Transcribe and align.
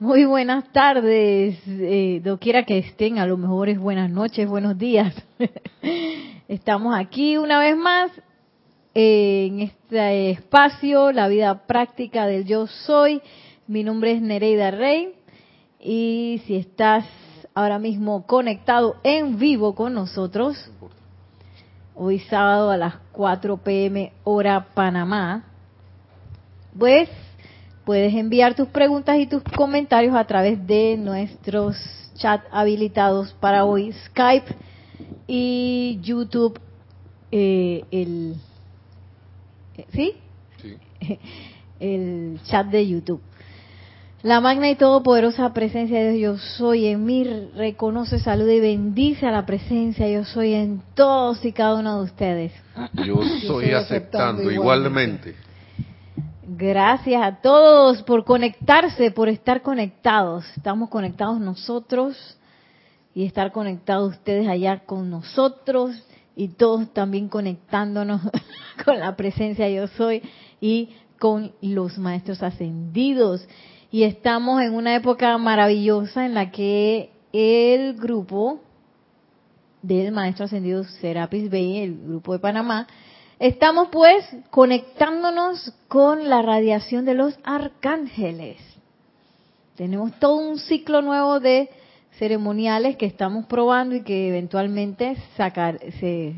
Muy 0.00 0.24
buenas 0.24 0.64
tardes, 0.72 1.58
eh, 1.68 2.22
doquiera 2.24 2.64
que 2.64 2.78
estén, 2.78 3.18
a 3.18 3.26
lo 3.26 3.36
mejor 3.36 3.68
es 3.68 3.78
buenas 3.78 4.10
noches, 4.10 4.48
buenos 4.48 4.78
días. 4.78 5.14
Estamos 6.48 6.98
aquí 6.98 7.36
una 7.36 7.58
vez 7.58 7.76
más 7.76 8.10
eh, 8.94 9.48
en 9.50 9.60
este 9.60 10.30
espacio, 10.30 11.12
la 11.12 11.28
vida 11.28 11.66
práctica 11.66 12.26
del 12.26 12.46
yo 12.46 12.66
soy. 12.66 13.20
Mi 13.66 13.84
nombre 13.84 14.12
es 14.12 14.22
Nereida 14.22 14.70
Rey 14.70 15.12
y 15.78 16.40
si 16.46 16.56
estás 16.56 17.04
ahora 17.52 17.78
mismo 17.78 18.26
conectado 18.26 18.96
en 19.02 19.38
vivo 19.38 19.74
con 19.74 19.92
nosotros, 19.92 20.56
hoy 21.94 22.20
sábado 22.20 22.70
a 22.70 22.78
las 22.78 22.94
4 23.12 23.58
pm 23.58 24.14
hora 24.24 24.68
Panamá, 24.72 25.44
pues 26.78 27.10
Puedes 27.90 28.14
enviar 28.14 28.54
tus 28.54 28.68
preguntas 28.68 29.18
y 29.18 29.26
tus 29.26 29.42
comentarios 29.42 30.14
a 30.14 30.24
través 30.24 30.64
de 30.64 30.96
nuestros 30.96 31.76
chats 32.14 32.46
habilitados 32.52 33.32
para 33.40 33.64
hoy, 33.64 33.92
Skype 34.06 34.46
y 35.26 35.98
YouTube. 36.00 36.56
Eh, 37.32 37.82
el, 37.90 38.36
¿Sí? 39.92 40.14
Sí. 40.62 40.78
El 41.80 42.38
chat 42.44 42.68
de 42.68 42.86
YouTube. 42.86 43.20
La 44.22 44.40
magna 44.40 44.70
y 44.70 44.76
todopoderosa 44.76 45.52
presencia 45.52 45.98
de 45.98 46.12
Dios, 46.12 46.40
yo 46.40 46.46
soy 46.58 46.86
en 46.86 47.04
mí, 47.04 47.24
reconoce, 47.56 48.20
saluda 48.20 48.52
y 48.52 48.60
bendice 48.60 49.26
a 49.26 49.32
la 49.32 49.46
presencia, 49.46 50.08
yo 50.08 50.24
soy 50.24 50.54
en 50.54 50.80
todos 50.94 51.44
y 51.44 51.50
cada 51.50 51.74
uno 51.74 51.98
de 51.98 52.04
ustedes. 52.04 52.52
Yo 53.04 53.20
soy 53.48 53.72
aceptando 53.72 54.48
igualmente. 54.48 55.49
Gracias 56.52 57.22
a 57.22 57.36
todos 57.40 58.02
por 58.02 58.24
conectarse, 58.24 59.12
por 59.12 59.28
estar 59.28 59.62
conectados. 59.62 60.44
Estamos 60.56 60.88
conectados 60.88 61.38
nosotros 61.38 62.36
y 63.14 63.24
estar 63.24 63.52
conectados 63.52 64.14
ustedes 64.14 64.48
allá 64.48 64.80
con 64.80 65.10
nosotros 65.10 65.92
y 66.34 66.48
todos 66.48 66.92
también 66.92 67.28
conectándonos 67.28 68.22
con 68.84 68.98
la 68.98 69.14
presencia 69.14 69.68
yo 69.68 69.86
soy 69.86 70.22
y 70.60 70.88
con 71.20 71.52
los 71.62 71.98
maestros 71.98 72.42
ascendidos. 72.42 73.46
Y 73.92 74.02
estamos 74.02 74.60
en 74.60 74.74
una 74.74 74.96
época 74.96 75.38
maravillosa 75.38 76.26
en 76.26 76.34
la 76.34 76.50
que 76.50 77.12
el 77.32 77.94
grupo 77.94 78.58
del 79.82 80.10
maestro 80.10 80.46
ascendido 80.46 80.82
Serapis 80.82 81.48
Bey, 81.48 81.78
el 81.78 81.96
grupo 81.96 82.32
de 82.32 82.40
Panamá, 82.40 82.88
Estamos 83.40 83.88
pues 83.90 84.22
conectándonos 84.50 85.72
con 85.88 86.28
la 86.28 86.42
radiación 86.42 87.06
de 87.06 87.14
los 87.14 87.38
arcángeles. 87.42 88.58
Tenemos 89.76 90.12
todo 90.20 90.36
un 90.36 90.58
ciclo 90.58 91.00
nuevo 91.00 91.40
de 91.40 91.70
ceremoniales 92.18 92.96
que 92.96 93.06
estamos 93.06 93.46
probando 93.46 93.94
y 93.94 94.02
que 94.02 94.28
eventualmente 94.28 95.16
sacar, 95.38 95.80
se, 96.00 96.34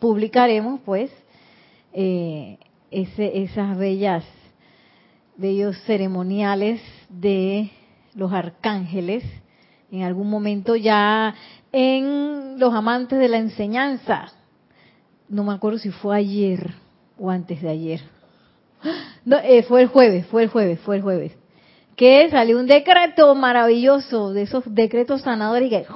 publicaremos 0.00 0.80
pues 0.84 1.10
eh, 1.94 2.58
esas 2.90 3.78
bellas 3.78 4.22
bellos 5.38 5.78
ceremoniales 5.86 6.82
de 7.08 7.70
los 8.14 8.34
arcángeles 8.34 9.24
en 9.90 10.02
algún 10.02 10.28
momento 10.28 10.76
ya 10.76 11.34
en 11.72 12.58
los 12.58 12.74
amantes 12.74 13.18
de 13.18 13.28
la 13.28 13.38
enseñanza 13.38 14.30
no 15.32 15.44
me 15.44 15.54
acuerdo 15.54 15.78
si 15.78 15.90
fue 15.90 16.14
ayer 16.14 16.74
o 17.18 17.30
antes 17.30 17.62
de 17.62 17.70
ayer. 17.70 18.00
No, 19.24 19.38
eh, 19.38 19.62
fue 19.62 19.82
el 19.82 19.88
jueves, 19.88 20.26
fue 20.26 20.42
el 20.42 20.50
jueves, 20.50 20.78
fue 20.80 20.96
el 20.96 21.02
jueves. 21.02 21.32
Que 21.96 22.28
salió 22.30 22.58
un 22.58 22.66
decreto 22.66 23.34
maravilloso, 23.34 24.32
de 24.32 24.42
esos 24.42 24.62
decretos 24.66 25.22
sanadores 25.22 25.70
que, 25.70 25.86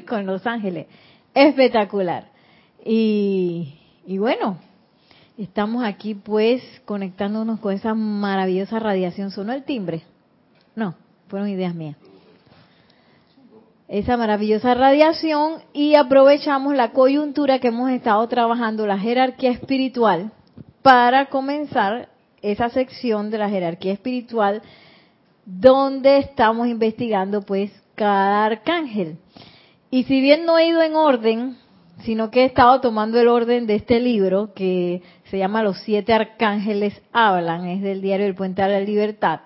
con 0.08 0.24
los 0.24 0.46
ángeles. 0.46 0.86
Espectacular. 1.34 2.30
Y, 2.84 3.78
y 4.06 4.18
bueno, 4.18 4.58
estamos 5.36 5.84
aquí 5.84 6.14
pues 6.14 6.62
conectándonos 6.86 7.60
con 7.60 7.74
esa 7.74 7.94
maravillosa 7.94 8.78
radiación. 8.78 9.30
¿Sonó 9.30 9.52
el 9.52 9.64
timbre? 9.64 10.02
No, 10.74 10.94
fueron 11.28 11.48
ideas 11.48 11.74
mías 11.74 11.96
esa 13.88 14.16
maravillosa 14.16 14.74
radiación 14.74 15.62
y 15.72 15.94
aprovechamos 15.94 16.74
la 16.74 16.92
coyuntura 16.92 17.58
que 17.58 17.68
hemos 17.68 17.90
estado 17.90 18.26
trabajando, 18.28 18.86
la 18.86 18.98
jerarquía 18.98 19.50
espiritual, 19.50 20.32
para 20.82 21.26
comenzar 21.26 22.08
esa 22.42 22.68
sección 22.68 23.30
de 23.30 23.38
la 23.38 23.48
jerarquía 23.48 23.92
espiritual 23.92 24.62
donde 25.44 26.18
estamos 26.18 26.68
investigando 26.68 27.42
pues 27.42 27.70
cada 27.94 28.44
arcángel. 28.44 29.18
Y 29.90 30.04
si 30.04 30.20
bien 30.20 30.44
no 30.44 30.58
he 30.58 30.68
ido 30.68 30.82
en 30.82 30.96
orden, 30.96 31.56
sino 32.02 32.30
que 32.30 32.42
he 32.42 32.44
estado 32.44 32.80
tomando 32.80 33.18
el 33.18 33.28
orden 33.28 33.66
de 33.66 33.76
este 33.76 34.00
libro 34.00 34.52
que 34.54 35.02
se 35.30 35.38
llama 35.38 35.62
Los 35.62 35.78
siete 35.80 36.12
arcángeles 36.12 37.00
hablan, 37.12 37.66
es 37.66 37.82
del 37.82 38.02
diario 38.02 38.26
El 38.26 38.34
Puente 38.34 38.62
a 38.62 38.68
la 38.68 38.80
Libertad, 38.80 39.40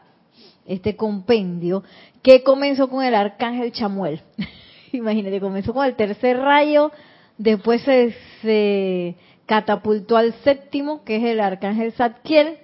este 0.67 0.97
compendio, 0.97 1.85
que 2.23 2.43
comenzó 2.43 2.89
con 2.89 3.05
el 3.05 3.15
arcángel 3.15 3.73
Chamuel. 3.73 4.21
Imagínate, 4.93 5.41
comenzó 5.41 5.73
con 5.73 5.87
el 5.87 5.95
tercer 5.95 6.39
rayo, 6.39 6.91
después 7.39 7.83
se, 7.83 9.17
catapultó 9.47 10.17
al 10.17 10.33
séptimo, 10.45 11.05
que 11.05 11.17
es 11.17 11.25
el 11.25 11.41
arcángel 11.41 11.93
Zadkiel, 11.93 12.59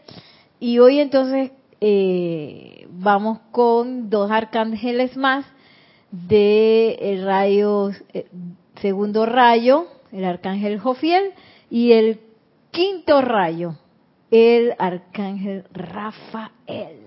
y 0.60 0.78
hoy 0.78 1.00
entonces 1.00 1.50
eh, 1.80 2.86
vamos 2.90 3.38
con 3.50 4.08
dos 4.08 4.30
arcángeles 4.30 5.16
más 5.16 5.44
de 6.10 6.96
el 7.00 7.24
rayo, 7.24 7.90
eh, 8.12 8.26
segundo 8.80 9.26
rayo, 9.26 9.86
el 10.12 10.24
arcángel 10.24 10.78
Jofiel, 10.78 11.32
y 11.70 11.92
el 11.92 12.20
quinto 12.70 13.20
rayo, 13.20 13.74
el 14.30 14.74
arcángel 14.78 15.64
Rafael 15.72 17.05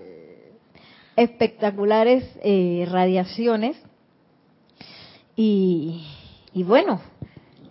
espectaculares 1.20 2.24
eh, 2.42 2.88
radiaciones. 2.90 3.76
Y, 5.36 6.06
y 6.54 6.62
bueno, 6.62 7.00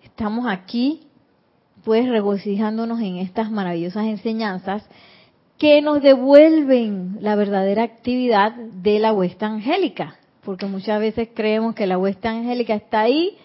estamos 0.04 0.46
aquí 0.48 1.08
pues 1.84 2.08
regocijándonos 2.08 3.00
en 3.00 3.18
estas 3.18 3.50
maravillosas 3.50 4.06
enseñanzas 4.06 4.84
que 5.58 5.82
nos 5.82 6.02
devuelven 6.04 7.18
la 7.22 7.36
verdadera 7.36 7.84
actividad 7.84 8.54
de 8.54 9.00
la 9.00 9.14
huesta 9.14 9.48
angélica, 9.48 10.16
porque 10.44 10.68
muchas 10.68 11.00
veces 11.00 11.30
creemos 11.34 11.74
que 11.74 11.88
la 11.88 11.98
huesta 11.98 12.30
angélica 12.30 12.76
está 12.76 13.02
ahí 13.02 13.36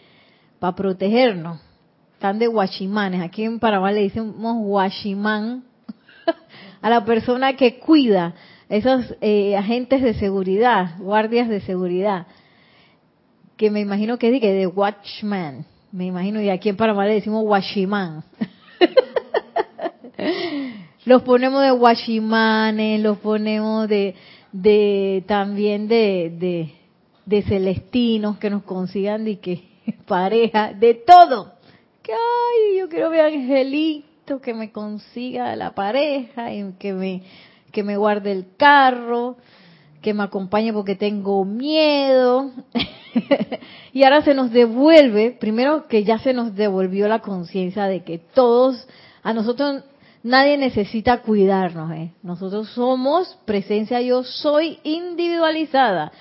para 0.58 0.76
protegernos. 0.76 1.60
Están 2.12 2.38
de 2.38 2.46
guachimanes. 2.46 3.22
Aquí 3.22 3.44
en 3.44 3.58
Panamá 3.58 3.90
le 3.90 4.02
decimos 4.02 4.56
guachimán 4.58 5.64
a 6.82 6.90
la 6.90 7.04
persona 7.04 7.56
que 7.56 7.78
cuida 7.78 8.34
esos 8.74 9.14
eh, 9.20 9.56
agentes 9.56 10.02
de 10.02 10.14
seguridad, 10.14 10.98
guardias 10.98 11.48
de 11.48 11.60
seguridad, 11.60 12.26
que 13.56 13.70
me 13.70 13.78
imagino 13.78 14.18
que 14.18 14.34
es 14.34 14.42
de, 14.42 14.66
watchman, 14.66 15.64
me 15.92 16.06
imagino, 16.06 16.42
y 16.42 16.48
aquí 16.48 16.70
en 16.70 16.76
Panamá 16.76 17.06
le 17.06 17.14
decimos 17.14 17.44
washiman. 17.44 18.24
los 21.04 21.22
ponemos 21.22 21.62
de 21.62 21.70
washimanes, 21.70 23.00
los 23.00 23.18
ponemos 23.18 23.88
de, 23.88 24.16
de 24.50 25.22
también 25.28 25.86
de, 25.86 26.34
de, 26.36 26.74
de 27.26 27.42
celestinos 27.42 28.38
que 28.38 28.50
nos 28.50 28.64
consigan 28.64 29.24
de 29.24 29.38
que 29.38 29.68
pareja, 30.08 30.72
de 30.72 30.94
todo. 30.94 31.52
Que 32.02 32.12
ay, 32.12 32.80
yo 32.80 32.88
quiero 32.88 33.10
ver 33.10 33.20
angelito 33.20 34.40
que 34.42 34.52
me 34.52 34.72
consiga 34.72 35.54
la 35.54 35.76
pareja 35.76 36.52
y 36.52 36.72
que 36.72 36.92
me 36.92 37.22
que 37.74 37.82
me 37.82 37.98
guarde 37.98 38.32
el 38.32 38.46
carro, 38.56 39.36
que 40.00 40.14
me 40.14 40.22
acompañe 40.22 40.72
porque 40.72 40.94
tengo 40.96 41.44
miedo. 41.44 42.52
y 43.92 44.04
ahora 44.04 44.22
se 44.22 44.32
nos 44.32 44.50
devuelve, 44.50 45.32
primero 45.32 45.86
que 45.88 46.04
ya 46.04 46.18
se 46.18 46.32
nos 46.32 46.54
devolvió 46.54 47.08
la 47.08 47.18
conciencia 47.18 47.84
de 47.84 48.04
que 48.04 48.18
todos, 48.18 48.88
a 49.22 49.34
nosotros 49.34 49.82
nadie 50.22 50.56
necesita 50.56 51.20
cuidarnos. 51.20 51.92
¿eh? 51.92 52.12
Nosotros 52.22 52.70
somos 52.70 53.36
presencia 53.44 54.00
yo 54.00 54.22
soy 54.22 54.78
individualizada. 54.84 56.12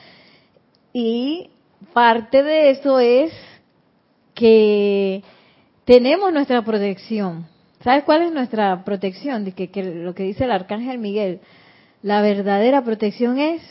Y 0.92 1.50
parte 1.94 2.44
de 2.44 2.72
eso 2.72 3.00
es 3.00 3.31
que 4.33 5.24
tenemos 5.86 6.33
nuestra 6.33 6.63
protección. 6.63 7.53
¿Sabes 7.83 8.06
cuál 8.06 8.21
es 8.21 8.31
nuestra 8.31 8.85
protección? 8.85 9.51
Que, 9.51 9.69
lo 9.83 10.15
que 10.15 10.24
dice 10.24 10.45
el 10.45 10.51
arcángel 10.51 11.00
Miguel, 11.00 11.41
la 12.01 12.21
verdadera 12.21 12.81
protección 12.81 13.38
es 13.38 13.62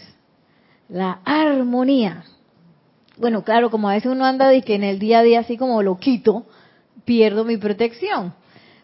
la 0.88 1.20
armonía. 1.24 2.24
Bueno, 3.16 3.42
claro, 3.42 3.70
como 3.70 3.88
a 3.88 3.94
veces 3.94 4.12
uno 4.12 4.26
anda 4.26 4.52
y 4.54 4.62
que 4.62 4.74
en 4.74 4.84
el 4.84 4.98
día 4.98 5.20
a 5.20 5.22
día 5.22 5.40
así 5.40 5.56
como 5.56 5.82
lo 5.82 5.96
quito, 5.96 6.44
pierdo 7.06 7.44
mi 7.44 7.56
protección. 7.56 8.34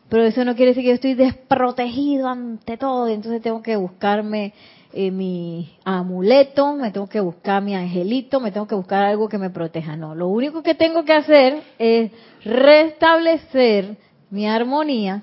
Pero 0.08 0.24
eso 0.24 0.44
no 0.46 0.56
quiere 0.56 0.70
decir 0.70 0.84
que 0.84 0.88
yo 0.88 0.94
estoy 0.94 1.14
desprotegido 1.14 2.28
ante 2.28 2.78
todo, 2.78 3.08
entonces 3.08 3.42
tengo 3.42 3.62
que 3.62 3.76
buscarme 3.76 4.54
eh, 4.94 5.10
mi 5.10 5.76
amuleto, 5.84 6.74
me 6.74 6.90
tengo 6.90 7.06
que 7.06 7.20
buscar 7.20 7.62
mi 7.62 7.74
angelito, 7.74 8.40
me 8.40 8.50
tengo 8.50 8.66
que 8.66 8.74
buscar 8.74 9.04
algo 9.04 9.28
que 9.28 9.36
me 9.36 9.50
proteja. 9.50 9.96
No, 9.96 10.14
lo 10.14 10.28
único 10.28 10.62
que 10.62 10.74
tengo 10.74 11.04
que 11.04 11.12
hacer 11.12 11.62
es 11.78 12.10
restablecer 12.42 14.07
mi 14.30 14.46
armonía. 14.46 15.22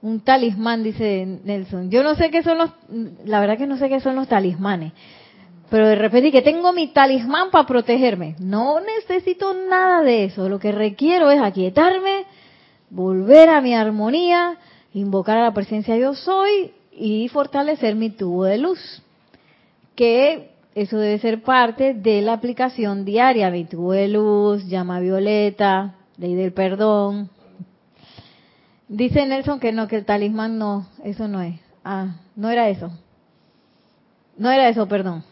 Un 0.00 0.20
talismán, 0.20 0.82
dice 0.82 1.26
Nelson. 1.44 1.90
Yo 1.90 2.02
no 2.02 2.14
sé 2.16 2.30
qué 2.30 2.42
son 2.42 2.58
los, 2.58 2.70
la 3.24 3.40
verdad 3.40 3.56
que 3.56 3.68
no 3.68 3.76
sé 3.76 3.88
qué 3.88 4.00
son 4.00 4.16
los 4.16 4.28
talismanes. 4.28 4.92
Pero 5.70 5.86
de 5.86 5.94
repente 5.94 6.32
que 6.32 6.42
tengo 6.42 6.72
mi 6.72 6.88
talismán 6.88 7.50
para 7.50 7.66
protegerme. 7.66 8.36
No 8.40 8.80
necesito 8.80 9.54
nada 9.54 10.02
de 10.02 10.24
eso. 10.24 10.48
Lo 10.48 10.58
que 10.58 10.72
requiero 10.72 11.30
es 11.30 11.40
aquietarme, 11.40 12.26
volver 12.90 13.48
a 13.48 13.60
mi 13.60 13.74
armonía, 13.74 14.58
invocar 14.92 15.38
a 15.38 15.44
la 15.44 15.54
presencia 15.54 15.96
yo 15.96 16.14
soy 16.14 16.72
y 16.92 17.28
fortalecer 17.28 17.94
mi 17.94 18.10
tubo 18.10 18.44
de 18.44 18.58
luz. 18.58 19.02
Que 19.94 20.50
eso 20.74 20.98
debe 20.98 21.18
ser 21.20 21.42
parte 21.42 21.94
de 21.94 22.22
la 22.22 22.34
aplicación 22.34 23.04
diaria. 23.04 23.50
Mi 23.50 23.64
tubo 23.64 23.92
de 23.92 24.08
luz, 24.08 24.66
llama 24.66 25.00
violeta, 25.00 25.94
ley 26.18 26.34
del 26.34 26.52
perdón. 26.52 27.30
Dice 28.92 29.24
Nelson 29.24 29.58
que 29.58 29.72
no, 29.72 29.88
que 29.88 29.96
el 29.96 30.04
talismán 30.04 30.58
no, 30.58 30.86
eso 31.02 31.26
no 31.26 31.40
es. 31.40 31.58
Ah, 31.82 32.16
no 32.36 32.50
era 32.50 32.68
eso. 32.68 32.90
No 34.36 34.50
era 34.50 34.68
eso, 34.68 34.86
perdón. 34.86 35.24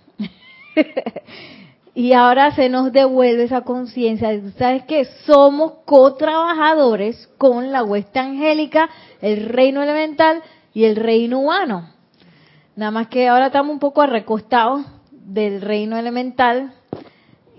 y 1.94 2.14
ahora 2.14 2.54
se 2.54 2.70
nos 2.70 2.90
devuelve 2.90 3.44
esa 3.44 3.60
conciencia 3.60 4.30
de, 4.30 4.50
¿sabes 4.52 4.84
que 4.84 5.04
Somos 5.26 5.74
co-trabajadores 5.84 7.28
con 7.36 7.70
la 7.70 7.84
huesta 7.84 8.22
angélica, 8.22 8.88
el 9.20 9.50
reino 9.50 9.82
elemental 9.82 10.42
y 10.72 10.84
el 10.84 10.96
reino 10.96 11.40
humano. 11.40 11.90
Nada 12.76 12.92
más 12.92 13.08
que 13.08 13.28
ahora 13.28 13.48
estamos 13.48 13.74
un 13.74 13.78
poco 13.78 14.06
recostados 14.06 14.86
del 15.12 15.60
reino 15.60 15.98
elemental 15.98 16.72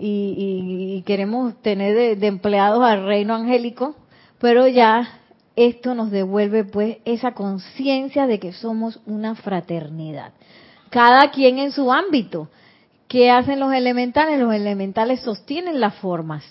y, 0.00 1.04
queremos 1.06 1.62
tener 1.62 2.18
de, 2.18 2.26
empleados 2.26 2.82
al 2.82 3.06
reino 3.06 3.36
angélico, 3.36 3.94
pero 4.40 4.66
ya 4.66 5.20
esto 5.56 5.94
nos 5.94 6.10
devuelve 6.10 6.64
pues 6.64 6.98
esa 7.04 7.32
conciencia 7.32 8.26
de 8.26 8.38
que 8.38 8.52
somos 8.52 9.00
una 9.06 9.34
fraternidad. 9.34 10.32
Cada 10.90 11.30
quien 11.30 11.58
en 11.58 11.72
su 11.72 11.92
ámbito. 11.92 12.48
¿Qué 13.08 13.30
hacen 13.30 13.60
los 13.60 13.72
elementales? 13.74 14.40
Los 14.40 14.54
elementales 14.54 15.20
sostienen 15.20 15.80
las 15.80 15.94
formas. 15.96 16.44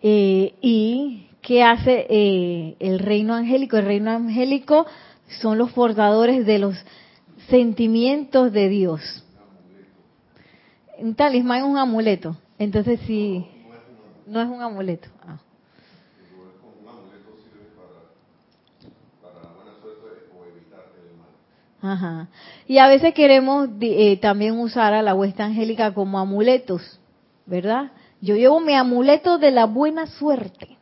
Eh, 0.00 0.54
¿Y 0.62 1.26
qué 1.42 1.62
hace 1.62 2.06
eh, 2.08 2.76
el 2.80 2.98
reino 2.98 3.34
angélico? 3.34 3.76
El 3.76 3.84
reino 3.84 4.10
angélico 4.10 4.86
son 5.40 5.58
los 5.58 5.70
forjadores 5.72 6.46
de 6.46 6.58
los 6.58 6.74
sentimientos 7.48 8.52
de 8.52 8.68
Dios. 8.68 9.24
Un 10.98 11.14
talismán 11.14 11.58
es 11.58 11.64
un 11.64 11.76
amuleto. 11.76 12.36
Entonces 12.58 13.00
sí, 13.06 13.46
no 14.26 14.40
es 14.40 14.48
un 14.48 14.62
amuleto. 14.62 15.08
Ajá. 21.82 22.28
Y 22.68 22.78
a 22.78 22.86
veces 22.86 23.12
queremos 23.12 23.68
eh, 23.80 24.16
también 24.18 24.58
usar 24.58 24.94
a 24.94 25.02
la 25.02 25.14
huesta 25.14 25.44
angélica 25.44 25.92
como 25.92 26.20
amuletos, 26.20 27.00
¿verdad? 27.44 27.90
Yo 28.20 28.36
llevo 28.36 28.60
mi 28.60 28.74
amuleto 28.74 29.38
de 29.38 29.50
la 29.50 29.66
buena 29.66 30.06
suerte. 30.06 30.78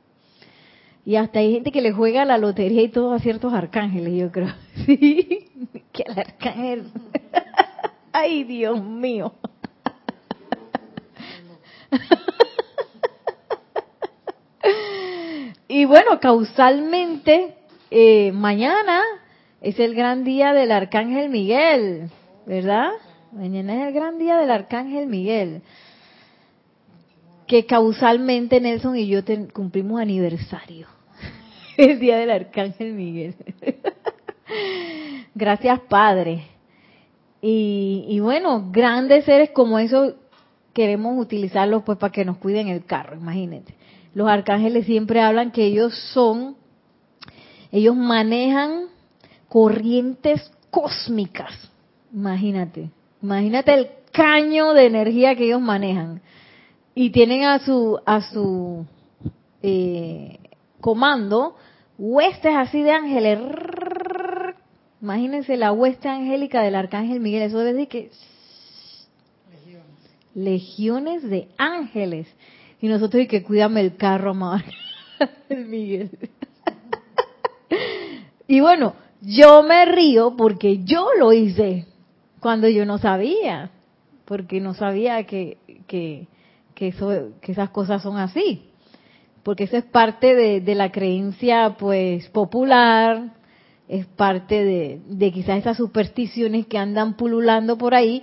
Y 1.06 1.16
hasta 1.16 1.38
hay 1.38 1.54
gente 1.54 1.72
que 1.72 1.80
le 1.80 1.92
juega 1.92 2.26
la 2.26 2.36
lotería 2.36 2.82
y 2.82 2.90
todo 2.90 3.14
a 3.14 3.18
ciertos 3.18 3.54
arcángeles, 3.54 4.12
yo 4.14 4.30
creo. 4.30 4.54
Sí, 4.86 5.48
que 5.92 6.04
el 6.06 6.18
arcángel. 6.18 6.90
Ay, 8.12 8.44
Dios 8.44 8.82
mío. 8.82 9.32
y 15.68 15.84
bueno, 15.86 16.20
causalmente, 16.20 17.56
eh, 17.90 18.32
mañana 18.32 19.00
es 19.60 19.78
el 19.78 19.94
gran 19.94 20.24
día 20.24 20.52
del 20.54 20.72
Arcángel 20.72 21.28
Miguel, 21.28 22.10
¿verdad? 22.46 22.90
Mañana 23.32 23.74
es 23.74 23.88
el 23.88 23.94
gran 23.94 24.18
día 24.18 24.36
del 24.36 24.50
Arcángel 24.50 25.06
Miguel. 25.06 25.62
Que 27.46 27.66
causalmente 27.66 28.60
Nelson 28.60 28.96
y 28.96 29.06
yo 29.06 29.20
cumplimos 29.52 30.00
aniversario. 30.00 30.86
El 31.76 31.98
día 31.98 32.16
del 32.16 32.30
Arcángel 32.30 32.92
Miguel. 32.92 33.34
Gracias, 35.34 35.80
Padre. 35.88 36.44
Y, 37.42 38.04
y, 38.08 38.20
bueno, 38.20 38.70
grandes 38.70 39.24
seres 39.24 39.50
como 39.50 39.78
eso 39.78 40.14
queremos 40.72 41.18
utilizarlos 41.18 41.82
pues 41.82 41.98
para 41.98 42.12
que 42.12 42.24
nos 42.24 42.38
cuiden 42.38 42.68
el 42.68 42.84
carro, 42.84 43.16
imagínate. 43.16 43.74
Los 44.14 44.28
arcángeles 44.28 44.86
siempre 44.86 45.20
hablan 45.20 45.50
que 45.50 45.64
ellos 45.64 45.94
son, 46.12 46.56
ellos 47.72 47.96
manejan 47.96 48.90
corrientes 49.50 50.48
cósmicas. 50.70 51.52
Imagínate, 52.14 52.88
imagínate 53.20 53.74
el 53.74 53.88
caño 54.12 54.72
de 54.74 54.86
energía 54.86 55.34
que 55.34 55.44
ellos 55.46 55.60
manejan. 55.60 56.22
Y 56.94 57.10
tienen 57.10 57.44
a 57.44 57.58
su, 57.58 57.98
a 58.06 58.20
su 58.22 58.86
eh, 59.62 60.38
comando 60.80 61.56
huestes 61.98 62.52
así 62.54 62.80
de 62.82 62.92
ángeles. 62.92 63.40
Imagínense 65.02 65.56
la 65.56 65.72
hueste 65.72 66.08
angélica 66.08 66.62
del 66.62 66.76
arcángel 66.76 67.18
Miguel. 67.18 67.42
Eso 67.42 67.58
debe 67.58 67.72
decir 67.72 67.88
que 67.88 68.10
legiones 70.34 71.28
de 71.28 71.48
ángeles. 71.58 72.28
Y 72.80 72.86
nosotros 72.86 73.24
y 73.24 73.26
que 73.26 73.42
cuídame 73.42 73.80
el 73.80 73.96
carro, 73.96 74.30
amado. 74.30 74.62
el 75.48 75.66
Miguel. 75.66 76.10
y 78.46 78.60
bueno, 78.60 78.94
yo 79.22 79.62
me 79.62 79.84
río 79.84 80.34
porque 80.36 80.84
yo 80.84 81.08
lo 81.18 81.32
hice 81.32 81.86
cuando 82.40 82.68
yo 82.68 82.86
no 82.86 82.98
sabía, 82.98 83.70
porque 84.24 84.60
no 84.60 84.74
sabía 84.74 85.24
que, 85.24 85.58
que, 85.86 86.26
que, 86.74 86.88
eso, 86.88 87.10
que 87.40 87.52
esas 87.52 87.70
cosas 87.70 88.02
son 88.02 88.16
así, 88.16 88.70
porque 89.42 89.64
eso 89.64 89.76
es 89.76 89.84
parte 89.84 90.34
de, 90.34 90.60
de 90.60 90.74
la 90.74 90.90
creencia 90.90 91.76
pues 91.78 92.28
popular, 92.30 93.34
es 93.88 94.06
parte 94.06 94.64
de, 94.64 95.00
de 95.06 95.32
quizás 95.32 95.58
esas 95.58 95.76
supersticiones 95.76 96.66
que 96.66 96.78
andan 96.78 97.14
pululando 97.14 97.76
por 97.76 97.94
ahí, 97.94 98.22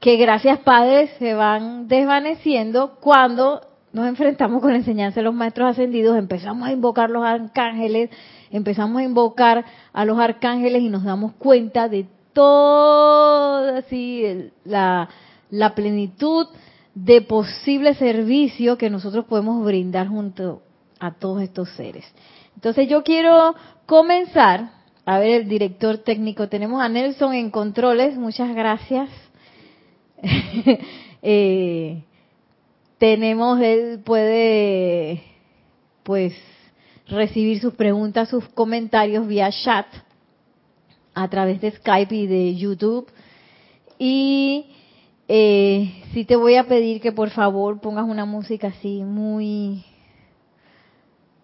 que 0.00 0.16
gracias 0.16 0.60
padres 0.60 1.10
se 1.18 1.34
van 1.34 1.88
desvaneciendo 1.88 2.96
cuando 3.00 3.60
nos 3.92 4.06
enfrentamos 4.06 4.62
con 4.62 4.70
la 4.70 4.78
enseñanza 4.78 5.20
de 5.20 5.24
los 5.24 5.34
maestros 5.34 5.70
ascendidos, 5.70 6.16
empezamos 6.16 6.66
a 6.66 6.72
invocar 6.72 7.10
los 7.10 7.24
arcángeles, 7.24 8.10
empezamos 8.52 9.00
a 9.00 9.04
invocar 9.04 9.64
a 9.92 10.04
los 10.04 10.18
arcángeles 10.18 10.82
y 10.82 10.88
nos 10.88 11.04
damos 11.04 11.32
cuenta 11.32 11.88
de 11.88 12.06
toda 12.32 13.78
así 13.78 14.50
la, 14.64 15.08
la 15.50 15.74
plenitud 15.74 16.46
de 16.94 17.22
posible 17.22 17.94
servicio 17.94 18.76
que 18.76 18.90
nosotros 18.90 19.24
podemos 19.24 19.64
brindar 19.64 20.08
junto 20.08 20.62
a 21.00 21.12
todos 21.12 21.42
estos 21.42 21.70
seres. 21.70 22.04
Entonces 22.54 22.88
yo 22.88 23.02
quiero 23.02 23.54
comenzar, 23.86 24.70
a 25.04 25.18
ver 25.18 25.42
el 25.42 25.48
director 25.48 25.98
técnico, 25.98 26.48
tenemos 26.48 26.80
a 26.82 26.88
Nelson 26.88 27.34
en 27.34 27.50
controles, 27.50 28.16
muchas 28.16 28.54
gracias. 28.54 29.10
eh, 31.22 32.04
tenemos, 32.98 33.60
él 33.60 34.00
puede, 34.04 35.24
pues, 36.04 36.34
recibir 37.12 37.60
sus 37.60 37.74
preguntas, 37.74 38.28
sus 38.28 38.48
comentarios 38.48 39.26
vía 39.26 39.50
chat 39.50 39.86
a 41.14 41.28
través 41.28 41.60
de 41.60 41.70
Skype 41.70 42.14
y 42.14 42.26
de 42.26 42.56
YouTube. 42.56 43.08
Y 43.98 44.66
eh, 45.28 46.02
sí 46.12 46.24
te 46.24 46.36
voy 46.36 46.56
a 46.56 46.64
pedir 46.64 47.00
que 47.00 47.12
por 47.12 47.30
favor 47.30 47.80
pongas 47.80 48.06
una 48.08 48.24
música 48.24 48.68
así 48.68 49.02
muy 49.04 49.84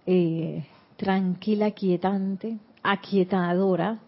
eh, 0.06 0.66
tranquila, 0.96 1.70
quietante, 1.70 2.58
aquietadora, 2.82 3.98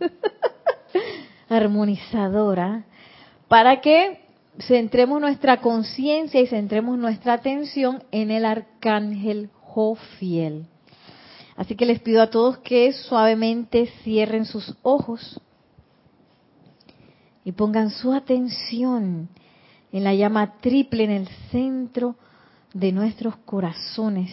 armonizadora, 1.48 2.84
para 3.48 3.80
que 3.80 4.20
centremos 4.60 5.20
nuestra 5.20 5.60
conciencia 5.60 6.40
y 6.40 6.46
centremos 6.46 6.98
nuestra 6.98 7.34
atención 7.34 8.02
en 8.10 8.30
el 8.30 8.44
arcángel 8.44 9.50
fiel. 10.18 10.66
Así 11.56 11.74
que 11.74 11.86
les 11.86 12.00
pido 12.00 12.22
a 12.22 12.30
todos 12.30 12.58
que 12.58 12.92
suavemente 12.92 13.86
cierren 14.02 14.44
sus 14.44 14.74
ojos 14.82 15.40
y 17.44 17.52
pongan 17.52 17.90
su 17.90 18.12
atención 18.12 19.28
en 19.92 20.04
la 20.04 20.14
llama 20.14 20.54
triple 20.60 21.04
en 21.04 21.10
el 21.10 21.28
centro 21.50 22.16
de 22.72 22.92
nuestros 22.92 23.36
corazones. 23.36 24.32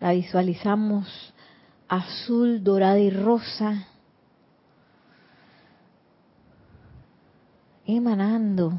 La 0.00 0.12
visualizamos 0.12 1.32
azul, 1.88 2.62
dorada 2.62 2.98
y 2.98 3.10
rosa, 3.10 3.86
emanando 7.86 8.72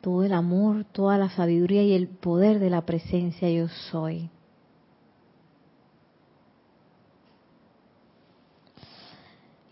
todo 0.00 0.24
el 0.24 0.32
amor, 0.32 0.84
toda 0.84 1.18
la 1.18 1.30
sabiduría 1.30 1.82
y 1.82 1.92
el 1.92 2.08
poder 2.08 2.58
de 2.58 2.70
la 2.70 2.86
presencia 2.86 3.50
yo 3.50 3.68
soy. 3.90 4.30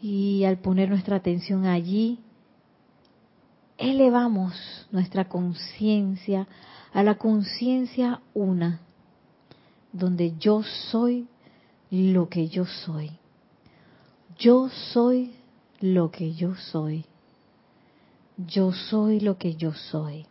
Y 0.01 0.45
al 0.45 0.59
poner 0.59 0.91
nuestra 0.91 1.17
atención 1.17 1.67
allí, 1.67 2.21
elevamos 3.79 4.55
nuestra 4.93 5.29
conciencia 5.29 6.47
a 6.93 7.03
la 7.03 7.17
conciencia 7.17 8.21
una, 8.35 8.81
donde 9.93 10.37
yo 10.39 10.63
soy 10.63 11.27
lo 11.91 12.29
que 12.29 12.49
yo 12.49 12.65
soy. 12.67 13.11
Yo 14.39 14.69
soy 14.69 15.35
lo 15.81 16.11
que 16.11 16.35
yo 16.35 16.55
soy. 16.55 17.05
Yo 18.47 18.73
soy 18.73 19.19
lo 19.19 19.37
que 19.37 19.57
yo 19.57 19.73
soy. 19.73 20.27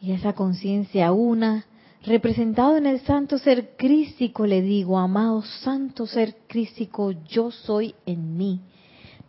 Y 0.00 0.12
esa 0.12 0.34
conciencia 0.34 1.10
una, 1.10 1.66
representado 2.04 2.76
en 2.76 2.86
el 2.86 3.00
santo 3.00 3.38
ser 3.38 3.76
crístico, 3.76 4.46
le 4.46 4.62
digo, 4.62 4.98
amado 4.98 5.42
santo 5.42 6.06
ser 6.06 6.36
crístico, 6.46 7.10
yo 7.10 7.50
soy 7.50 7.96
en 8.06 8.36
mí. 8.36 8.60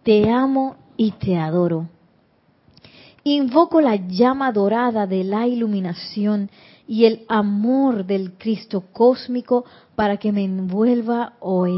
Te 0.04 0.30
amo 0.30 0.76
y 0.96 1.12
te 1.14 1.38
adoro. 1.38 1.90
Invoco 3.24 3.82
la 3.82 3.96
llama 3.96 4.52
dorada 4.52 5.08
de 5.08 5.24
la 5.24 5.48
iluminación 5.48 6.52
y 6.88 7.06
el 7.06 7.26
amor 7.28 8.06
del 8.06 8.34
Cristo 8.34 8.84
cósmico 8.94 9.66
para 9.96 10.18
que 10.18 10.32
me 10.32 10.44
envuelva 10.44 11.34
hoy. 11.40 11.74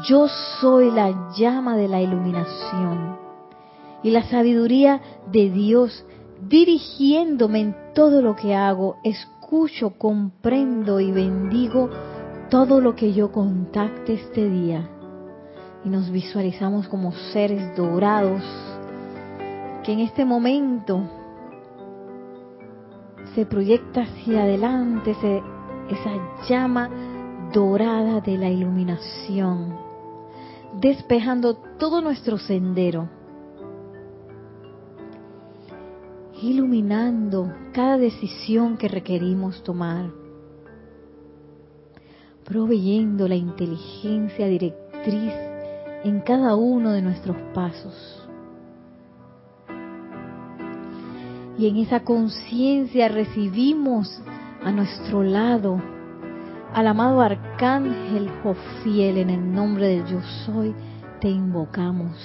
Yo 0.00 0.26
soy 0.60 0.90
la 0.90 1.32
llama 1.36 1.76
de 1.76 1.86
la 1.86 2.00
iluminación 2.00 3.18
y 4.02 4.10
la 4.10 4.22
sabiduría 4.24 5.00
de 5.30 5.50
Dios 5.50 6.04
dirigiéndome 6.40 7.60
en 7.60 7.76
todo 7.94 8.22
lo 8.22 8.34
que 8.34 8.54
hago. 8.54 8.96
Escucho, 9.04 9.90
comprendo 9.98 10.98
y 10.98 11.12
bendigo 11.12 11.90
todo 12.48 12.80
lo 12.80 12.96
que 12.96 13.12
yo 13.12 13.30
contacte 13.30 14.14
este 14.14 14.48
día. 14.48 14.88
Y 15.84 15.90
nos 15.90 16.10
visualizamos 16.10 16.88
como 16.88 17.12
seres 17.32 17.76
dorados 17.76 18.42
que 19.84 19.92
en 19.92 20.00
este 20.00 20.24
momento 20.24 21.02
se 23.34 23.44
proyecta 23.44 24.02
hacia 24.02 24.44
adelante 24.44 25.10
esa 25.10 26.48
llama 26.48 26.88
dorada 27.52 28.20
de 28.20 28.38
la 28.38 28.48
iluminación 28.48 29.81
despejando 30.80 31.54
todo 31.78 32.00
nuestro 32.00 32.38
sendero, 32.38 33.08
iluminando 36.40 37.52
cada 37.72 37.98
decisión 37.98 38.76
que 38.76 38.88
requerimos 38.88 39.62
tomar, 39.62 40.10
proveyendo 42.44 43.28
la 43.28 43.36
inteligencia 43.36 44.46
directriz 44.46 45.32
en 46.04 46.20
cada 46.20 46.56
uno 46.56 46.92
de 46.92 47.02
nuestros 47.02 47.36
pasos. 47.54 48.18
Y 51.58 51.68
en 51.68 51.76
esa 51.76 52.00
conciencia 52.00 53.08
recibimos 53.08 54.08
a 54.64 54.72
nuestro 54.72 55.22
lado 55.22 55.80
al 56.74 56.86
amado 56.86 57.20
Arcángel 57.20 58.30
Jofiel, 58.42 59.18
en 59.18 59.30
el 59.30 59.52
nombre 59.52 59.88
del 59.88 60.06
Yo 60.06 60.22
Soy, 60.46 60.74
te 61.20 61.28
invocamos. 61.28 62.16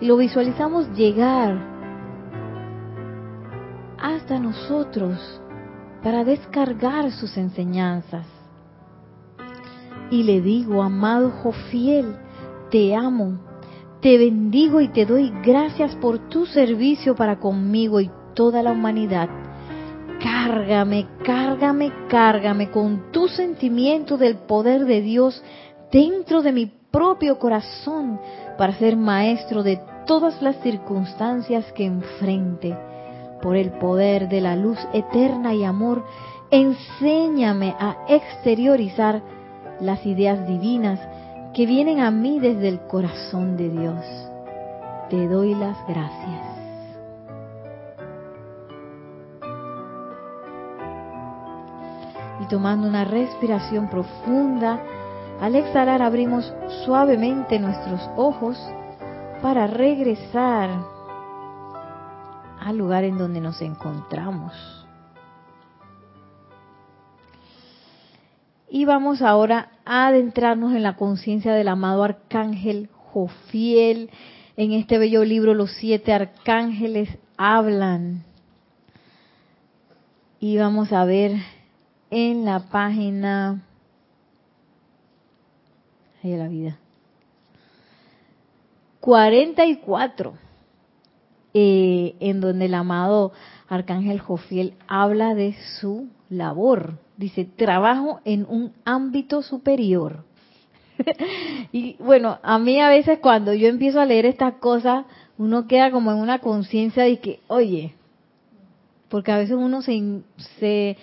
Y 0.00 0.06
lo 0.06 0.16
visualizamos 0.16 0.88
llegar 0.92 1.58
hasta 3.98 4.38
nosotros 4.38 5.18
para 6.02 6.24
descargar 6.24 7.10
sus 7.10 7.36
enseñanzas. 7.36 8.26
Y 10.10 10.22
le 10.22 10.40
digo, 10.40 10.82
amado 10.82 11.30
Jofiel, 11.42 12.16
te 12.70 12.94
amo, 12.94 13.40
te 14.00 14.16
bendigo 14.18 14.80
y 14.80 14.88
te 14.88 15.06
doy 15.06 15.32
gracias 15.42 15.96
por 15.96 16.28
tu 16.28 16.46
servicio 16.46 17.16
para 17.16 17.40
conmigo 17.40 18.00
y 18.00 18.10
toda 18.34 18.62
la 18.62 18.72
humanidad 18.72 19.28
cárgame, 20.44 21.06
cárgame, 21.24 21.92
cárgame 22.08 22.70
con 22.70 23.10
tu 23.12 23.28
sentimiento 23.28 24.18
del 24.18 24.36
poder 24.36 24.84
de 24.84 25.00
Dios 25.00 25.42
dentro 25.90 26.42
de 26.42 26.52
mi 26.52 26.66
propio 26.90 27.38
corazón 27.38 28.20
para 28.58 28.74
ser 28.74 28.96
maestro 28.96 29.62
de 29.62 29.80
todas 30.06 30.42
las 30.42 30.56
circunstancias 30.56 31.64
que 31.72 31.86
enfrente. 31.86 32.76
Por 33.40 33.56
el 33.56 33.72
poder 33.72 34.28
de 34.28 34.40
la 34.42 34.54
luz 34.54 34.78
eterna 34.92 35.54
y 35.54 35.64
amor, 35.64 36.04
enséñame 36.50 37.74
a 37.78 38.04
exteriorizar 38.08 39.22
las 39.80 40.04
ideas 40.04 40.46
divinas 40.46 41.00
que 41.54 41.64
vienen 41.64 42.00
a 42.00 42.10
mí 42.10 42.38
desde 42.38 42.68
el 42.68 42.80
corazón 42.80 43.56
de 43.56 43.70
Dios. 43.70 44.04
Te 45.08 45.26
doy 45.26 45.54
las 45.54 45.76
gracias. 45.86 46.53
Y 52.40 52.46
tomando 52.46 52.88
una 52.88 53.04
respiración 53.04 53.88
profunda, 53.88 54.80
al 55.40 55.54
exhalar 55.54 56.02
abrimos 56.02 56.52
suavemente 56.84 57.58
nuestros 57.58 58.00
ojos 58.16 58.58
para 59.42 59.66
regresar 59.66 60.70
al 62.60 62.78
lugar 62.78 63.04
en 63.04 63.18
donde 63.18 63.40
nos 63.40 63.60
encontramos. 63.60 64.52
Y 68.70 68.86
vamos 68.86 69.22
ahora 69.22 69.70
a 69.84 70.08
adentrarnos 70.08 70.72
en 70.72 70.82
la 70.82 70.96
conciencia 70.96 71.52
del 71.52 71.68
amado 71.68 72.02
arcángel 72.02 72.88
Jofiel. 73.12 74.10
En 74.56 74.72
este 74.72 74.98
bello 74.98 75.24
libro 75.24 75.54
los 75.54 75.70
siete 75.72 76.12
arcángeles 76.12 77.08
hablan. 77.36 78.24
Y 80.40 80.56
vamos 80.58 80.92
a 80.92 81.04
ver 81.04 81.36
en 82.14 82.44
la 82.44 82.60
página. 82.60 83.64
De 86.22 86.38
la 86.38 86.48
vida. 86.48 86.78
44 89.00 90.34
eh, 91.52 92.14
en 92.20 92.40
donde 92.40 92.66
el 92.66 92.74
amado 92.74 93.32
arcángel 93.68 94.20
Jofiel 94.20 94.74
habla 94.86 95.34
de 95.34 95.56
su 95.80 96.08
labor. 96.30 96.98
Dice 97.16 97.44
trabajo 97.44 98.20
en 98.24 98.46
un 98.48 98.72
ámbito 98.84 99.42
superior. 99.42 100.24
Y 101.72 101.96
bueno 101.98 102.38
a 102.44 102.60
mí 102.60 102.80
a 102.80 102.88
veces 102.88 103.18
cuando 103.18 103.52
yo 103.52 103.66
empiezo 103.66 104.00
a 104.00 104.04
leer 104.04 104.26
estas 104.26 104.54
cosas 104.54 105.06
uno 105.36 105.66
queda 105.66 105.90
como 105.90 106.12
en 106.12 106.18
una 106.18 106.38
conciencia 106.38 107.02
de 107.02 107.18
que 107.18 107.40
oye 107.48 107.94
porque 109.08 109.32
a 109.32 109.38
veces 109.38 109.56
uno 109.56 109.82
se, 109.82 110.22
se 110.60 110.96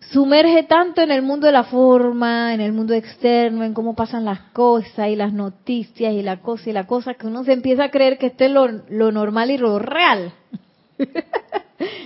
sumerge 0.00 0.62
tanto 0.64 1.02
en 1.02 1.10
el 1.10 1.22
mundo 1.22 1.46
de 1.46 1.52
la 1.52 1.64
forma, 1.64 2.54
en 2.54 2.60
el 2.60 2.72
mundo 2.72 2.94
externo, 2.94 3.64
en 3.64 3.74
cómo 3.74 3.94
pasan 3.94 4.24
las 4.24 4.40
cosas 4.52 5.08
y 5.08 5.16
las 5.16 5.32
noticias 5.32 6.12
y 6.12 6.22
la 6.22 6.40
cosa 6.40 6.70
y 6.70 6.72
la 6.72 6.86
cosa, 6.86 7.14
que 7.14 7.26
uno 7.26 7.44
se 7.44 7.52
empieza 7.52 7.84
a 7.84 7.90
creer 7.90 8.18
que 8.18 8.26
esto 8.26 8.44
es 8.44 8.50
lo, 8.50 9.12
normal 9.12 9.50
y 9.50 9.58
lo 9.58 9.78
real. 9.78 10.32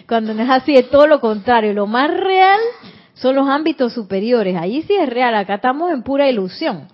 Cuando 0.08 0.34
no 0.34 0.42
es 0.42 0.50
así, 0.50 0.76
es 0.76 0.90
todo 0.90 1.06
lo 1.06 1.20
contrario. 1.20 1.72
Lo 1.72 1.86
más 1.86 2.10
real 2.10 2.60
son 3.14 3.36
los 3.36 3.48
ámbitos 3.48 3.92
superiores. 3.92 4.56
Allí 4.56 4.82
sí 4.82 4.94
es 4.94 5.08
real, 5.08 5.34
acá 5.34 5.54
estamos 5.54 5.90
en 5.92 6.02
pura 6.02 6.28
ilusión. 6.28 6.88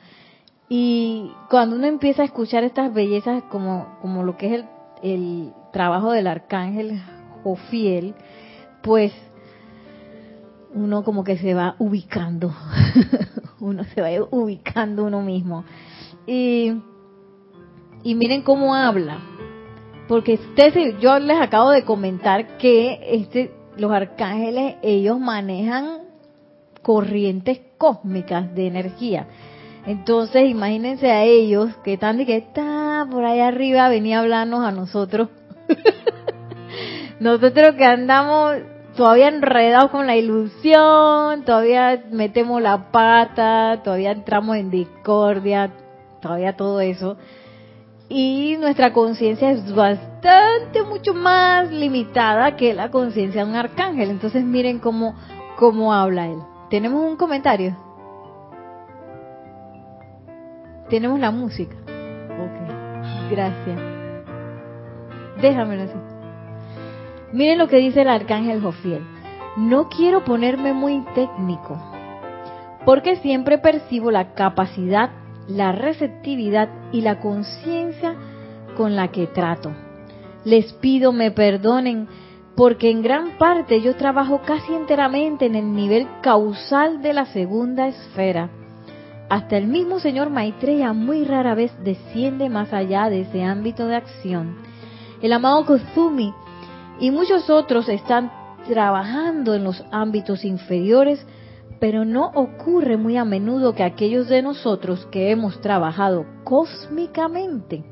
Y 0.68 1.30
cuando 1.48 1.76
uno 1.76 1.86
empieza 1.86 2.22
a 2.22 2.26
escuchar 2.26 2.62
estas 2.62 2.92
bellezas 2.92 3.42
como, 3.44 3.98
como 4.02 4.22
lo 4.22 4.36
que 4.36 4.46
es 4.48 4.52
el, 4.52 4.64
el 5.02 5.52
trabajo 5.72 6.12
del 6.12 6.26
arcángel 6.26 7.00
Jofiel, 7.42 8.14
pues 8.82 9.12
uno 10.74 11.04
como 11.04 11.24
que 11.24 11.38
se 11.38 11.54
va 11.54 11.76
ubicando, 11.78 12.54
uno 13.60 13.84
se 13.84 14.00
va 14.00 14.08
ubicando 14.30 15.04
uno 15.04 15.22
mismo. 15.22 15.64
Y, 16.26 16.72
y 18.02 18.14
miren 18.14 18.42
cómo 18.42 18.74
habla, 18.74 19.18
porque 20.08 20.34
ustedes, 20.34 20.98
yo 21.00 21.18
les 21.18 21.40
acabo 21.40 21.70
de 21.70 21.84
comentar 21.84 22.58
que 22.58 23.00
este, 23.10 23.52
los 23.76 23.92
arcángeles, 23.92 24.76
ellos 24.82 25.18
manejan 25.18 26.02
corrientes 26.82 27.60
cósmicas 27.76 28.54
de 28.54 28.66
energía. 28.66 29.26
Entonces, 29.86 30.48
imagínense 30.48 31.10
a 31.10 31.24
ellos 31.24 31.74
que 31.84 31.94
están 31.94 32.18
de 32.18 32.26
que 32.26 32.36
está 32.36 33.06
por 33.10 33.24
ahí 33.24 33.40
arriba, 33.40 33.88
venía 33.88 34.18
a 34.18 34.20
hablarnos 34.20 34.64
a 34.64 34.72
nosotros. 34.72 35.28
nosotros 37.20 37.74
que 37.76 37.84
andamos 37.84 38.56
todavía 38.98 39.28
enredados 39.28 39.92
con 39.92 40.08
la 40.08 40.16
ilusión, 40.16 41.44
todavía 41.44 42.02
metemos 42.10 42.60
la 42.60 42.90
pata, 42.90 43.80
todavía 43.84 44.10
entramos 44.10 44.56
en 44.56 44.72
discordia, 44.72 45.70
todavía 46.20 46.56
todo 46.56 46.80
eso. 46.80 47.16
Y 48.08 48.56
nuestra 48.58 48.92
conciencia 48.92 49.52
es 49.52 49.72
bastante, 49.72 50.82
mucho 50.82 51.14
más 51.14 51.70
limitada 51.70 52.56
que 52.56 52.74
la 52.74 52.90
conciencia 52.90 53.44
de 53.44 53.50
un 53.50 53.54
arcángel. 53.54 54.10
Entonces 54.10 54.42
miren 54.42 54.80
cómo, 54.80 55.14
cómo 55.56 55.94
habla 55.94 56.26
él. 56.26 56.40
¿Tenemos 56.68 57.00
un 57.00 57.16
comentario? 57.16 57.76
Tenemos 60.88 61.20
la 61.20 61.30
música. 61.30 61.76
Ok, 61.86 63.30
gracias. 63.30 63.80
Déjamelo 65.40 65.84
así. 65.84 66.07
Miren 67.32 67.58
lo 67.58 67.68
que 67.68 67.76
dice 67.76 68.02
el 68.02 68.08
arcángel 68.08 68.62
Jofiel. 68.62 69.02
No 69.56 69.88
quiero 69.88 70.24
ponerme 70.24 70.72
muy 70.72 71.04
técnico, 71.14 71.78
porque 72.84 73.16
siempre 73.16 73.58
percibo 73.58 74.10
la 74.10 74.32
capacidad, 74.34 75.10
la 75.46 75.72
receptividad 75.72 76.68
y 76.92 77.02
la 77.02 77.20
conciencia 77.20 78.14
con 78.76 78.96
la 78.96 79.08
que 79.08 79.26
trato. 79.26 79.72
Les 80.44 80.72
pido 80.74 81.12
me 81.12 81.30
perdonen 81.30 82.08
porque 82.56 82.90
en 82.90 83.02
gran 83.02 83.36
parte 83.36 83.82
yo 83.82 83.94
trabajo 83.96 84.40
casi 84.46 84.72
enteramente 84.72 85.46
en 85.46 85.54
el 85.54 85.74
nivel 85.74 86.06
causal 86.22 87.02
de 87.02 87.12
la 87.12 87.26
segunda 87.26 87.88
esfera. 87.88 88.48
Hasta 89.28 89.58
el 89.58 89.66
mismo 89.66 90.00
señor 90.00 90.30
Maitreya 90.30 90.94
muy 90.94 91.24
rara 91.24 91.54
vez 91.54 91.72
desciende 91.84 92.48
más 92.48 92.72
allá 92.72 93.10
de 93.10 93.20
ese 93.22 93.44
ámbito 93.44 93.86
de 93.86 93.96
acción. 93.96 94.56
El 95.20 95.32
amado 95.32 95.66
Kozumi 95.66 96.32
y 97.00 97.10
muchos 97.10 97.48
otros 97.50 97.88
están 97.88 98.30
trabajando 98.66 99.54
en 99.54 99.64
los 99.64 99.84
ámbitos 99.90 100.44
inferiores, 100.44 101.24
pero 101.80 102.04
no 102.04 102.30
ocurre 102.34 102.96
muy 102.96 103.16
a 103.16 103.24
menudo 103.24 103.74
que 103.74 103.84
aquellos 103.84 104.28
de 104.28 104.42
nosotros 104.42 105.06
que 105.10 105.30
hemos 105.30 105.60
trabajado 105.60 106.26
cósmicamente 106.44 107.84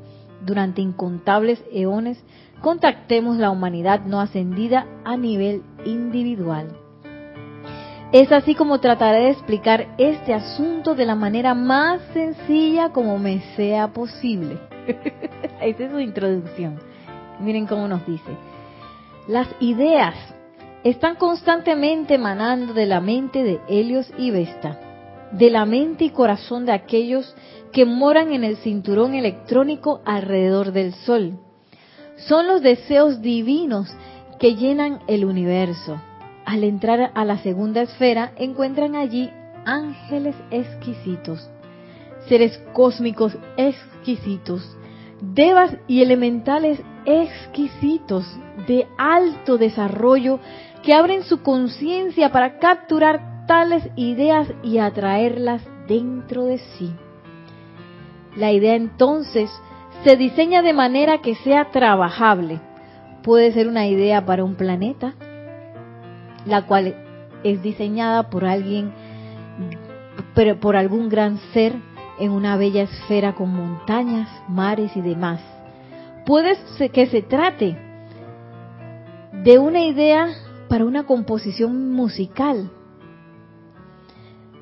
durante 0.45 0.81
incontables 0.81 1.63
eones 1.71 2.23
contactemos 2.61 3.37
la 3.37 3.49
humanidad 3.49 4.01
no 4.05 4.19
ascendida 4.19 4.87
a 5.05 5.15
nivel 5.15 5.63
individual. 5.85 6.67
Es 8.11 8.31
así 8.31 8.55
como 8.55 8.79
trataré 8.79 9.25
de 9.25 9.31
explicar 9.31 9.87
este 9.97 10.33
asunto 10.33 10.95
de 10.95 11.05
la 11.05 11.15
manera 11.15 11.53
más 11.53 12.01
sencilla 12.13 12.89
como 12.89 13.17
me 13.17 13.41
sea 13.55 13.89
posible. 13.89 14.57
Esa 15.61 15.83
es 15.83 15.91
su 15.91 15.99
introducción. 15.99 16.79
Miren 17.41 17.67
cómo 17.67 17.87
nos 17.87 18.05
dice. 18.07 18.31
Las 19.27 19.49
ideas 19.59 20.15
están 20.85 21.15
constantemente 21.15 22.15
emanando 22.15 22.73
de 22.73 22.85
la 22.85 23.01
mente 23.01 23.43
de 23.43 23.59
Helios 23.67 24.09
y 24.17 24.31
Vesta, 24.31 24.79
de 25.33 25.49
la 25.49 25.65
mente 25.65 26.05
y 26.05 26.11
corazón 26.11 26.65
de 26.65 26.71
aquellos 26.71 27.35
que 27.73 27.83
moran 27.83 28.31
en 28.31 28.45
el 28.45 28.55
cinturón 28.55 29.15
electrónico 29.15 30.01
alrededor 30.05 30.71
del 30.71 30.93
Sol. 30.93 31.39
Son 32.15 32.47
los 32.47 32.61
deseos 32.61 33.21
divinos 33.21 33.93
que 34.39 34.55
llenan 34.55 34.99
el 35.07 35.25
universo. 35.25 36.01
Al 36.45 36.63
entrar 36.63 37.11
a 37.13 37.25
la 37.25 37.37
segunda 37.39 37.81
esfera 37.81 38.31
encuentran 38.37 38.95
allí 38.95 39.29
ángeles 39.65 40.37
exquisitos, 40.51 41.49
seres 42.29 42.57
cósmicos 42.71 43.37
exquisitos, 43.57 44.76
devas 45.21 45.75
y 45.87 46.01
elementales 46.01 46.81
exquisitos 47.05 48.25
de 48.67 48.87
alto 48.97 49.57
desarrollo 49.57 50.39
que 50.83 50.93
abren 50.93 51.23
su 51.23 51.41
conciencia 51.41 52.31
para 52.31 52.59
capturar 52.59 53.45
tales 53.47 53.89
ideas 53.95 54.47
y 54.63 54.77
atraerlas 54.77 55.61
dentro 55.87 56.45
de 56.45 56.57
sí. 56.57 56.91
La 58.35 58.51
idea 58.51 58.75
entonces 58.75 59.49
se 60.03 60.15
diseña 60.15 60.61
de 60.61 60.73
manera 60.73 61.19
que 61.19 61.35
sea 61.35 61.71
trabajable. 61.71 62.59
Puede 63.23 63.51
ser 63.51 63.67
una 63.67 63.87
idea 63.87 64.25
para 64.25 64.43
un 64.43 64.55
planeta, 64.55 65.15
la 66.45 66.65
cual 66.65 66.95
es 67.43 67.61
diseñada 67.61 68.29
por 68.29 68.45
alguien, 68.45 68.91
pero 70.35 70.59
por 70.59 70.75
algún 70.75 71.09
gran 71.09 71.39
ser 71.53 71.73
en 72.19 72.31
una 72.31 72.57
bella 72.57 72.83
esfera 72.83 73.35
con 73.35 73.53
montañas, 73.53 74.29
mares 74.47 74.95
y 74.95 75.01
demás. 75.01 75.41
Puede 76.25 76.57
que 76.91 77.07
se 77.07 77.21
trate 77.21 77.77
de 79.43 79.59
una 79.59 79.81
idea 79.81 80.27
para 80.67 80.85
una 80.85 81.05
composición 81.05 81.91
musical, 81.91 82.71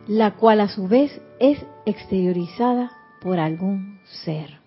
la 0.08 0.36
cual 0.36 0.62
a 0.62 0.68
su 0.68 0.88
vez 0.88 1.20
es 1.39 1.65
exteriorizada 1.86 2.91
por 3.22 3.39
algún 3.39 4.00
ser. 4.24 4.60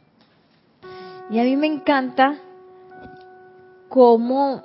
Y 1.30 1.38
a 1.38 1.44
mí 1.44 1.56
me 1.56 1.66
encanta 1.66 2.38
cómo 3.88 4.62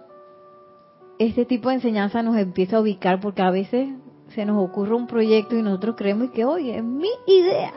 este 1.19 1.45
tipo 1.45 1.69
de 1.69 1.75
enseñanza 1.75 2.23
nos 2.23 2.37
empieza 2.37 2.77
a 2.77 2.81
ubicar, 2.81 3.19
porque 3.19 3.41
a 3.41 3.51
veces 3.51 3.89
se 4.29 4.45
nos 4.45 4.63
ocurre 4.63 4.95
un 4.95 5.07
proyecto 5.07 5.55
y 5.55 5.61
nosotros 5.61 5.95
creemos 5.97 6.31
que, 6.31 6.45
oye, 6.45 6.77
es 6.77 6.83
mi 6.83 7.09
idea. 7.27 7.73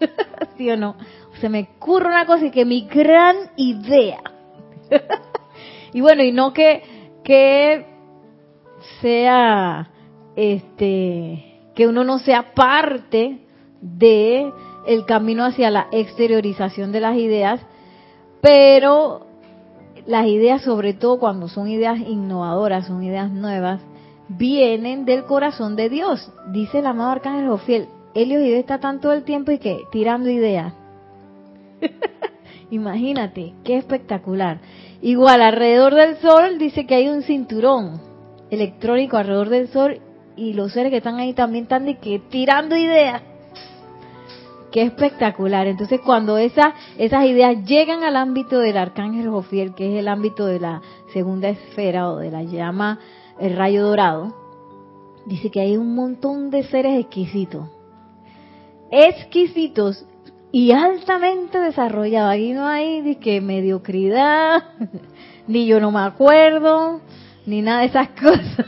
¿Sí 0.56 0.70
o 0.70 0.76
no? 0.76 0.96
Se 1.40 1.48
me 1.48 1.68
ocurre 1.76 2.08
una 2.08 2.26
cosa 2.26 2.46
y 2.46 2.50
que 2.50 2.64
mi 2.64 2.86
gran 2.86 3.36
idea. 3.56 4.20
y 5.92 6.00
bueno, 6.00 6.22
y 6.22 6.32
no 6.32 6.52
que, 6.52 6.82
que 7.24 7.86
sea, 9.00 9.90
este, 10.34 11.60
que 11.74 11.86
uno 11.86 12.04
no 12.04 12.18
sea 12.18 12.54
parte 12.54 13.40
de 13.80 14.52
el 14.86 15.04
camino 15.04 15.44
hacia 15.44 15.70
la 15.70 15.88
exteriorización 15.90 16.92
de 16.92 17.00
las 17.00 17.16
ideas, 17.16 17.60
pero 18.40 19.26
las 20.06 20.26
ideas, 20.26 20.62
sobre 20.62 20.94
todo 20.94 21.18
cuando 21.18 21.48
son 21.48 21.68
ideas 21.68 21.98
innovadoras, 21.98 22.86
son 22.86 23.02
ideas 23.02 23.30
nuevas, 23.30 23.80
vienen 24.28 25.04
del 25.04 25.24
corazón 25.24 25.76
de 25.76 25.88
Dios. 25.88 26.32
Dice 26.48 26.78
el 26.78 26.86
amado 26.86 27.10
Arcángel 27.10 27.48
Jofiel, 27.48 27.88
Helios 28.16 28.42
y 28.44 28.52
está 28.54 28.80
tanto 28.80 29.12
el 29.12 29.24
tiempo 29.24 29.52
y 29.52 29.58
que 29.58 29.84
tirando 29.92 30.30
ideas. 30.30 30.72
Imagínate, 32.70 33.52
qué 33.62 33.76
espectacular. 33.76 34.58
Igual, 35.02 35.42
alrededor 35.42 35.94
del 35.94 36.16
Sol 36.16 36.56
dice 36.56 36.86
que 36.86 36.94
hay 36.94 37.08
un 37.08 37.22
cinturón 37.22 38.00
electrónico 38.50 39.18
alrededor 39.18 39.50
del 39.50 39.68
Sol 39.68 40.00
y 40.34 40.54
los 40.54 40.72
seres 40.72 40.90
que 40.90 40.96
están 40.96 41.16
ahí 41.16 41.34
también 41.34 41.64
están 41.64 41.84
de 41.84 41.98
que 41.98 42.18
tirando 42.18 42.74
ideas. 42.74 43.20
Qué 44.72 44.80
espectacular. 44.80 45.66
Entonces, 45.66 46.00
cuando 46.00 46.38
esa, 46.38 46.72
esas 46.96 47.26
ideas 47.26 47.66
llegan 47.66 48.02
al 48.02 48.16
ámbito 48.16 48.60
del 48.60 48.78
arcángel 48.78 49.28
Jofiel, 49.28 49.74
que 49.74 49.92
es 49.92 50.00
el 50.00 50.08
ámbito 50.08 50.46
de 50.46 50.58
la 50.58 50.80
segunda 51.12 51.50
esfera 51.50 52.10
o 52.10 52.16
de 52.16 52.30
la 52.30 52.44
llama, 52.44 52.98
el 53.38 53.54
rayo 53.54 53.84
dorado, 53.84 54.34
dice 55.26 55.50
que 55.50 55.60
hay 55.60 55.76
un 55.76 55.94
montón 55.94 56.48
de 56.48 56.62
seres 56.62 56.98
exquisitos 56.98 57.75
exquisitos 58.90 60.04
y 60.52 60.72
altamente 60.72 61.58
desarrollados. 61.58 62.34
Aquí 62.34 62.52
no 62.52 62.66
hay 62.66 63.02
de 63.02 63.18
que 63.18 63.40
mediocridad, 63.40 64.64
ni 65.46 65.66
yo 65.66 65.80
no 65.80 65.90
me 65.90 66.00
acuerdo, 66.00 67.00
ni 67.44 67.62
nada 67.62 67.80
de 67.80 67.86
esas 67.86 68.08
cosas. 68.20 68.66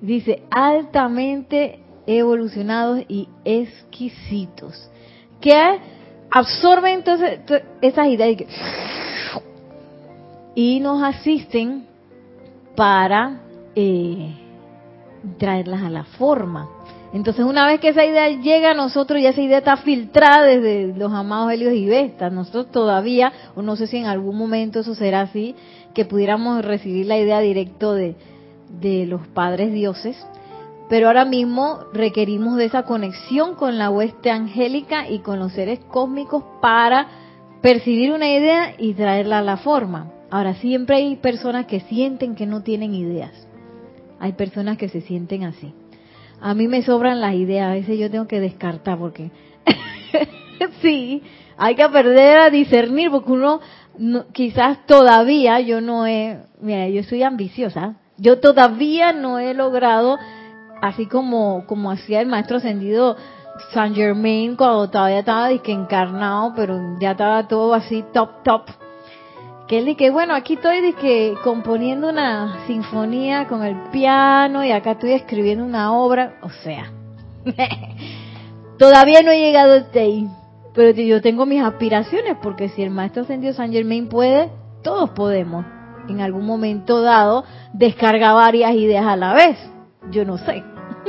Dice 0.00 0.42
altamente 0.50 1.80
evolucionados 2.06 3.04
y 3.08 3.28
exquisitos. 3.44 4.90
Que 5.40 5.78
absorben 6.30 6.94
entonces 6.94 7.40
esas 7.80 8.06
ideas 8.08 8.42
y, 10.54 10.80
nos 10.80 11.02
asisten 11.02 11.86
para 12.74 13.40
eh, 13.76 14.34
traerlas 15.38 15.82
a 15.82 15.90
la 15.90 16.04
forma. 16.04 16.68
Entonces, 17.12 17.44
una 17.44 17.66
vez 17.66 17.80
que 17.80 17.88
esa 17.88 18.04
idea 18.04 18.28
llega 18.28 18.72
a 18.72 18.74
nosotros, 18.74 19.20
y 19.20 19.26
esa 19.26 19.40
idea 19.40 19.58
está 19.58 19.78
filtrada 19.78 20.42
desde 20.42 20.94
los 20.94 21.12
amados 21.12 21.52
Helios 21.52 21.72
y 21.72 21.86
Vestas. 21.86 22.32
Nosotros 22.32 22.70
todavía, 22.70 23.32
o 23.54 23.62
no 23.62 23.76
sé 23.76 23.86
si 23.86 23.96
en 23.96 24.06
algún 24.06 24.36
momento 24.36 24.80
eso 24.80 24.94
será 24.94 25.22
así, 25.22 25.54
que 25.94 26.04
pudiéramos 26.04 26.64
recibir 26.64 27.06
la 27.06 27.18
idea 27.18 27.40
directo 27.40 27.94
de, 27.94 28.14
de 28.80 29.06
los 29.06 29.26
padres 29.28 29.72
dioses. 29.72 30.16
Pero 30.90 31.06
ahora 31.06 31.24
mismo 31.24 31.80
requerimos 31.92 32.56
de 32.56 32.66
esa 32.66 32.82
conexión 32.82 33.54
con 33.54 33.78
la 33.78 33.90
hueste 33.90 34.30
angélica 34.30 35.08
y 35.08 35.20
con 35.20 35.38
los 35.38 35.52
seres 35.52 35.80
cósmicos 35.90 36.44
para 36.60 37.08
percibir 37.62 38.12
una 38.12 38.30
idea 38.30 38.74
y 38.78 38.94
traerla 38.94 39.38
a 39.38 39.42
la 39.42 39.56
forma. 39.56 40.12
Ahora, 40.30 40.54
siempre 40.54 40.96
hay 40.96 41.16
personas 41.16 41.66
que 41.66 41.80
sienten 41.80 42.34
que 42.34 42.46
no 42.46 42.62
tienen 42.62 42.94
ideas. 42.94 43.32
Hay 44.20 44.32
personas 44.32 44.76
que 44.76 44.90
se 44.90 45.00
sienten 45.00 45.44
así 45.44 45.72
a 46.40 46.54
mí 46.54 46.68
me 46.68 46.82
sobran 46.82 47.20
las 47.20 47.34
ideas, 47.34 47.70
a 47.70 47.74
veces 47.74 47.98
yo 47.98 48.10
tengo 48.10 48.26
que 48.26 48.40
descartar 48.40 48.98
porque 48.98 49.30
sí, 50.82 51.22
hay 51.56 51.74
que 51.74 51.82
aprender 51.82 52.38
a 52.38 52.50
discernir 52.50 53.10
porque 53.10 53.32
uno 53.32 53.60
quizás 54.32 54.86
todavía 54.86 55.60
yo 55.60 55.80
no 55.80 56.06
he, 56.06 56.38
mira, 56.60 56.88
yo 56.88 57.02
soy 57.02 57.22
ambiciosa, 57.22 57.96
Yo 58.16 58.40
todavía 58.40 59.12
no 59.12 59.38
he 59.38 59.54
logrado, 59.54 60.18
así 60.82 61.06
como, 61.06 61.66
como 61.66 61.90
hacía 61.90 62.20
el 62.20 62.26
maestro 62.28 62.58
ascendido 62.58 63.16
Saint 63.72 63.96
Germain 63.96 64.56
cuando 64.56 64.88
todavía 64.88 65.20
estaba 65.20 65.48
disque 65.48 65.72
encarnado, 65.72 66.52
pero 66.54 66.98
ya 67.00 67.12
estaba 67.12 67.48
todo 67.48 67.74
así 67.74 68.04
top, 68.12 68.42
top. 68.44 68.62
Que 69.68 69.78
él 69.78 69.84
dije, 69.84 70.08
bueno, 70.10 70.34
aquí 70.34 70.54
estoy 70.54 70.80
disque 70.80 71.34
componiendo 71.44 72.08
una 72.08 72.66
sinfonía 72.66 73.46
con 73.48 73.62
el 73.62 73.76
piano 73.92 74.64
y 74.64 74.72
acá 74.72 74.92
estoy 74.92 75.12
escribiendo 75.12 75.62
una 75.62 75.92
obra, 75.92 76.38
o 76.40 76.48
sea, 76.48 76.90
todavía 78.78 79.20
no 79.22 79.30
he 79.30 79.38
llegado 79.38 79.74
hasta 79.74 80.00
ahí. 80.00 80.26
Pero 80.72 80.98
yo 81.02 81.20
tengo 81.20 81.44
mis 81.44 81.62
aspiraciones, 81.62 82.38
porque 82.42 82.70
si 82.70 82.82
el 82.82 82.90
maestro 82.90 83.22
ascendido 83.22 83.52
Saint 83.52 83.74
Germain 83.74 84.08
puede, 84.08 84.50
todos 84.82 85.10
podemos. 85.10 85.66
En 86.08 86.22
algún 86.22 86.46
momento 86.46 87.02
dado, 87.02 87.44
descarga 87.74 88.32
varias 88.32 88.72
ideas 88.74 89.04
a 89.04 89.16
la 89.16 89.34
vez. 89.34 89.58
Yo 90.10 90.24
no 90.24 90.38
sé. 90.38 90.62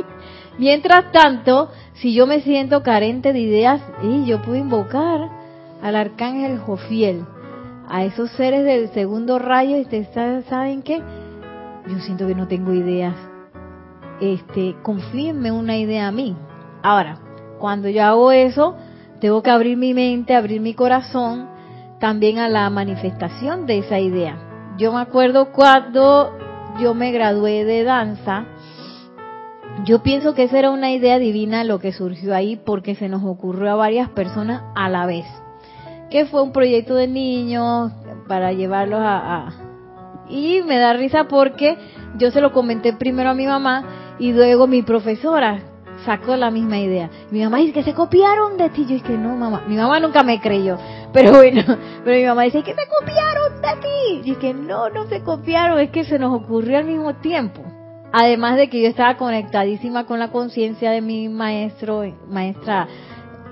Mientras 0.57 1.13
tanto, 1.13 1.69
si 1.93 2.13
yo 2.13 2.27
me 2.27 2.41
siento 2.41 2.83
carente 2.83 3.31
de 3.31 3.39
ideas, 3.39 3.81
y 4.03 4.25
yo 4.25 4.41
puedo 4.41 4.57
invocar 4.57 5.29
al 5.81 5.95
arcángel 5.95 6.59
Jofiel, 6.59 7.23
a 7.89 8.05
esos 8.05 8.29
seres 8.31 8.63
del 8.63 8.89
segundo 8.93 9.39
rayo, 9.39 9.77
y 9.77 9.85
saben 10.47 10.83
qué, 10.83 11.01
yo 11.87 11.99
siento 11.99 12.27
que 12.27 12.35
no 12.35 12.47
tengo 12.47 12.73
ideas. 12.73 13.15
Este, 14.21 14.75
confíenme 14.83 15.51
una 15.51 15.75
idea 15.77 16.07
a 16.07 16.11
mí. 16.11 16.35
Ahora, 16.83 17.17
cuando 17.57 17.89
yo 17.89 18.03
hago 18.03 18.31
eso, 18.31 18.75
tengo 19.19 19.41
que 19.41 19.49
abrir 19.49 19.75
mi 19.75 19.93
mente, 19.93 20.35
abrir 20.35 20.61
mi 20.61 20.73
corazón 20.73 21.49
también 21.99 22.37
a 22.37 22.47
la 22.47 22.69
manifestación 22.69 23.65
de 23.65 23.79
esa 23.79 23.99
idea. 23.99 24.37
Yo 24.77 24.93
me 24.93 25.01
acuerdo 25.01 25.51
cuando 25.51 26.31
yo 26.79 26.93
me 26.93 27.11
gradué 27.11 27.65
de 27.65 27.83
danza, 27.83 28.45
yo 29.83 30.01
pienso 30.03 30.33
que 30.33 30.43
esa 30.43 30.59
era 30.59 30.71
una 30.71 30.91
idea 30.91 31.19
divina 31.19 31.63
lo 31.63 31.79
que 31.79 31.91
surgió 31.91 32.35
ahí 32.35 32.55
porque 32.55 32.95
se 32.95 33.09
nos 33.09 33.23
ocurrió 33.23 33.71
a 33.71 33.75
varias 33.75 34.09
personas 34.09 34.63
a 34.75 34.89
la 34.89 35.05
vez. 35.05 35.25
Que 36.09 36.25
fue 36.25 36.41
un 36.41 36.51
proyecto 36.51 36.95
de 36.95 37.07
niños 37.07 37.91
para 38.27 38.53
llevarlos 38.53 38.99
a, 39.01 39.49
Y 40.29 40.61
me 40.63 40.77
da 40.77 40.93
risa 40.93 41.27
porque 41.27 41.77
yo 42.17 42.31
se 42.31 42.41
lo 42.41 42.51
comenté 42.51 42.93
primero 42.93 43.29
a 43.29 43.33
mi 43.33 43.45
mamá 43.45 44.15
y 44.19 44.33
luego 44.33 44.67
mi 44.67 44.81
profesora 44.81 45.59
sacó 46.05 46.35
la 46.35 46.51
misma 46.51 46.79
idea. 46.79 47.09
Mi 47.31 47.43
mamá 47.43 47.57
dice 47.57 47.73
que 47.73 47.83
se 47.83 47.93
copiaron 47.93 48.57
de 48.57 48.69
ti. 48.69 48.83
Yo 48.83 48.95
dije, 48.95 49.17
no, 49.17 49.35
mamá. 49.35 49.63
Mi 49.67 49.75
mamá 49.75 49.99
nunca 49.99 50.23
me 50.23 50.39
creyó. 50.39 50.77
Pero 51.13 51.31
bueno, 51.31 51.63
pero 52.03 52.17
mi 52.17 52.25
mamá 52.25 52.43
dice 52.43 52.61
que 52.61 52.75
se 52.75 52.87
copiaron 52.99 53.61
de 53.61 53.81
ti. 53.81 54.19
Y 54.19 54.35
dije, 54.35 54.53
no, 54.53 54.89
no 54.89 55.07
se 55.07 55.23
copiaron. 55.23 55.79
Es 55.79 55.89
que 55.89 56.03
se 56.03 56.19
nos 56.19 56.33
ocurrió 56.39 56.77
al 56.77 56.85
mismo 56.85 57.15
tiempo. 57.15 57.63
Además 58.11 58.57
de 58.57 58.69
que 58.69 58.81
yo 58.81 58.87
estaba 58.87 59.17
conectadísima 59.17 60.05
con 60.05 60.19
la 60.19 60.31
conciencia 60.31 60.91
de 60.91 61.01
mi 61.01 61.29
maestro, 61.29 62.03
maestra 62.29 62.87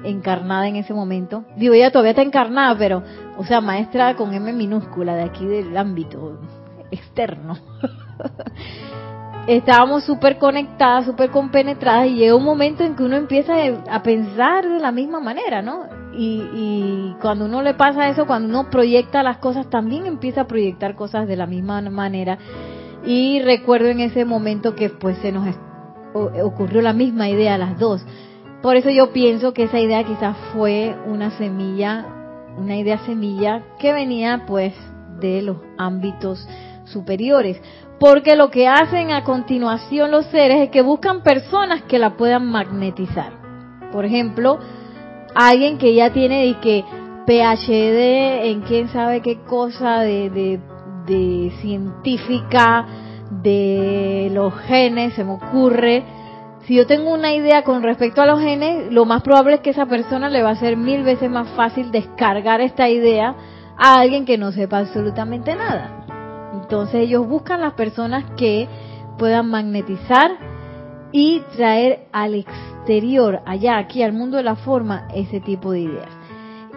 encarnada 0.04 0.68
en 0.68 0.76
ese 0.76 0.94
momento. 0.94 1.44
Digo, 1.56 1.74
ella 1.74 1.92
todavía 1.92 2.12
está 2.12 2.22
encarnada, 2.22 2.78
pero, 2.78 3.04
o 3.38 3.46
sea, 3.46 3.62
maestra 3.62 4.16
con 4.16 4.34
M 4.34 4.54
minúscula 4.54 5.16
de 5.16 5.24
aquí 5.24 5.46
del 5.46 5.76
ámbito 5.76 6.40
externo. 6.92 7.58
Estábamos 9.48 10.04
súper 10.04 10.38
conectadas, 10.38 11.06
súper 11.06 11.30
compenetradas 11.32 12.08
y 12.08 12.16
llega 12.16 12.36
un 12.36 12.44
momento 12.44 12.84
en 12.84 12.96
que 12.96 13.04
uno 13.04 13.16
empieza 13.16 13.54
a 13.90 14.04
pensar 14.04 14.68
de 14.68 14.80
la 14.80 14.92
misma 14.92 15.22
manera, 15.22 15.62
¿no? 15.62 15.86
Y, 16.14 16.44
y 16.54 17.16
cuando 17.22 17.46
uno 17.46 17.62
le 17.62 17.74
pasa 17.74 18.10
eso, 18.10 18.28
cuando 18.28 18.50
uno 18.50 18.70
proyecta 18.70 19.24
las 19.24 19.38
cosas, 19.38 19.70
también 19.70 20.06
empieza 20.06 20.42
a 20.42 20.48
proyectar 20.48 20.96
cosas 20.96 21.28
de 21.30 21.38
la 21.38 21.46
misma 21.46 21.82
manera 21.82 22.38
y 23.06 23.40
recuerdo 23.42 23.88
en 23.88 24.02
ese 24.02 24.26
momento 24.26 24.76
que 24.76 24.90
pues 24.90 25.18
se 25.20 25.32
nos 25.32 25.56
ocurrió 26.14 26.82
la 26.82 26.94
misma 26.94 27.30
idea 27.30 27.56
a 27.56 27.58
las 27.58 27.80
dos. 27.80 28.06
Por 28.62 28.76
eso 28.76 28.90
yo 28.90 29.14
pienso 29.14 29.54
que 29.54 29.64
esa 29.64 29.80
idea 29.80 30.04
quizás 30.04 30.36
fue 30.54 30.96
una 31.06 31.32
semilla, 31.32 32.06
una 32.58 32.76
idea 32.78 32.98
semilla 33.06 33.64
que 33.80 33.94
venía 33.94 34.44
pues 34.48 34.74
de 35.20 35.42
los 35.42 35.58
ámbitos 35.78 36.48
superiores. 36.86 37.62
Porque 38.00 38.36
lo 38.36 38.52
que 38.52 38.68
hacen 38.68 39.12
a 39.12 39.24
continuación 39.24 40.12
los 40.12 40.26
seres 40.28 40.62
es 40.62 40.70
que 40.70 40.82
buscan 40.82 41.24
personas 41.24 41.84
que 41.84 42.00
la 42.00 42.16
puedan 42.16 42.46
magnetizar. 42.46 43.34
Por 43.92 44.06
ejemplo, 44.06 44.60
alguien 45.34 45.78
que 45.78 45.94
ya 45.94 46.12
tiene 46.12 46.46
de 46.46 46.60
que 46.60 46.84
PhD 47.26 48.50
en 48.52 48.62
quién 48.62 48.90
sabe 48.90 49.22
qué 49.22 49.40
cosa 49.46 50.02
de, 50.02 50.30
de 50.30 50.60
de 51.08 51.52
científica 51.62 52.86
de 53.32 54.30
los 54.32 54.54
genes, 54.54 55.14
se 55.14 55.24
me 55.24 55.34
ocurre. 55.34 56.04
Si 56.68 56.76
yo 56.76 56.86
tengo 56.86 57.14
una 57.14 57.34
idea 57.34 57.64
con 57.64 57.82
respecto 57.82 58.22
a 58.22 58.26
los 58.26 58.42
genes, 58.42 58.92
lo 58.92 59.06
más 59.06 59.24
probable 59.24 59.56
es 59.56 59.62
que 59.62 59.70
esa 59.70 59.86
persona 59.86 60.28
le 60.28 60.44
va 60.44 60.50
a 60.50 60.56
ser 60.58 60.76
mil 60.76 61.02
veces 61.02 61.30
más 61.30 61.48
fácil 61.52 61.92
descargar 61.92 62.60
esta 62.60 62.90
idea 62.90 63.36
a 63.78 64.02
alguien 64.02 64.26
que 64.26 64.38
no 64.38 64.52
sepa 64.52 64.80
absolutamente 64.80 65.56
nada. 65.56 66.52
Entonces 66.54 67.04
ellos 67.04 67.26
buscan 67.26 67.62
las 67.62 67.72
personas 67.76 68.26
que 68.36 68.68
puedan 69.18 69.50
magnetizar 69.50 70.32
y 71.14 71.42
traer 71.56 72.08
al 72.12 72.36
exterior, 72.36 73.40
allá, 73.46 73.78
aquí, 73.78 74.04
al 74.04 74.12
mundo 74.12 74.36
de 74.36 74.44
la 74.44 74.58
forma, 74.58 75.08
ese 75.16 75.40
tipo 75.40 75.72
de 75.72 75.80
ideas. 75.80 76.10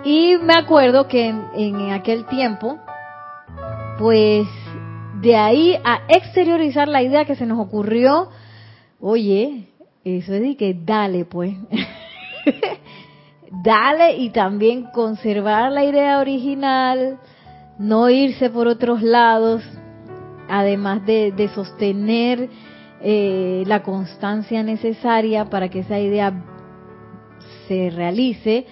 Y 0.04 0.36
me 0.40 0.54
acuerdo 0.54 1.08
que 1.08 1.26
en, 1.26 1.42
en 1.56 1.90
aquel 1.90 2.26
tiempo, 2.26 2.78
pues 3.98 4.46
de 5.20 5.34
ahí 5.34 5.76
a 5.82 6.02
exteriorizar 6.06 6.86
la 6.86 7.02
idea 7.02 7.24
que 7.24 7.34
se 7.34 7.44
nos 7.44 7.58
ocurrió, 7.58 8.28
oye, 9.00 9.66
eso 10.04 10.34
es 10.34 10.42
de 10.42 10.56
que 10.56 10.74
dale 10.74 11.24
pues. 11.24 11.54
dale 13.64 14.16
y 14.16 14.30
también 14.30 14.86
conservar 14.92 15.72
la 15.72 15.84
idea 15.84 16.18
original, 16.18 17.18
no 17.78 18.08
irse 18.10 18.50
por 18.50 18.68
otros 18.68 19.02
lados, 19.02 19.62
además 20.48 21.04
de, 21.06 21.50
sostener 21.54 22.48
eh, 23.02 23.62
la 23.66 23.82
constancia 23.82 24.62
necesaria 24.62 25.46
para 25.46 25.68
que 25.68 25.80
esa 25.80 25.98
idea 25.98 26.44
se 27.66 27.90
realice 27.90 28.66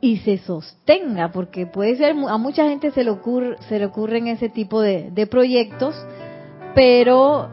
y 0.00 0.18
se 0.18 0.38
sostenga, 0.38 1.30
porque 1.30 1.66
puede 1.66 1.96
ser, 1.96 2.16
a 2.28 2.38
mucha 2.38 2.68
gente 2.68 2.90
se 2.90 3.04
le, 3.04 3.10
ocurre, 3.10 3.56
se 3.68 3.78
le 3.78 3.86
ocurren 3.86 4.28
ese 4.28 4.48
tipo 4.48 4.80
de, 4.80 5.26
proyectos, 5.30 5.94
pero, 6.74 7.48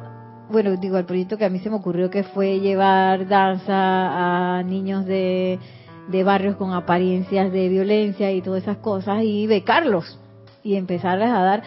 bueno, 0.49 0.75
digo, 0.77 0.97
el 0.97 1.05
proyecto 1.05 1.37
que 1.37 1.45
a 1.45 1.49
mí 1.49 1.59
se 1.59 1.69
me 1.69 1.75
ocurrió 1.75 2.09
que 2.09 2.23
fue 2.23 2.59
llevar 2.59 3.27
danza 3.27 4.57
a 4.57 4.63
niños 4.63 5.05
de, 5.05 5.59
de 6.07 6.23
barrios 6.23 6.55
con 6.55 6.73
apariencias 6.73 7.51
de 7.51 7.69
violencia 7.69 8.31
y 8.31 8.41
todas 8.41 8.63
esas 8.63 8.77
cosas 8.77 9.23
y 9.23 9.45
becarlos 9.47 10.19
y 10.63 10.75
empezarles 10.75 11.29
a 11.29 11.41
dar. 11.41 11.63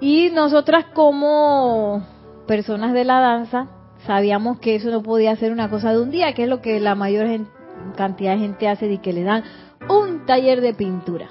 Y 0.00 0.30
nosotras 0.30 0.86
como 0.94 2.04
personas 2.46 2.92
de 2.92 3.04
la 3.04 3.20
danza 3.20 3.68
sabíamos 4.06 4.58
que 4.58 4.74
eso 4.74 4.90
no 4.90 5.02
podía 5.02 5.34
ser 5.36 5.52
una 5.52 5.70
cosa 5.70 5.92
de 5.92 6.00
un 6.00 6.10
día, 6.10 6.34
que 6.34 6.44
es 6.44 6.48
lo 6.48 6.60
que 6.60 6.80
la 6.80 6.94
mayor 6.94 7.26
cantidad 7.96 8.32
de 8.32 8.38
gente 8.38 8.68
hace 8.68 8.86
y 8.90 8.98
que 8.98 9.12
le 9.12 9.22
dan 9.22 9.44
un 9.88 10.26
taller 10.26 10.60
de 10.60 10.74
pintura, 10.74 11.28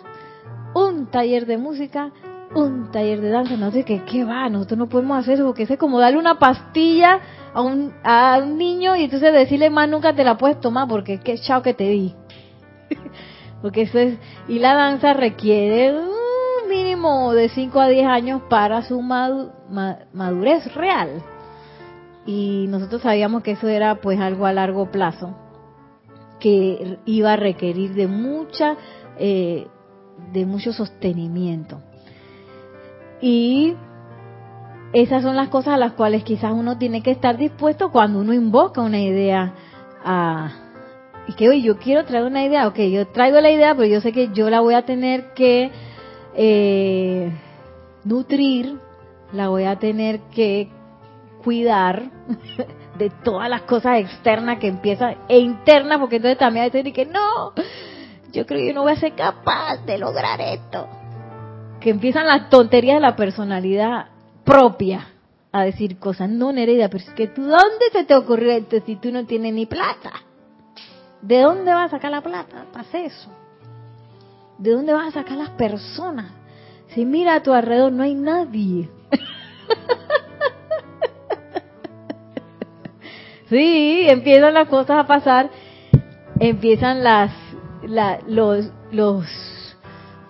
un 0.74 1.08
taller 1.08 1.46
de 1.46 1.58
música, 1.58 2.12
un 2.54 2.92
taller 2.92 3.22
de 3.22 3.30
danza. 3.30 3.56
No 3.58 3.72
sé 3.72 3.84
qué, 3.84 4.04
qué 4.04 4.24
va, 4.24 4.50
nosotros 4.50 4.78
no 4.78 4.90
podemos 4.90 5.18
hacer 5.18 5.36
eso 5.36 5.46
porque 5.46 5.64
es 5.64 5.78
como 5.78 6.00
darle 6.00 6.18
una 6.18 6.40
pastilla 6.40 7.20
a 7.54 7.62
un, 7.62 7.94
a 8.04 8.40
un 8.44 8.58
niño 8.58 8.96
y 8.96 9.04
entonces 9.04 9.34
decirle 9.34 9.70
más 9.70 9.90
nunca 9.90 10.14
te 10.14 10.24
la 10.24 10.38
puedes 10.38 10.60
tomar 10.60 10.88
porque 10.88 11.20
qué 11.20 11.38
chao 11.38 11.62
que 11.62 11.74
te 11.74 11.90
di. 11.90 12.16
porque 13.62 13.84
eso 13.84 14.00
es, 14.00 14.18
y 14.48 14.60
la 14.60 14.74
danza 14.74 15.14
requiere 15.14 15.94
un 15.98 16.70
mínimo 16.70 17.34
de 17.34 17.50
5 17.50 17.80
a 17.80 17.88
10 17.88 18.08
años 18.08 18.42
para 18.50 18.84
su 18.84 19.02
madurez 19.02 20.74
real. 20.74 21.22
Y 22.26 22.68
nosotros 22.70 23.02
sabíamos 23.02 23.44
que 23.44 23.52
eso 23.52 23.68
era 23.68 23.96
pues 23.96 24.20
algo 24.20 24.46
a 24.46 24.54
largo 24.54 24.92
plazo 24.92 25.36
que 26.40 26.98
iba 27.06 27.34
a 27.34 27.36
requerir 27.36 27.94
de 27.94 28.08
mucha, 28.08 28.76
eh, 29.18 29.68
de 30.34 30.46
mucho 30.46 30.74
sostenimiento. 30.74 31.82
Y 33.22 33.76
esas 34.94 35.24
son 35.24 35.36
las 35.36 35.50
cosas 35.50 35.76
a 35.76 35.78
las 35.78 35.94
cuales 35.94 36.24
quizás 36.24 36.52
uno 36.52 36.78
tiene 36.78 37.02
que 37.02 37.12
estar 37.12 37.38
dispuesto 37.38 37.92
cuando 37.92 38.20
uno 38.20 38.34
invoca 38.34 38.82
una 38.82 39.00
idea 39.00 39.54
a, 40.04 40.52
y 41.28 41.34
que 41.34 41.48
hoy 41.48 41.62
yo 41.62 41.78
quiero 41.78 42.04
traer 42.06 42.26
una 42.26 42.44
idea, 42.44 42.68
ok, 42.68 42.80
yo 42.80 43.08
traigo 43.08 43.40
la 43.40 43.52
idea, 43.52 43.76
pero 43.76 43.88
yo 43.88 44.02
sé 44.02 44.12
que 44.12 44.30
yo 44.34 44.50
la 44.50 44.60
voy 44.60 44.74
a 44.74 44.84
tener 44.84 45.34
que 45.34 45.72
eh, 46.36 47.32
nutrir, 48.04 48.80
la 49.32 49.50
voy 49.50 49.66
a 49.66 49.78
tener 49.78 50.20
que 50.34 50.70
cuidar, 51.44 52.04
de 52.98 53.10
todas 53.24 53.50
las 53.50 53.62
cosas 53.64 54.00
externas 54.00 54.60
que 54.60 54.68
empiezan 54.68 55.16
e 55.28 55.40
internas, 55.40 56.00
porque 56.00 56.18
entonces 56.18 56.38
también 56.38 56.66
hay 56.66 56.72
gente 56.72 56.94
que 56.94 57.06
no, 57.06 57.54
yo 58.32 58.46
creo 58.46 58.60
que 58.60 58.68
yo 58.68 58.74
no 58.74 58.84
voy 58.84 58.92
a 58.92 58.98
ser 58.98 59.14
capaz 59.14 59.78
de 59.86 59.98
lograr 59.98 60.40
esto. 60.42 60.88
Que 61.82 61.90
empiezan 61.90 62.28
las 62.28 62.50
tonterías 62.50 62.96
de 62.96 63.02
la 63.02 63.16
personalidad 63.16 64.06
propia. 64.46 65.08
a 65.54 65.64
decir 65.64 66.00
cosas. 66.00 66.30
No, 66.30 66.54
Nereida, 66.54 66.88
pero 66.88 67.04
es 67.04 67.10
que 67.10 67.28
tú, 67.28 67.42
¿dónde 67.42 67.86
se 67.92 68.06
te 68.06 68.16
ocurrió 68.16 68.52
esto 68.52 68.78
si 68.86 68.96
tú 68.96 69.12
no 69.12 69.26
tienes 69.26 69.54
ni 69.54 69.66
plata? 69.66 70.14
¿De 71.22 71.42
dónde 71.42 71.74
vas 71.74 71.88
a 71.88 71.98
sacar 71.98 72.10
la 72.10 72.22
plata 72.22 72.68
hacer 72.74 73.06
eso? 73.06 73.30
¿De 74.58 74.72
dónde 74.72 74.94
vas 74.94 75.10
a 75.10 75.22
sacar 75.22 75.38
las 75.38 75.50
personas? 75.52 76.32
Si 76.94 77.06
mira 77.06 77.36
a 77.36 77.44
tu 77.44 77.54
alrededor, 77.54 77.92
no 77.92 78.04
hay 78.04 78.16
nadie. 78.16 78.90
sí, 83.50 84.06
empiezan 84.08 84.54
las 84.54 84.68
cosas 84.68 85.04
a 85.04 85.08
pasar, 85.08 85.50
empiezan 86.40 87.04
las, 87.04 87.32
los, 88.28 88.70
los 88.92 89.26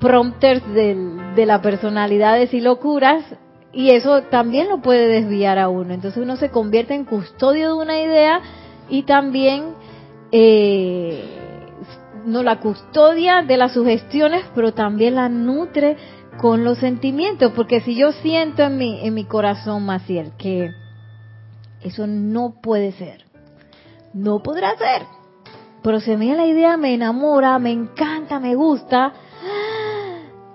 prompters 0.02 0.64
de 0.74 1.46
la 1.46 1.62
personalidades 1.62 2.54
y 2.54 2.60
locuras 2.60 3.24
y 3.72 3.92
eso 3.92 4.24
también 4.24 4.68
lo 4.68 4.82
puede 4.82 5.08
desviar 5.08 5.58
a 5.60 5.70
uno. 5.70 5.94
Entonces 5.94 6.22
uno 6.22 6.36
se 6.36 6.50
convierte 6.50 6.94
en 6.94 7.06
custodio 7.06 7.68
de 7.70 7.82
una 7.82 8.02
idea 8.02 8.42
y 8.90 9.04
también 9.04 9.76
eh, 10.32 11.24
no 12.26 12.44
la 12.44 12.60
custodia 12.60 13.44
de 13.44 13.58
las 13.58 13.74
sugestiones, 13.74 14.44
pero 14.54 14.74
también 14.74 15.16
la 15.16 15.30
nutre 15.30 15.96
con 16.40 16.64
los 16.64 16.80
sentimientos, 16.80 17.52
porque 17.56 17.82
si 17.82 17.96
yo 17.96 18.12
siento 18.12 18.64
en 18.64 18.78
mi, 18.78 19.06
en 19.06 19.14
mi 19.14 19.26
corazón, 19.26 19.86
Maciel, 19.86 20.32
que 20.38 20.72
eso 21.82 22.08
no 22.08 22.56
puede 22.62 22.94
ser, 22.94 23.26
no 24.14 24.42
podrá 24.42 24.76
ser, 24.78 25.04
pero 25.84 26.00
si 26.00 26.16
me 26.16 26.36
la 26.36 26.46
idea, 26.46 26.78
me 26.78 26.94
enamora, 26.94 27.58
me 27.60 27.72
encanta, 27.72 28.40
me 28.40 28.56
gusta, 28.56 29.14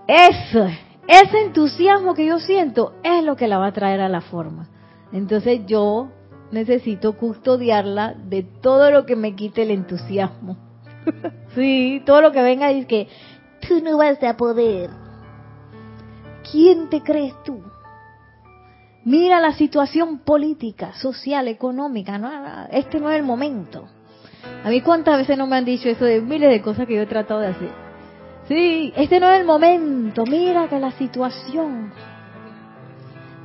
eso, 0.07 0.67
ese 1.09 1.43
entusiasmo 1.43 2.15
que 2.15 2.27
yo 2.27 2.39
siento 2.39 2.95
es 3.03 3.25
lo 3.25 3.37
que 3.37 3.49
la 3.49 3.59
va 3.59 3.69
a 3.69 3.73
traer 3.73 4.01
a 4.01 4.09
la 4.09 4.21
forma. 4.21 4.69
Entonces 5.13 5.61
yo 5.67 6.09
necesito 6.51 7.17
custodiarla 7.17 8.15
de 8.15 8.43
todo 8.43 8.91
lo 8.91 9.07
que 9.07 9.17
me 9.17 9.35
quite 9.35 9.63
el 9.63 9.71
entusiasmo. 9.71 10.57
sí, 11.55 12.03
todo 12.05 12.21
lo 12.21 12.33
que 12.33 12.43
venga 12.43 12.73
y 12.73 12.85
que 12.85 13.09
tú 13.67 13.81
no 13.83 13.99
vas 13.99 14.23
a 14.23 14.37
poder. 14.37 14.91
¿Quién 16.51 16.89
te 16.89 17.03
crees 17.03 17.35
tú? 17.45 17.61
Mira 19.05 19.41
la 19.41 19.53
situación 19.53 20.19
política, 20.19 20.93
social, 20.95 21.47
económica, 21.49 22.19
¿no? 22.19 22.31
este 22.73 22.99
no 23.01 23.11
es 23.11 23.17
el 23.17 23.23
momento. 23.23 23.87
A 24.65 24.69
mí 24.69 24.81
cuántas 24.81 25.19
veces 25.19 25.39
no 25.39 25.47
me 25.47 25.57
han 25.57 25.65
dicho 25.65 25.89
eso 25.89 26.05
de 26.05 26.21
miles 26.21 26.51
de 26.51 26.61
cosas 26.61 26.87
que 26.87 26.95
yo 26.95 27.03
he 27.03 27.07
tratado 27.07 27.41
de 27.41 27.49
hacer. 27.49 27.86
Sí, 28.49 28.93
este 28.97 29.19
no 29.19 29.31
es 29.31 29.41
el 29.41 29.47
momento, 29.47 30.25
mira 30.25 30.69
que 30.69 30.79
la 30.79 30.93
situación. 30.93 31.93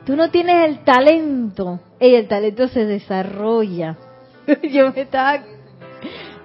Tú 0.06 0.16
no 0.16 0.30
tienes 0.30 0.70
el 0.70 0.84
talento, 0.84 1.80
y 2.00 2.16
el 2.16 2.28
talento 2.28 2.68
se 2.68 2.86
desarrolla. 2.86 3.98
yo 4.72 4.92
me 4.92 5.02
estaba 5.02 5.40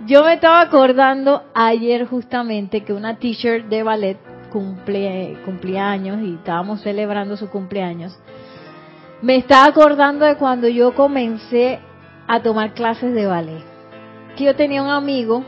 yo 0.06 0.22
me 0.22 0.34
estaba 0.34 0.60
acordando 0.60 1.42
ayer 1.54 2.06
justamente 2.06 2.84
que 2.84 2.92
una 2.92 3.18
teacher 3.18 3.68
de 3.68 3.82
ballet 3.82 4.18
cumple 4.50 5.36
cumpleaños 5.44 6.20
y 6.22 6.34
estábamos 6.34 6.82
celebrando 6.82 7.36
su 7.36 7.48
cumpleaños. 7.48 8.16
Me 9.22 9.36
estaba 9.36 9.64
acordando 9.64 10.26
de 10.26 10.36
cuando 10.36 10.68
yo 10.68 10.94
comencé 10.94 11.80
a 12.28 12.40
tomar 12.40 12.74
clases 12.74 13.14
de 13.14 13.26
ballet. 13.26 13.64
Que 14.36 14.44
yo 14.44 14.54
tenía 14.54 14.82
un 14.82 14.90
amigo, 14.90 15.42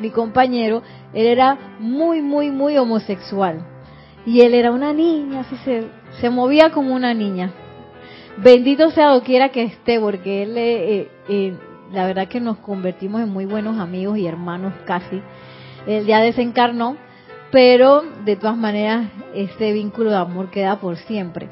mi 0.00 0.10
compañero, 0.10 0.82
él 1.12 1.26
era 1.26 1.58
muy, 1.78 2.22
muy, 2.22 2.50
muy 2.50 2.76
homosexual. 2.78 3.66
Y 4.26 4.42
él 4.42 4.54
era 4.54 4.70
una 4.70 4.92
niña, 4.92 5.40
así 5.40 5.56
se, 5.64 5.88
se 6.20 6.30
movía 6.30 6.70
como 6.70 6.94
una 6.94 7.14
niña. 7.14 7.52
Bendito 8.36 8.90
sea 8.90 9.10
doquiera 9.10 9.50
que 9.50 9.64
esté, 9.64 9.98
porque 9.98 10.42
él, 10.42 10.56
eh, 10.56 11.08
eh, 11.28 11.54
la 11.92 12.06
verdad 12.06 12.28
que 12.28 12.40
nos 12.40 12.58
convertimos 12.58 13.20
en 13.22 13.28
muy 13.28 13.46
buenos 13.46 13.78
amigos 13.78 14.18
y 14.18 14.26
hermanos 14.26 14.72
casi. 14.84 15.20
Él 15.86 16.06
ya 16.06 16.20
desencarnó, 16.20 16.96
pero 17.50 18.02
de 18.24 18.36
todas 18.36 18.56
maneras 18.56 19.08
este 19.34 19.72
vínculo 19.72 20.10
de 20.10 20.16
amor 20.16 20.50
queda 20.50 20.80
por 20.80 20.96
siempre. 20.96 21.48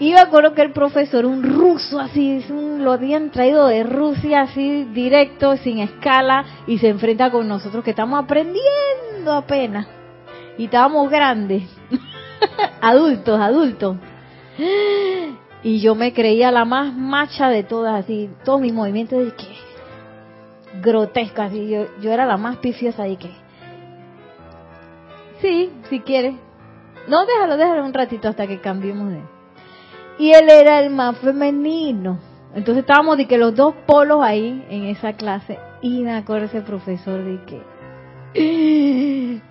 Y 0.00 0.12
me 0.12 0.20
acuerdo 0.20 0.54
que 0.54 0.62
el 0.62 0.72
profesor, 0.72 1.26
un 1.26 1.42
ruso 1.42 1.98
así, 1.98 2.44
lo 2.48 2.92
habían 2.92 3.30
traído 3.30 3.66
de 3.66 3.82
Rusia 3.82 4.42
así 4.42 4.84
directo, 4.84 5.56
sin 5.56 5.80
escala, 5.80 6.44
y 6.68 6.78
se 6.78 6.88
enfrenta 6.88 7.30
con 7.32 7.48
nosotros 7.48 7.82
que 7.82 7.90
estamos 7.90 8.22
aprendiendo 8.22 9.32
apenas. 9.32 9.88
Y 10.56 10.66
estábamos 10.66 11.10
grandes, 11.10 11.64
adultos, 12.80 13.40
adultos. 13.40 13.96
Y 15.64 15.80
yo 15.80 15.96
me 15.96 16.12
creía 16.12 16.52
la 16.52 16.64
más 16.64 16.94
macha 16.94 17.48
de 17.48 17.64
todas, 17.64 18.04
así, 18.04 18.30
todos 18.44 18.60
mis 18.60 18.72
movimientos 18.72 19.18
de 19.18 19.34
que 19.34 19.46
grotescas, 20.80 21.50
así, 21.50 21.68
yo, 21.68 21.86
yo 22.00 22.12
era 22.12 22.24
la 22.24 22.36
más 22.36 22.58
pifiosa 22.58 23.02
de 23.02 23.16
que 23.16 23.30
sí, 25.40 25.70
si 25.88 26.00
quieres. 26.00 26.34
No, 27.08 27.24
déjalo, 27.26 27.56
déjalo 27.56 27.84
un 27.84 27.94
ratito 27.94 28.28
hasta 28.28 28.46
que 28.46 28.60
cambiemos 28.60 29.10
de 29.10 29.37
y 30.18 30.32
él 30.32 30.50
era 30.50 30.80
el 30.80 30.90
más 30.90 31.18
femenino. 31.18 32.18
Entonces 32.54 32.82
estábamos 32.82 33.16
de 33.18 33.26
que 33.26 33.38
los 33.38 33.54
dos 33.54 33.74
polos 33.86 34.20
ahí 34.22 34.64
en 34.70 34.84
esa 34.86 35.12
clase 35.12 35.58
y 35.80 36.02
me 36.02 36.12
acuerdo 36.12 36.46
ese 36.46 36.62
profesor 36.62 37.22
de 37.22 37.40
que 37.44 37.62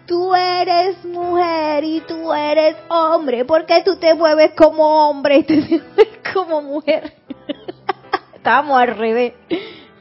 tú 0.06 0.36
eres 0.36 1.04
mujer 1.06 1.84
y 1.84 2.02
tú 2.02 2.34
eres 2.34 2.76
hombre, 2.90 3.46
¿por 3.46 3.66
qué 3.66 3.82
tú 3.84 3.98
te 3.98 4.14
mueves 4.14 4.52
como 4.56 5.10
hombre 5.10 5.38
y 5.38 5.44
te 5.44 5.56
mueves 5.58 6.20
como 6.34 6.62
mujer? 6.62 7.14
estábamos 8.36 8.80
al 8.80 8.98
revés. 8.98 9.34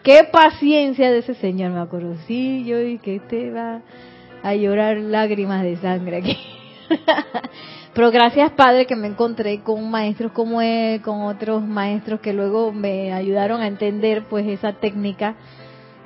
Qué 0.03 0.23
paciencia 0.31 1.11
de 1.11 1.19
ese 1.19 1.35
señor, 1.35 1.73
me 1.73 1.81
acuerdo. 1.81 2.15
Sí, 2.29 2.65
yo 2.65 2.79
dije, 2.79 3.17
este 3.17 3.51
va 3.51 3.83
a 4.43 4.55
llorar 4.55 4.99
lágrimas 4.99 5.65
de 5.65 5.77
sangre 5.79 6.19
aquí. 6.19 6.39
Pero 7.97 8.11
gracias, 8.11 8.51
Padre, 8.51 8.85
que 8.85 8.95
me 8.95 9.07
encontré 9.07 9.61
con 9.61 9.91
maestros 9.91 10.31
como 10.33 10.61
él, 10.61 11.01
con 11.01 11.23
otros 11.23 11.67
maestros 11.67 12.21
que 12.21 12.35
luego 12.35 12.71
me 12.71 13.11
ayudaron 13.11 13.63
a 13.63 13.67
entender 13.67 14.25
pues 14.29 14.47
esa 14.47 14.75
técnica, 14.75 15.35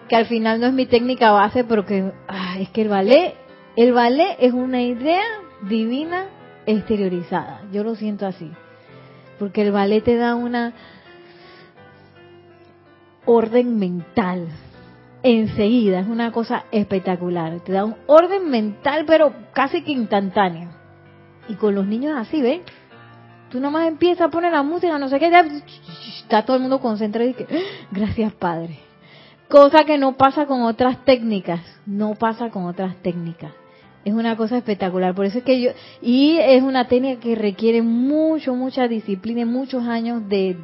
que 0.08 0.14
al 0.14 0.26
final 0.26 0.60
no 0.60 0.68
es 0.68 0.72
mi 0.72 0.86
técnica 0.86 1.32
base, 1.32 1.64
pero 1.64 1.84
que 1.84 2.12
ah, 2.28 2.60
es 2.60 2.70
que 2.70 2.82
el 2.82 2.90
ballet, 2.90 3.34
el 3.74 3.92
ballet 3.92 4.36
es 4.38 4.52
una 4.52 4.80
idea 4.82 5.24
divina 5.62 6.26
exteriorizada. 6.64 7.62
Yo 7.72 7.82
lo 7.82 7.96
siento 7.96 8.24
así. 8.24 8.52
Porque 9.40 9.62
el 9.62 9.72
ballet 9.72 10.04
te 10.04 10.14
da 10.14 10.36
una 10.36 10.72
orden 13.24 13.80
mental 13.80 14.46
enseguida, 15.24 15.98
es 15.98 16.06
una 16.06 16.30
cosa 16.30 16.66
espectacular. 16.70 17.58
Te 17.62 17.72
da 17.72 17.84
un 17.84 17.96
orden 18.06 18.48
mental, 18.48 19.06
pero 19.08 19.32
casi 19.52 19.82
que 19.82 19.90
instantáneo 19.90 20.79
y 21.50 21.54
con 21.54 21.74
los 21.74 21.86
niños 21.86 22.16
así, 22.16 22.40
¿ves? 22.40 22.60
Tú 23.50 23.58
nomás 23.58 23.88
empiezas 23.88 24.28
a 24.28 24.30
poner 24.30 24.52
la 24.52 24.62
música, 24.62 24.96
no 24.98 25.08
sé 25.08 25.18
qué, 25.18 25.30
está 26.20 26.44
todo 26.44 26.56
el 26.56 26.62
mundo 26.62 26.80
concentrado 26.80 27.28
y 27.28 27.34
que, 27.34 27.46
gracias 27.90 28.32
Padre. 28.34 28.78
Cosa 29.48 29.84
que 29.84 29.98
no 29.98 30.16
pasa 30.16 30.46
con 30.46 30.62
otras 30.62 31.04
técnicas, 31.04 31.60
no 31.84 32.14
pasa 32.14 32.50
con 32.50 32.66
otras 32.66 32.94
técnicas. 33.02 33.50
Es 34.04 34.14
una 34.14 34.36
cosa 34.36 34.56
espectacular, 34.56 35.12
por 35.14 35.26
eso 35.26 35.38
es 35.38 35.44
que 35.44 35.60
yo, 35.60 35.70
y 36.00 36.38
es 36.38 36.62
una 36.62 36.86
técnica 36.86 37.20
que 37.20 37.34
requiere 37.34 37.82
mucho, 37.82 38.54
mucha 38.54 38.86
disciplina 38.86 39.40
y 39.40 39.46
muchos 39.46 39.82
años 39.88 40.28
de, 40.28 40.54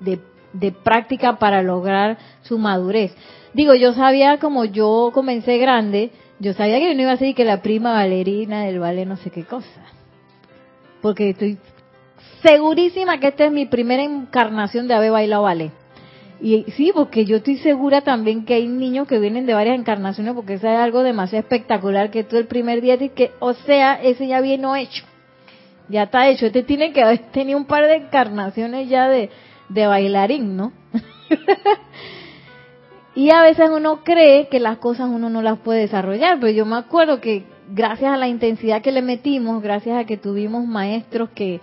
de, 0.00 0.18
de 0.52 0.72
práctica 0.72 1.38
para 1.38 1.62
lograr 1.62 2.18
su 2.42 2.58
madurez. 2.58 3.14
Digo, 3.54 3.74
yo 3.74 3.92
sabía 3.92 4.38
como 4.38 4.64
yo 4.64 5.12
comencé 5.14 5.58
grande, 5.58 6.10
yo 6.44 6.52
sabía 6.52 6.78
que 6.78 6.88
yo 6.88 6.94
no 6.94 7.00
iba 7.00 7.12
a 7.12 7.16
ser 7.16 7.34
que 7.34 7.46
la 7.46 7.62
prima 7.62 7.94
bailarina 7.94 8.64
del 8.64 8.78
ballet 8.78 9.06
no 9.06 9.16
sé 9.16 9.30
qué 9.30 9.44
cosa. 9.44 9.80
Porque 11.00 11.30
estoy 11.30 11.56
segurísima 12.42 13.18
que 13.18 13.28
esta 13.28 13.46
es 13.46 13.52
mi 13.52 13.64
primera 13.64 14.02
encarnación 14.02 14.86
de 14.86 14.92
haber 14.92 15.10
bailado 15.10 15.44
ballet. 15.44 15.72
Y 16.42 16.64
sí, 16.72 16.92
porque 16.94 17.24
yo 17.24 17.38
estoy 17.38 17.56
segura 17.56 18.02
también 18.02 18.44
que 18.44 18.52
hay 18.52 18.68
niños 18.68 19.08
que 19.08 19.18
vienen 19.18 19.46
de 19.46 19.54
varias 19.54 19.78
encarnaciones 19.78 20.34
porque 20.34 20.54
eso 20.54 20.68
es 20.68 20.76
algo 20.76 21.02
demasiado 21.02 21.40
espectacular 21.40 22.10
que 22.10 22.24
tú 22.24 22.36
el 22.36 22.46
primer 22.46 22.82
día 22.82 22.98
dices 22.98 23.16
que, 23.16 23.30
o 23.38 23.54
sea, 23.54 23.94
ese 23.94 24.26
ya 24.26 24.42
vino 24.42 24.76
hecho. 24.76 25.04
Ya 25.88 26.02
está 26.02 26.28
hecho. 26.28 26.44
Este 26.44 26.62
tiene 26.62 26.92
que 26.92 27.02
haber 27.02 27.20
tenido 27.32 27.58
un 27.58 27.64
par 27.64 27.86
de 27.86 27.94
encarnaciones 27.94 28.90
ya 28.90 29.08
de, 29.08 29.30
de 29.70 29.86
bailarín, 29.86 30.58
¿no? 30.58 30.74
Y 33.14 33.30
a 33.30 33.42
veces 33.42 33.70
uno 33.70 34.02
cree 34.02 34.48
que 34.48 34.58
las 34.58 34.78
cosas 34.78 35.08
uno 35.08 35.30
no 35.30 35.40
las 35.40 35.58
puede 35.58 35.80
desarrollar, 35.80 36.38
pero 36.40 36.52
yo 36.52 36.66
me 36.66 36.76
acuerdo 36.76 37.20
que 37.20 37.44
gracias 37.68 38.12
a 38.12 38.16
la 38.16 38.28
intensidad 38.28 38.82
que 38.82 38.92
le 38.92 39.02
metimos, 39.02 39.62
gracias 39.62 39.98
a 39.98 40.04
que 40.04 40.16
tuvimos 40.16 40.66
maestros 40.66 41.30
que, 41.30 41.60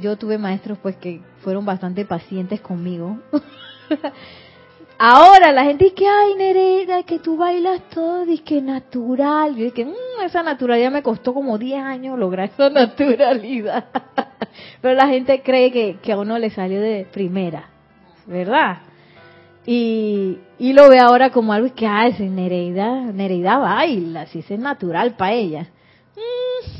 yo 0.00 0.16
tuve 0.16 0.38
maestros 0.38 0.78
pues 0.78 0.96
que 0.96 1.20
fueron 1.42 1.64
bastante 1.64 2.04
pacientes 2.04 2.60
conmigo. 2.60 3.18
Ahora 5.00 5.52
la 5.52 5.64
gente 5.64 5.84
dice, 5.84 6.06
ay 6.08 6.34
Nereida, 6.36 7.04
que 7.04 7.20
tú 7.20 7.36
bailas 7.36 7.82
todo, 7.88 8.26
dice 8.26 8.42
que 8.42 8.60
natural. 8.60 9.54
Yo 9.54 9.64
dije, 9.64 9.84
mmm, 9.84 10.24
esa 10.24 10.42
naturalidad 10.42 10.90
me 10.90 11.02
costó 11.02 11.32
como 11.32 11.56
10 11.56 11.82
años 11.82 12.18
lograr 12.18 12.50
esa 12.52 12.68
naturalidad. 12.70 13.86
Pero 14.80 14.94
la 14.94 15.06
gente 15.06 15.42
cree 15.42 15.70
que, 15.70 15.98
que 16.02 16.12
a 16.12 16.18
uno 16.18 16.38
le 16.38 16.50
salió 16.50 16.80
de 16.80 17.06
primera, 17.12 17.68
¿verdad? 18.26 18.78
Y, 19.70 20.38
y 20.58 20.72
lo 20.72 20.88
ve 20.88 20.98
ahora 20.98 21.28
como 21.28 21.52
algo 21.52 21.74
que, 21.74 21.86
ah, 21.86 22.06
es 22.06 22.18
Nereida, 22.20 23.12
Nereida 23.12 23.58
baila, 23.58 24.22
así 24.22 24.38
es 24.38 24.58
natural 24.58 25.14
para 25.18 25.34
ella. 25.34 25.68
Mm. 26.16 26.70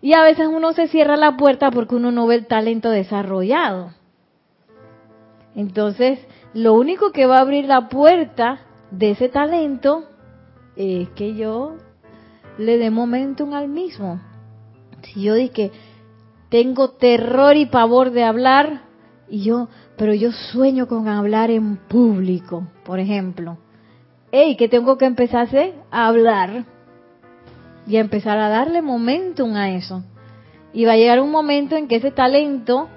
Y 0.00 0.14
a 0.14 0.22
veces 0.22 0.46
uno 0.46 0.72
se 0.74 0.86
cierra 0.86 1.16
la 1.16 1.36
puerta 1.36 1.72
porque 1.72 1.96
uno 1.96 2.12
no 2.12 2.28
ve 2.28 2.36
el 2.36 2.46
talento 2.46 2.90
desarrollado. 2.90 3.94
Entonces, 5.56 6.20
lo 6.52 6.74
único 6.74 7.10
que 7.10 7.26
va 7.26 7.38
a 7.38 7.40
abrir 7.40 7.64
la 7.64 7.88
puerta 7.88 8.60
de 8.92 9.10
ese 9.10 9.28
talento 9.28 10.04
es 10.76 11.08
que 11.16 11.34
yo 11.34 11.78
le 12.58 12.78
dé 12.78 12.92
momentum 12.92 13.54
al 13.54 13.66
mismo. 13.66 14.20
Si 15.02 15.20
yo 15.20 15.34
dije, 15.34 15.72
tengo 16.48 16.90
terror 16.90 17.56
y 17.56 17.66
pavor 17.66 18.12
de 18.12 18.22
hablar, 18.22 18.82
y 19.28 19.42
yo, 19.42 19.68
pero 19.96 20.14
yo 20.14 20.32
sueño 20.32 20.86
con 20.86 21.08
hablar 21.08 21.50
en 21.50 21.76
público, 21.76 22.66
por 22.84 23.00
ejemplo. 23.00 23.58
Ey, 24.32 24.56
que 24.56 24.68
tengo 24.68 24.98
que 24.98 25.06
empezar 25.06 25.48
a 25.90 26.06
hablar 26.06 26.64
y 27.86 27.96
a 27.96 28.00
empezar 28.00 28.38
a 28.38 28.48
darle 28.48 28.82
momentum 28.82 29.54
a 29.54 29.70
eso. 29.70 30.02
Y 30.72 30.84
va 30.84 30.92
a 30.92 30.96
llegar 30.96 31.20
un 31.20 31.30
momento 31.30 31.76
en 31.76 31.86
que 31.88 31.96
ese 31.96 32.10
talento 32.10 32.88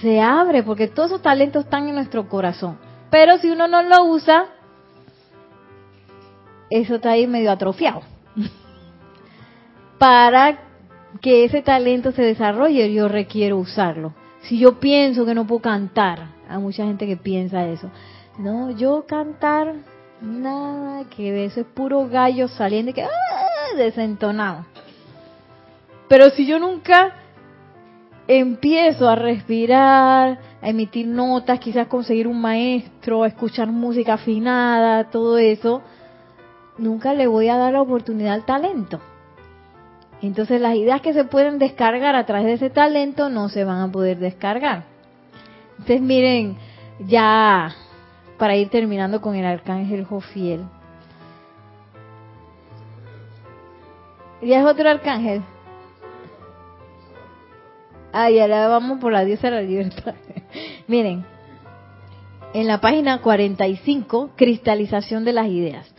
se 0.00 0.20
abre, 0.20 0.62
porque 0.62 0.88
todos 0.88 1.10
esos 1.10 1.22
talentos 1.22 1.64
están 1.64 1.88
en 1.88 1.94
nuestro 1.94 2.28
corazón. 2.28 2.78
Pero 3.10 3.38
si 3.38 3.50
uno 3.50 3.68
no 3.68 3.82
lo 3.82 4.04
usa, 4.04 4.46
eso 6.70 6.96
está 6.96 7.12
ahí 7.12 7.26
medio 7.26 7.50
atrofiado. 7.50 8.02
Para 9.98 10.58
que 11.20 11.44
ese 11.44 11.62
talento 11.62 12.12
se 12.12 12.22
desarrolle, 12.22 12.92
yo 12.92 13.08
requiero 13.08 13.58
usarlo. 13.58 14.12
Si 14.42 14.58
yo 14.58 14.80
pienso 14.80 15.26
que 15.26 15.34
no 15.34 15.46
puedo 15.46 15.62
cantar, 15.62 16.28
hay 16.48 16.58
mucha 16.58 16.84
gente 16.84 17.06
que 17.06 17.16
piensa 17.16 17.66
eso. 17.66 17.90
No, 18.38 18.70
yo 18.70 19.04
cantar, 19.06 19.74
nada 20.20 21.04
que 21.10 21.44
eso 21.44 21.60
es 21.60 21.66
puro 21.66 22.08
gallo 22.08 22.48
saliendo 22.48 22.90
y 22.90 22.94
que 22.94 23.02
¡ah! 23.02 23.76
desentonado. 23.76 24.64
Pero 26.08 26.30
si 26.30 26.46
yo 26.46 26.58
nunca 26.58 27.14
empiezo 28.26 29.08
a 29.08 29.14
respirar, 29.14 30.38
a 30.60 30.68
emitir 30.68 31.06
notas, 31.06 31.60
quizás 31.60 31.86
conseguir 31.88 32.26
un 32.26 32.40
maestro, 32.40 33.22
a 33.22 33.28
escuchar 33.28 33.68
música 33.68 34.14
afinada, 34.14 35.10
todo 35.10 35.38
eso, 35.38 35.82
nunca 36.78 37.14
le 37.14 37.26
voy 37.26 37.48
a 37.48 37.56
dar 37.56 37.72
la 37.72 37.82
oportunidad 37.82 38.34
al 38.34 38.44
talento. 38.44 39.00
Entonces 40.20 40.60
las 40.60 40.74
ideas 40.74 41.00
que 41.00 41.12
se 41.12 41.24
pueden 41.24 41.58
descargar 41.58 42.16
a 42.16 42.26
través 42.26 42.46
de 42.46 42.52
ese 42.54 42.70
talento 42.70 43.28
no 43.28 43.48
se 43.48 43.64
van 43.64 43.80
a 43.80 43.92
poder 43.92 44.18
descargar. 44.18 44.84
Entonces 45.72 46.00
miren, 46.00 46.56
ya 47.06 47.74
para 48.36 48.56
ir 48.56 48.68
terminando 48.68 49.20
con 49.20 49.36
el 49.36 49.44
arcángel 49.44 50.04
Jofiel. 50.04 50.64
¿Ya 54.42 54.60
es 54.60 54.66
otro 54.66 54.88
arcángel? 54.88 55.42
Ah, 58.12 58.30
ya 58.30 58.46
vamos 58.68 59.00
por 59.00 59.12
la 59.12 59.24
diosa 59.24 59.50
de 59.50 59.56
la 59.56 59.62
libertad. 59.62 60.14
miren, 60.86 61.24
en 62.54 62.66
la 62.66 62.80
página 62.80 63.20
45, 63.20 64.30
cristalización 64.36 65.24
de 65.24 65.32
las 65.32 65.46
ideas. 65.48 65.92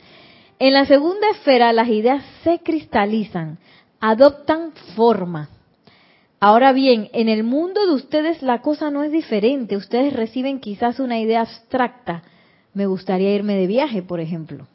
En 0.58 0.74
la 0.74 0.86
segunda 0.86 1.30
esfera 1.30 1.72
las 1.72 1.88
ideas 1.88 2.24
se 2.44 2.60
cristalizan 2.60 3.60
adoptan 4.00 4.72
forma. 4.96 5.50
Ahora 6.40 6.72
bien, 6.72 7.10
en 7.12 7.28
el 7.28 7.44
mundo 7.44 7.86
de 7.86 7.94
ustedes 7.94 8.42
la 8.42 8.62
cosa 8.62 8.92
no 8.92 9.04
es 9.04 9.12
diferente. 9.12 9.76
Ustedes 9.76 10.14
reciben 10.14 10.60
quizás 10.60 11.00
una 11.00 11.20
idea 11.20 11.42
abstracta. 11.42 12.24
Me 12.74 12.86
gustaría 12.86 13.36
irme 13.36 13.56
de 13.56 13.68
viaje, 13.68 14.02
por 14.02 14.20
ejemplo. 14.22 14.68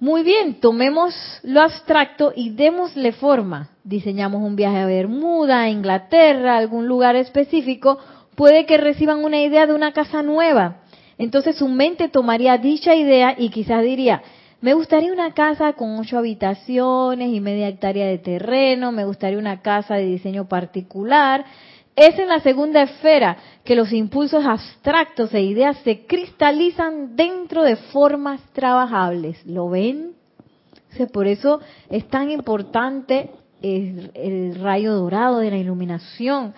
Muy 0.00 0.24
bien, 0.24 0.60
tomemos 0.60 1.14
lo 1.42 1.62
abstracto 1.62 2.32
y 2.34 2.50
démosle 2.50 3.12
forma. 3.12 3.70
Diseñamos 3.84 4.42
un 4.42 4.56
viaje 4.56 4.78
a 4.78 4.86
Bermuda, 4.86 5.62
a 5.62 5.70
Inglaterra, 5.70 6.54
a 6.54 6.58
algún 6.58 6.86
lugar 6.86 7.16
específico. 7.16 7.98
Puede 8.34 8.66
que 8.66 8.76
reciban 8.76 9.24
una 9.24 9.40
idea 9.40 9.66
de 9.66 9.74
una 9.74 9.92
casa 9.92 10.22
nueva. 10.22 10.82
Entonces 11.18 11.56
su 11.56 11.68
mente 11.68 12.08
tomaría 12.08 12.58
dicha 12.58 12.94
idea 12.94 13.36
y 13.38 13.48
quizás 13.48 13.82
diría, 13.82 14.22
me 14.60 14.74
gustaría 14.74 15.12
una 15.12 15.32
casa 15.34 15.74
con 15.74 15.98
ocho 15.98 16.18
habitaciones 16.18 17.32
y 17.32 17.40
media 17.40 17.68
hectárea 17.68 18.06
de 18.06 18.18
terreno, 18.18 18.90
me 18.90 19.04
gustaría 19.04 19.38
una 19.38 19.60
casa 19.60 19.96
de 19.96 20.06
diseño 20.06 20.48
particular. 20.48 21.44
Es 21.94 22.18
en 22.18 22.28
la 22.28 22.40
segunda 22.40 22.82
esfera 22.82 23.36
que 23.64 23.74
los 23.74 23.92
impulsos 23.92 24.44
abstractos 24.44 25.32
e 25.34 25.42
ideas 25.42 25.78
se 25.84 26.06
cristalizan 26.06 27.16
dentro 27.16 27.62
de 27.62 27.76
formas 27.76 28.40
trabajables. 28.52 29.44
¿Lo 29.46 29.68
ven? 29.68 30.12
por 31.12 31.26
eso 31.26 31.60
es 31.90 32.08
tan 32.08 32.30
importante 32.30 33.28
el, 33.60 34.10
el 34.14 34.54
rayo 34.54 34.94
dorado 34.94 35.40
de 35.40 35.50
la 35.50 35.58
iluminación, 35.58 36.54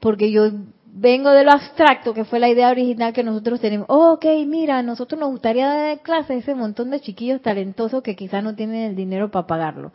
porque 0.00 0.30
yo 0.30 0.50
vengo 0.94 1.30
de 1.30 1.42
lo 1.42 1.52
abstracto, 1.52 2.12
que 2.12 2.24
fue 2.24 2.38
la 2.38 2.50
idea 2.50 2.70
original 2.70 3.12
que 3.12 3.24
nosotros 3.24 3.60
tenemos. 3.60 3.86
Oh, 3.88 4.12
ok, 4.12 4.26
mira, 4.46 4.82
nosotros 4.82 5.18
nos 5.18 5.30
gustaría 5.30 5.66
dar 5.66 6.00
clase 6.00 6.34
a 6.34 6.36
ese 6.36 6.54
montón 6.54 6.90
de 6.90 7.00
chiquillos 7.00 7.40
talentosos 7.40 8.02
que 8.02 8.14
quizás 8.14 8.44
no 8.44 8.54
tienen 8.54 8.90
el 8.90 8.96
dinero 8.96 9.30
para 9.30 9.46
pagarlo. 9.46 9.92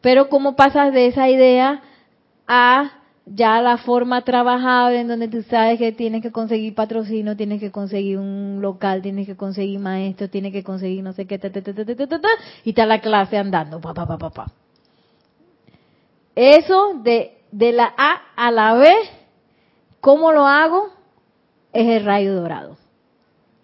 Pero 0.00 0.28
¿cómo 0.28 0.56
pasas 0.56 0.92
de 0.92 1.06
esa 1.06 1.28
idea 1.28 1.82
a 2.48 2.92
ya 3.26 3.60
la 3.60 3.76
forma 3.76 4.22
trabajable 4.22 5.00
en 5.00 5.08
donde 5.08 5.28
tú 5.28 5.42
sabes 5.42 5.78
que 5.78 5.92
tienes 5.92 6.22
que 6.22 6.32
conseguir 6.32 6.74
patrocinio, 6.74 7.36
tienes 7.36 7.60
que 7.60 7.70
conseguir 7.70 8.18
un 8.18 8.58
local, 8.60 9.00
tienes 9.00 9.26
que 9.26 9.36
conseguir 9.36 9.78
maestro, 9.78 10.28
tienes 10.28 10.52
que 10.52 10.64
conseguir 10.64 11.04
no 11.04 11.12
sé 11.12 11.26
qué, 11.26 11.38
y 12.64 12.70
está 12.70 12.86
la 12.86 13.00
clase 13.00 13.36
andando, 13.36 13.80
pa, 13.80 13.94
pa, 13.94 14.06
pa, 14.06 14.18
pa, 14.18 14.30
pa. 14.30 14.52
Eso 16.34 16.94
de, 17.04 17.38
de 17.52 17.72
la 17.72 17.92
A 17.96 18.22
a 18.34 18.50
la 18.50 18.74
B 18.74 18.88
¿Cómo 20.02 20.32
lo 20.32 20.48
hago? 20.48 20.88
Es 21.72 21.86
el 21.86 22.04
rayo 22.04 22.34
dorado. 22.34 22.76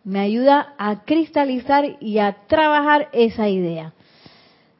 Me 0.05 0.20
ayuda 0.20 0.72
a 0.79 1.03
cristalizar 1.05 1.96
y 1.98 2.18
a 2.18 2.46
trabajar 2.46 3.09
esa 3.12 3.48
idea. 3.48 3.92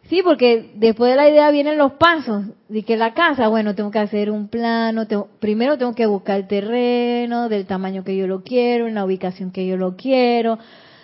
Sí, 0.09 0.23
porque 0.23 0.71
después 0.77 1.11
de 1.11 1.17
la 1.17 1.29
idea 1.29 1.51
vienen 1.51 1.77
los 1.77 1.95
pasos. 1.95 2.45
De 2.69 2.85
que 2.85 2.97
la 2.97 3.13
casa, 3.13 3.49
bueno, 3.49 3.75
tengo 3.75 3.91
que 3.91 3.99
hacer 3.99 4.31
un 4.31 4.47
plano. 4.47 5.05
primero 5.41 5.77
tengo 5.77 5.97
que 5.97 6.07
buscar 6.07 6.37
el 6.37 6.47
terreno 6.47 7.49
del 7.49 7.67
tamaño 7.67 8.05
que 8.05 8.17
yo 8.17 8.29
lo 8.29 8.45
quiero, 8.45 8.87
en 8.87 8.95
la 8.95 9.05
ubicación 9.05 9.51
que 9.51 9.67
yo 9.67 9.77
lo 9.77 9.97
quiero, 9.97 10.61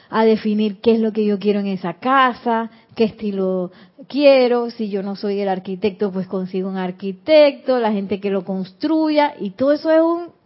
a 0.08 0.24
definir 0.24 0.80
qué 0.80 0.92
es 0.92 1.00
lo 1.00 1.12
que 1.12 1.24
yo 1.24 1.40
quiero 1.40 1.58
en 1.58 1.66
esa 1.66 1.94
casa, 1.94 2.70
qué 2.94 3.02
estilo 3.02 3.72
quiero. 4.06 4.70
Si 4.70 4.88
yo 4.88 5.02
no 5.02 5.16
soy 5.16 5.40
el 5.40 5.48
arquitecto, 5.48 6.12
pues 6.12 6.28
consigo 6.28 6.68
un 6.68 6.76
arquitecto, 6.76 7.80
la 7.80 7.90
gente 7.90 8.20
que 8.20 8.30
lo 8.30 8.44
construya. 8.44 9.34
Y 9.40 9.50
todo 9.50 9.72
eso 9.72 9.90
es 9.90 10.00
un 10.00 10.43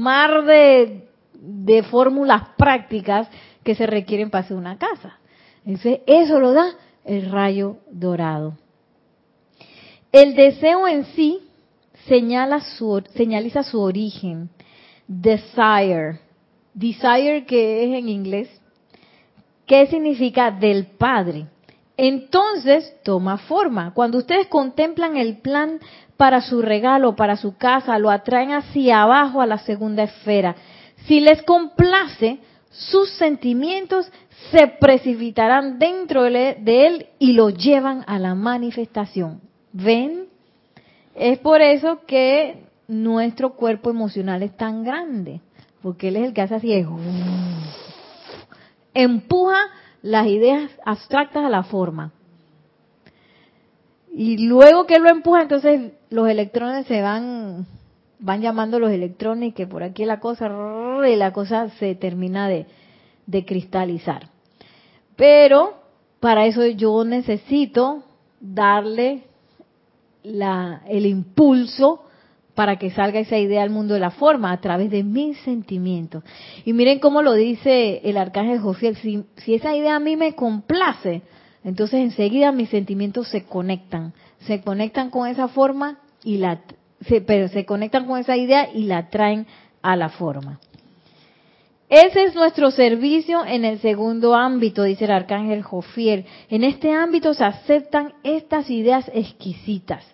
mar 0.00 0.44
de, 0.44 1.08
de 1.34 1.82
fórmulas 1.82 2.42
prácticas 2.56 3.28
que 3.62 3.74
se 3.74 3.86
requieren 3.86 4.30
para 4.30 4.44
hacer 4.44 4.56
una 4.56 4.78
casa. 4.78 5.18
Entonces, 5.64 6.00
eso 6.06 6.38
lo 6.38 6.52
da 6.52 6.74
el 7.04 7.30
rayo 7.30 7.78
dorado. 7.90 8.56
El 10.12 10.34
deseo 10.34 10.86
en 10.86 11.04
sí 11.04 11.40
señala 12.06 12.60
su, 12.60 13.02
señaliza 13.14 13.62
su 13.62 13.80
origen, 13.80 14.48
desire, 15.06 16.20
desire 16.72 17.44
que 17.46 17.84
es 17.84 17.98
en 17.98 18.08
inglés, 18.08 18.48
¿qué 19.66 19.86
significa 19.86 20.50
del 20.50 20.86
Padre? 20.86 21.46
Entonces 21.96 22.94
toma 23.02 23.38
forma. 23.38 23.94
Cuando 23.94 24.18
ustedes 24.18 24.46
contemplan 24.48 25.16
el 25.16 25.38
plan 25.38 25.80
para 26.16 26.40
su 26.40 26.62
regalo, 26.62 27.16
para 27.16 27.36
su 27.36 27.56
casa, 27.56 27.98
lo 27.98 28.10
atraen 28.10 28.52
hacia 28.52 29.02
abajo 29.02 29.40
a 29.40 29.46
la 29.46 29.58
segunda 29.58 30.04
esfera. 30.04 30.56
Si 31.06 31.20
les 31.20 31.42
complace, 31.42 32.38
sus 32.70 33.10
sentimientos 33.10 34.10
se 34.50 34.66
precipitarán 34.66 35.78
dentro 35.78 36.24
de 36.24 36.56
él 36.66 37.06
y 37.18 37.32
lo 37.32 37.50
llevan 37.50 38.04
a 38.06 38.18
la 38.18 38.34
manifestación. 38.34 39.40
¿Ven? 39.72 40.26
Es 41.14 41.38
por 41.38 41.60
eso 41.60 42.00
que 42.06 42.66
nuestro 42.88 43.54
cuerpo 43.54 43.90
emocional 43.90 44.42
es 44.42 44.56
tan 44.56 44.84
grande, 44.84 45.40
porque 45.82 46.08
él 46.08 46.16
es 46.16 46.24
el 46.24 46.34
que 46.34 46.42
hace 46.42 46.56
así, 46.56 46.72
es, 46.72 46.86
empuja 48.94 49.58
las 50.02 50.26
ideas 50.26 50.70
abstractas 50.84 51.44
a 51.44 51.50
la 51.50 51.62
forma. 51.64 52.12
Y 54.12 54.46
luego 54.46 54.86
que 54.86 54.98
lo 54.98 55.10
empuja, 55.10 55.42
entonces 55.42 55.92
los 56.16 56.30
electrones 56.30 56.86
se 56.86 57.02
van, 57.02 57.66
van 58.18 58.40
llamando 58.40 58.78
los 58.78 58.90
electrones 58.90 59.52
que 59.52 59.66
por 59.66 59.82
aquí 59.82 60.06
la 60.06 60.18
cosa, 60.18 60.50
y 61.06 61.14
la 61.14 61.32
cosa 61.34 61.68
se 61.78 61.94
termina 61.94 62.48
de, 62.48 62.64
de 63.26 63.44
cristalizar. 63.44 64.30
Pero 65.14 65.74
para 66.18 66.46
eso 66.46 66.64
yo 66.64 67.04
necesito 67.04 68.02
darle 68.40 69.24
la, 70.22 70.80
el 70.88 71.04
impulso 71.04 72.02
para 72.54 72.78
que 72.78 72.90
salga 72.90 73.20
esa 73.20 73.36
idea 73.36 73.62
al 73.62 73.68
mundo 73.68 73.92
de 73.92 74.00
la 74.00 74.10
forma 74.10 74.52
a 74.52 74.60
través 74.62 74.90
de 74.90 75.04
mis 75.04 75.36
sentimientos. 75.40 76.24
Y 76.64 76.72
miren 76.72 76.98
cómo 76.98 77.20
lo 77.20 77.34
dice 77.34 78.00
el 78.04 78.16
arcángel 78.16 78.60
Jofiel, 78.60 78.96
si, 78.96 79.22
si 79.36 79.54
esa 79.54 79.76
idea 79.76 79.96
a 79.96 80.00
mí 80.00 80.16
me 80.16 80.34
complace, 80.34 81.20
entonces 81.62 82.00
enseguida 82.00 82.52
mis 82.52 82.70
sentimientos 82.70 83.28
se 83.28 83.44
conectan, 83.44 84.14
se 84.46 84.62
conectan 84.62 85.10
con 85.10 85.28
esa 85.28 85.48
forma 85.48 85.98
y 86.26 86.38
la 86.38 86.60
se, 87.06 87.20
pero 87.20 87.48
se 87.48 87.64
conectan 87.64 88.04
con 88.04 88.18
esa 88.18 88.36
idea 88.36 88.68
y 88.74 88.82
la 88.82 89.08
traen 89.08 89.46
a 89.80 89.96
la 89.96 90.08
forma. 90.08 90.58
Ese 91.88 92.24
es 92.24 92.34
nuestro 92.34 92.72
servicio 92.72 93.44
en 93.46 93.64
el 93.64 93.78
segundo 93.78 94.34
ámbito, 94.34 94.82
dice 94.82 95.04
el 95.04 95.12
arcángel 95.12 95.62
Jofiel. 95.62 96.26
En 96.50 96.64
este 96.64 96.90
ámbito 96.90 97.32
se 97.32 97.44
aceptan 97.44 98.14
estas 98.24 98.68
ideas 98.70 99.08
exquisitas, 99.14 100.04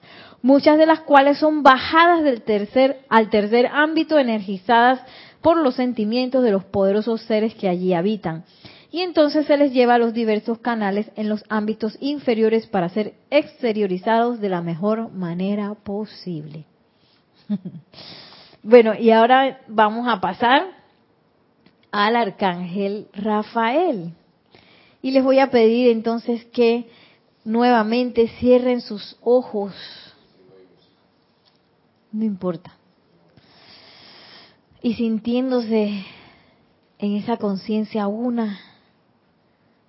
muchas 0.43 0.77
de 0.77 0.85
las 0.85 1.01
cuales 1.01 1.39
son 1.39 1.63
bajadas 1.63 2.23
del 2.25 2.43
tercer 2.43 3.01
al 3.09 3.31
tercer 3.31 3.71
ámbito 3.73 4.19
energizadas 4.19 5.01
por 5.41 5.57
los 5.57 5.77
sentimientos 5.77 6.45
de 6.45 6.51
los 6.51 6.65
poderosos 6.65 7.23
seres 7.23 7.55
que 7.55 7.71
allí 7.71 7.95
habitan. 7.95 8.45
Y 8.93 9.01
entonces 9.01 9.47
se 9.47 9.57
les 9.57 9.73
lleva 9.73 9.95
a 9.95 9.99
los 9.99 10.13
diversos 10.13 10.59
canales 10.59 11.11
en 11.17 11.31
los 11.31 11.43
ámbitos 11.49 11.97
inferiores 11.99 12.67
para 12.67 12.91
ser 12.91 13.15
exteriorizados 13.31 14.39
de 14.39 14.51
la 14.51 14.61
mejor 14.61 15.11
manera 15.11 15.75
posible. 15.75 16.67
bueno, 18.63 18.95
y 18.95 19.11
ahora 19.11 19.63
vamos 19.67 20.07
a 20.07 20.21
pasar 20.21 20.67
al 21.91 22.17
arcángel 22.17 23.09
Rafael. 23.15 24.13
Y 25.01 25.13
les 25.13 25.25
voy 25.25 25.39
a 25.39 25.51
pedir 25.51 25.91
entonces 25.91 26.45
que 26.53 26.87
nuevamente 27.45 28.29
cierren 28.29 28.83
sus 28.83 29.17
ojos. 29.23 29.73
No 32.13 32.27
importa. 32.27 32.75
Y 34.83 34.93
sintiéndose 34.95 36.05
en 36.99 37.17
esa 37.17 37.39
conciencia 37.39 38.07
una 38.07 38.61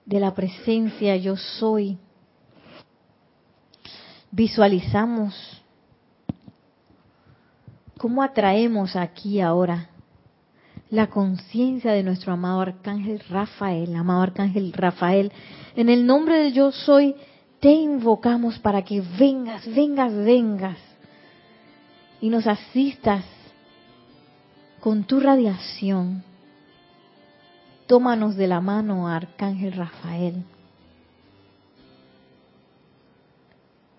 de 0.05 0.19
la 0.19 0.33
presencia 0.33 1.15
yo 1.15 1.35
soy, 1.37 1.97
visualizamos 4.31 5.63
cómo 7.97 8.21
atraemos 8.21 8.95
aquí 8.95 9.39
ahora 9.39 9.89
la 10.89 11.07
conciencia 11.07 11.91
de 11.91 12.03
nuestro 12.03 12.33
amado 12.33 12.61
arcángel 12.61 13.19
Rafael, 13.29 13.95
amado 13.95 14.21
arcángel 14.21 14.73
Rafael, 14.73 15.31
en 15.75 15.89
el 15.89 16.05
nombre 16.05 16.37
de 16.37 16.51
yo 16.51 16.71
soy, 16.71 17.15
te 17.59 17.71
invocamos 17.71 18.59
para 18.59 18.83
que 18.83 19.01
vengas, 19.17 19.65
vengas, 19.73 20.13
vengas 20.13 20.77
y 22.21 22.29
nos 22.29 22.45
asistas 22.45 23.23
con 24.81 25.05
tu 25.05 25.19
radiación. 25.19 26.23
Tómanos 27.93 28.35
de 28.35 28.47
la 28.47 28.59
mano, 28.59 29.07
arcángel 29.07 29.73
Rafael, 29.73 30.43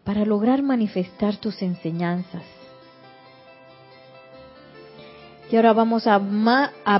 para 0.03 0.25
lograr 0.25 0.65
manifestar 0.65 1.37
tus 1.37 1.63
enseñanzas. 1.63 2.43
Y 5.49 5.55
ahora 5.55 5.73
vamos 5.75 6.09
a, 6.09 6.19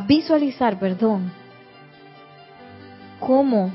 visualizar, 0.07 0.79
perdón, 0.79 1.33
cómo 3.19 3.73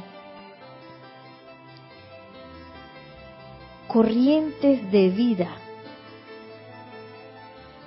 corrientes 3.89 4.89
de 4.93 5.09
vida, 5.09 5.49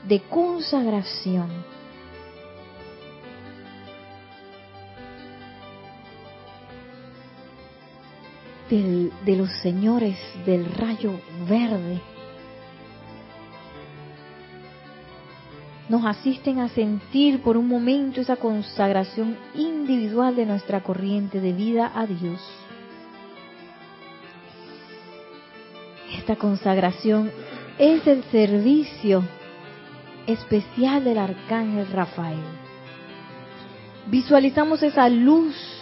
de 0.07 0.21
consagración, 0.25 1.49
de 8.73 9.37
los 9.37 9.51
señores 9.61 10.17
del 10.47 10.65
rayo 10.65 11.13
verde, 11.47 12.01
nos 15.91 16.07
asisten 16.07 16.59
a 16.59 16.71
sentir 16.71 17.43
por 17.43 17.59
un 17.59 17.69
momento 17.69 18.23
esa 18.23 18.37
consagración 18.37 19.37
individual 19.55 20.35
de 20.37 20.47
nuestra 20.47 20.83
corriente 20.83 21.39
de 21.41 21.53
vida 21.53 21.93
a 21.95 22.07
Dios. 22.07 22.41
Esta 26.17 26.37
consagración 26.37 27.31
es 27.79 28.07
el 28.07 28.25
servicio 28.25 29.23
especial 30.27 31.05
del 31.05 31.19
arcángel 31.19 31.89
Rafael. 31.89 32.41
Visualizamos 34.07 34.83
esa 34.83 35.11
luz 35.11 35.82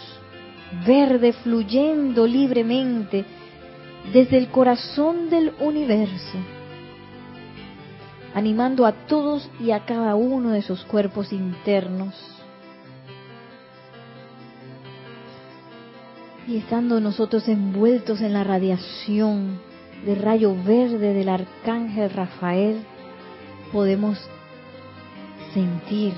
verde 0.85 1.33
fluyendo 1.33 2.25
libremente 2.25 3.25
desde 4.13 4.37
el 4.37 4.49
corazón 4.49 5.29
del 5.29 5.53
universo 5.59 6.37
animando 8.33 8.85
a 8.85 8.93
todos 9.07 9.49
y 9.59 9.71
a 9.71 9.85
cada 9.85 10.15
uno 10.15 10.51
de 10.51 10.61
sus 10.61 10.83
cuerpos 10.83 11.33
internos. 11.33 12.15
Y 16.47 16.57
estando 16.57 16.99
nosotros 16.99 17.47
envueltos 17.47 18.21
en 18.21 18.33
la 18.33 18.43
radiación 18.43 19.59
del 20.05 20.21
rayo 20.21 20.55
verde 20.55 21.13
del 21.13 21.29
arcángel 21.29 22.09
Rafael, 22.09 22.81
podemos 23.71 24.17
sentir 25.53 26.13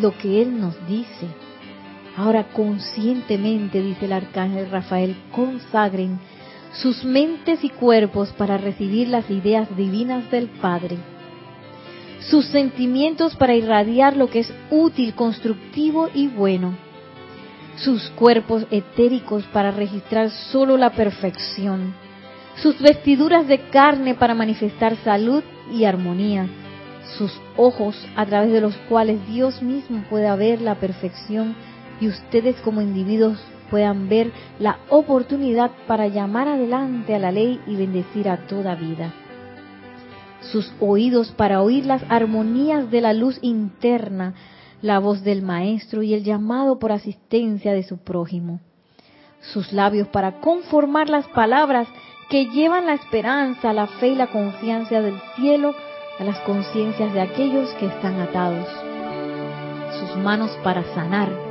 lo 0.00 0.16
que 0.16 0.40
él 0.42 0.58
nos 0.58 0.74
dice. 0.86 1.28
Ahora 2.16 2.44
conscientemente, 2.52 3.80
dice 3.80 4.06
el 4.06 4.12
arcángel 4.12 4.70
Rafael, 4.70 5.16
consagren 5.32 6.18
sus 6.72 7.04
mentes 7.04 7.64
y 7.64 7.70
cuerpos 7.70 8.32
para 8.32 8.58
recibir 8.58 9.08
las 9.08 9.28
ideas 9.30 9.74
divinas 9.76 10.30
del 10.30 10.48
Padre, 10.48 10.98
sus 12.20 12.46
sentimientos 12.46 13.34
para 13.36 13.54
irradiar 13.54 14.16
lo 14.16 14.28
que 14.28 14.40
es 14.40 14.52
útil, 14.70 15.14
constructivo 15.14 16.08
y 16.14 16.28
bueno, 16.28 16.74
sus 17.76 18.10
cuerpos 18.10 18.66
etéricos 18.70 19.44
para 19.52 19.70
registrar 19.70 20.30
solo 20.30 20.76
la 20.76 20.90
perfección, 20.90 21.94
sus 22.56 22.78
vestiduras 22.80 23.48
de 23.48 23.58
carne 23.70 24.14
para 24.14 24.34
manifestar 24.34 24.96
salud 25.02 25.42
y 25.72 25.84
armonía, 25.84 26.46
sus 27.16 27.32
ojos 27.56 27.96
a 28.16 28.26
través 28.26 28.52
de 28.52 28.60
los 28.60 28.76
cuales 28.88 29.26
Dios 29.26 29.62
mismo 29.62 30.04
pueda 30.10 30.36
ver 30.36 30.60
la 30.60 30.76
perfección 30.76 31.56
y 32.00 32.08
ustedes 32.08 32.56
como 32.62 32.80
individuos 32.80 33.38
puedan 33.70 34.08
ver 34.08 34.32
la 34.58 34.78
oportunidad 34.88 35.70
para 35.86 36.08
llamar 36.08 36.48
adelante 36.48 37.14
a 37.14 37.18
la 37.18 37.30
ley 37.30 37.60
y 37.66 37.76
bendecir 37.76 38.28
a 38.28 38.46
toda 38.46 38.74
vida. 38.74 39.14
Sus 40.40 40.72
oídos 40.80 41.30
para 41.32 41.62
oír 41.62 41.86
las 41.86 42.02
armonías 42.08 42.90
de 42.90 43.00
la 43.00 43.12
luz 43.12 43.38
interna, 43.42 44.34
la 44.82 44.98
voz 44.98 45.22
del 45.22 45.42
Maestro 45.42 46.02
y 46.02 46.14
el 46.14 46.24
llamado 46.24 46.78
por 46.78 46.90
asistencia 46.90 47.72
de 47.72 47.82
su 47.82 47.98
prójimo. 47.98 48.60
Sus 49.52 49.72
labios 49.72 50.08
para 50.08 50.40
conformar 50.40 51.08
las 51.08 51.26
palabras 51.28 51.86
que 52.30 52.46
llevan 52.46 52.86
la 52.86 52.94
esperanza, 52.94 53.72
la 53.72 53.86
fe 53.86 54.08
y 54.08 54.14
la 54.14 54.28
confianza 54.28 55.00
del 55.00 55.20
cielo 55.36 55.74
a 56.18 56.24
las 56.24 56.38
conciencias 56.40 57.12
de 57.12 57.20
aquellos 57.20 57.70
que 57.74 57.86
están 57.86 58.20
atados. 58.20 58.66
Sus 60.00 60.16
manos 60.16 60.50
para 60.62 60.82
sanar 60.94 61.49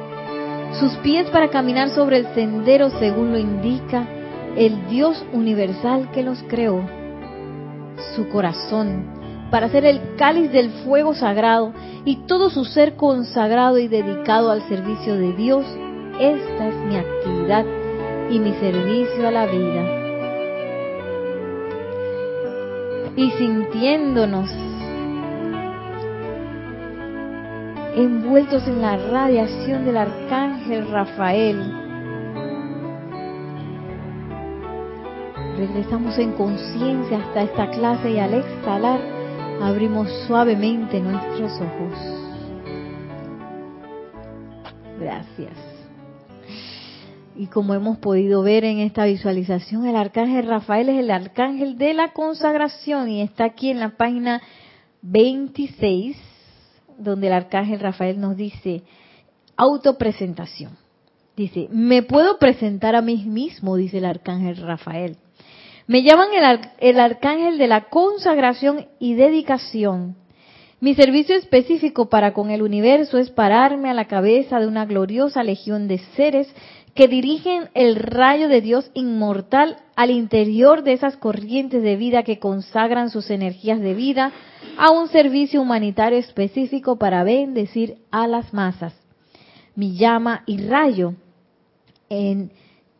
sus 0.74 0.96
pies 0.98 1.30
para 1.30 1.50
caminar 1.50 1.90
sobre 1.90 2.18
el 2.18 2.34
sendero 2.34 2.90
según 3.00 3.32
lo 3.32 3.40
indica 3.40 4.08
el 4.56 4.88
Dios 4.90 5.26
universal 5.34 6.12
que 6.12 6.24
los 6.24 6.44
creó, 6.48 6.84
su 8.16 8.30
corazón 8.30 9.20
para 9.50 9.70
ser 9.70 9.86
el 9.86 10.16
cáliz 10.16 10.52
del 10.52 10.70
fuego 10.84 11.14
sagrado 11.14 11.74
y 12.06 12.18
todo 12.28 12.50
su 12.50 12.66
ser 12.66 12.96
consagrado 12.96 13.78
y 13.80 13.88
dedicado 13.88 14.52
al 14.52 14.68
servicio 14.68 15.16
de 15.16 15.34
Dios. 15.34 15.66
Esta 16.20 16.68
es 16.68 16.76
mi 16.86 16.96
actividad 16.98 17.66
y 18.30 18.40
mi 18.40 18.54
servicio 18.54 19.28
a 19.28 19.32
la 19.32 19.46
vida. 19.46 19.96
Y 23.16 23.32
sintiéndonos 23.32 24.50
envueltos 27.96 28.68
en 28.68 28.82
la 28.82 28.98
radiación 28.98 29.86
del 29.86 29.98
arcángel 29.98 30.90
Rafael. 30.90 31.76
Regresamos 35.58 36.18
en 36.18 36.32
conciencia 36.34 37.20
hasta 37.20 37.44
esta 37.44 37.70
clase 37.72 38.12
y 38.12 38.20
al 38.20 38.34
exhalar 38.34 39.00
abrimos 39.62 40.08
suavemente 40.28 41.00
nuestros 41.02 41.52
ojos. 41.62 42.20
Gracias. 45.00 45.54
y 47.36 47.48
como 47.48 47.74
hemos 47.74 47.98
podido 48.00 48.44
ver 48.44 48.66
en 48.66 48.80
esta 48.80 49.06
visualización, 49.06 49.86
el 49.86 49.96
arcángel 49.96 50.46
Rafael 50.46 50.90
es 50.90 51.00
el 51.00 51.10
arcángel 51.10 51.78
de 51.78 51.94
la 51.94 52.12
consagración 52.12 53.08
y 53.08 53.22
está 53.22 53.46
aquí 53.46 53.72
en 53.72 53.80
la 53.80 53.92
página 53.92 54.42
26, 55.04 56.18
donde 57.00 57.28
el 57.28 57.34
arcángel 57.34 57.80
Rafael 57.80 58.20
nos 58.20 58.36
dice, 58.36 58.84
autopresentación. 59.58 60.78
Dice, 61.36 61.68
me 61.72 62.04
puedo 62.04 62.38
presentar 62.38 62.96
a 62.96 63.02
mí 63.02 63.24
mismo, 63.26 63.76
dice 63.76 64.00
el 64.00 64.06
arcángel 64.06 64.58
Rafael. 64.58 65.18
Me 65.88 66.04
llaman 66.04 66.28
el, 66.34 66.60
el 66.80 67.00
arcángel 67.00 67.58
de 67.58 67.68
la 67.68 67.86
consagración 67.90 68.88
y 69.00 69.16
dedicación. 69.16 70.16
Mi 70.82 70.96
servicio 70.96 71.36
específico 71.36 72.10
para 72.10 72.32
con 72.34 72.52
el 72.52 72.62
universo 72.62 73.18
es 73.18 73.32
pararme 73.32 73.90
a 73.90 73.94
la 73.94 74.06
cabeza 74.06 74.60
de 74.60 74.68
una 74.68 74.86
gloriosa 74.86 75.44
legión 75.44 75.88
de 75.88 75.98
seres 76.16 76.48
que 77.00 77.08
dirigen 77.08 77.70
el 77.76 77.96
rayo 77.96 78.50
de 78.50 78.60
Dios 78.60 78.92
inmortal 78.94 79.78
al 79.96 80.12
interior 80.12 80.84
de 80.84 80.92
esas 80.92 81.16
corrientes 81.16 81.82
de 81.82 81.96
vida 81.96 82.24
que 82.24 82.40
consagran 82.40 83.10
sus 83.10 83.30
energías 83.30 83.80
de 83.80 83.94
vida 83.94 84.34
a 84.78 84.92
un 84.92 85.08
servicio 85.08 85.62
humanitario 85.62 86.20
específico 86.20 86.98
para 86.98 87.24
bendecir 87.24 88.00
a 88.12 88.28
las 88.28 88.54
masas. 88.54 88.94
Mi 89.76 89.96
llama 89.96 90.44
y 90.46 90.58
rayo 90.68 91.14
en, 92.10 92.52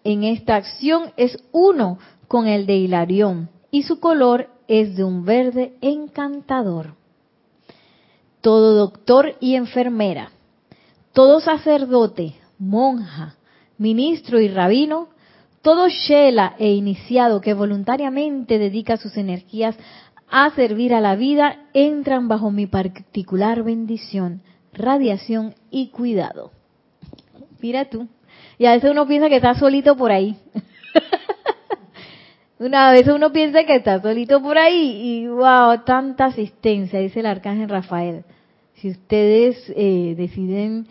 en 0.06 0.24
esta 0.24 0.56
acción 0.56 1.12
es 1.18 1.38
uno 1.52 2.00
con 2.30 2.48
el 2.48 2.66
de 2.68 2.78
Hilarión 2.78 3.50
y 3.70 3.84
su 3.84 4.00
color 4.00 4.48
es 4.70 4.96
de 4.96 5.04
un 5.04 5.26
verde 5.26 5.74
encantador. 5.82 6.96
Todo 8.40 8.76
doctor 8.76 9.36
y 9.42 9.56
enfermera, 9.56 10.32
todo 11.12 11.42
sacerdote, 11.42 12.36
monja, 12.58 13.36
ministro 13.80 14.40
y 14.40 14.50
rabino, 14.50 15.08
todo 15.62 15.90
Shela 15.90 16.56
e 16.60 16.74
iniciado 16.74 17.42
que 17.42 17.54
voluntariamente 17.54 18.60
dedica 18.60 18.98
sus 18.98 19.18
energías 19.18 19.76
a 20.30 20.52
servir 20.52 20.94
a 20.94 21.02
la 21.02 21.16
vida 21.16 21.58
entran 21.74 22.28
bajo 22.28 22.52
mi 22.52 22.68
particular 22.68 23.64
bendición, 23.64 24.42
radiación 24.74 25.56
y 25.72 25.90
cuidado. 25.90 26.52
Mira 27.62 27.86
tú. 27.86 28.08
Y 28.58 28.66
a 28.66 28.74
veces 28.74 28.92
uno 28.92 29.08
piensa 29.08 29.30
que 29.30 29.38
está 29.38 29.56
solito 29.56 29.98
por 29.98 30.12
ahí. 30.12 30.38
Una 32.60 32.92
vez 32.92 33.08
uno 33.08 33.32
piensa 33.32 33.64
que 33.64 33.76
está 33.76 34.02
solito 34.02 34.42
por 34.42 34.58
ahí 34.58 35.02
y 35.02 35.28
wow, 35.28 35.84
tanta 35.86 36.26
asistencia, 36.26 37.00
dice 37.00 37.22
el 37.22 37.26
arcángel 37.26 37.70
Rafael. 37.70 38.26
Si 38.76 38.90
ustedes 38.90 39.72
eh, 39.76 40.14
deciden 40.18 40.88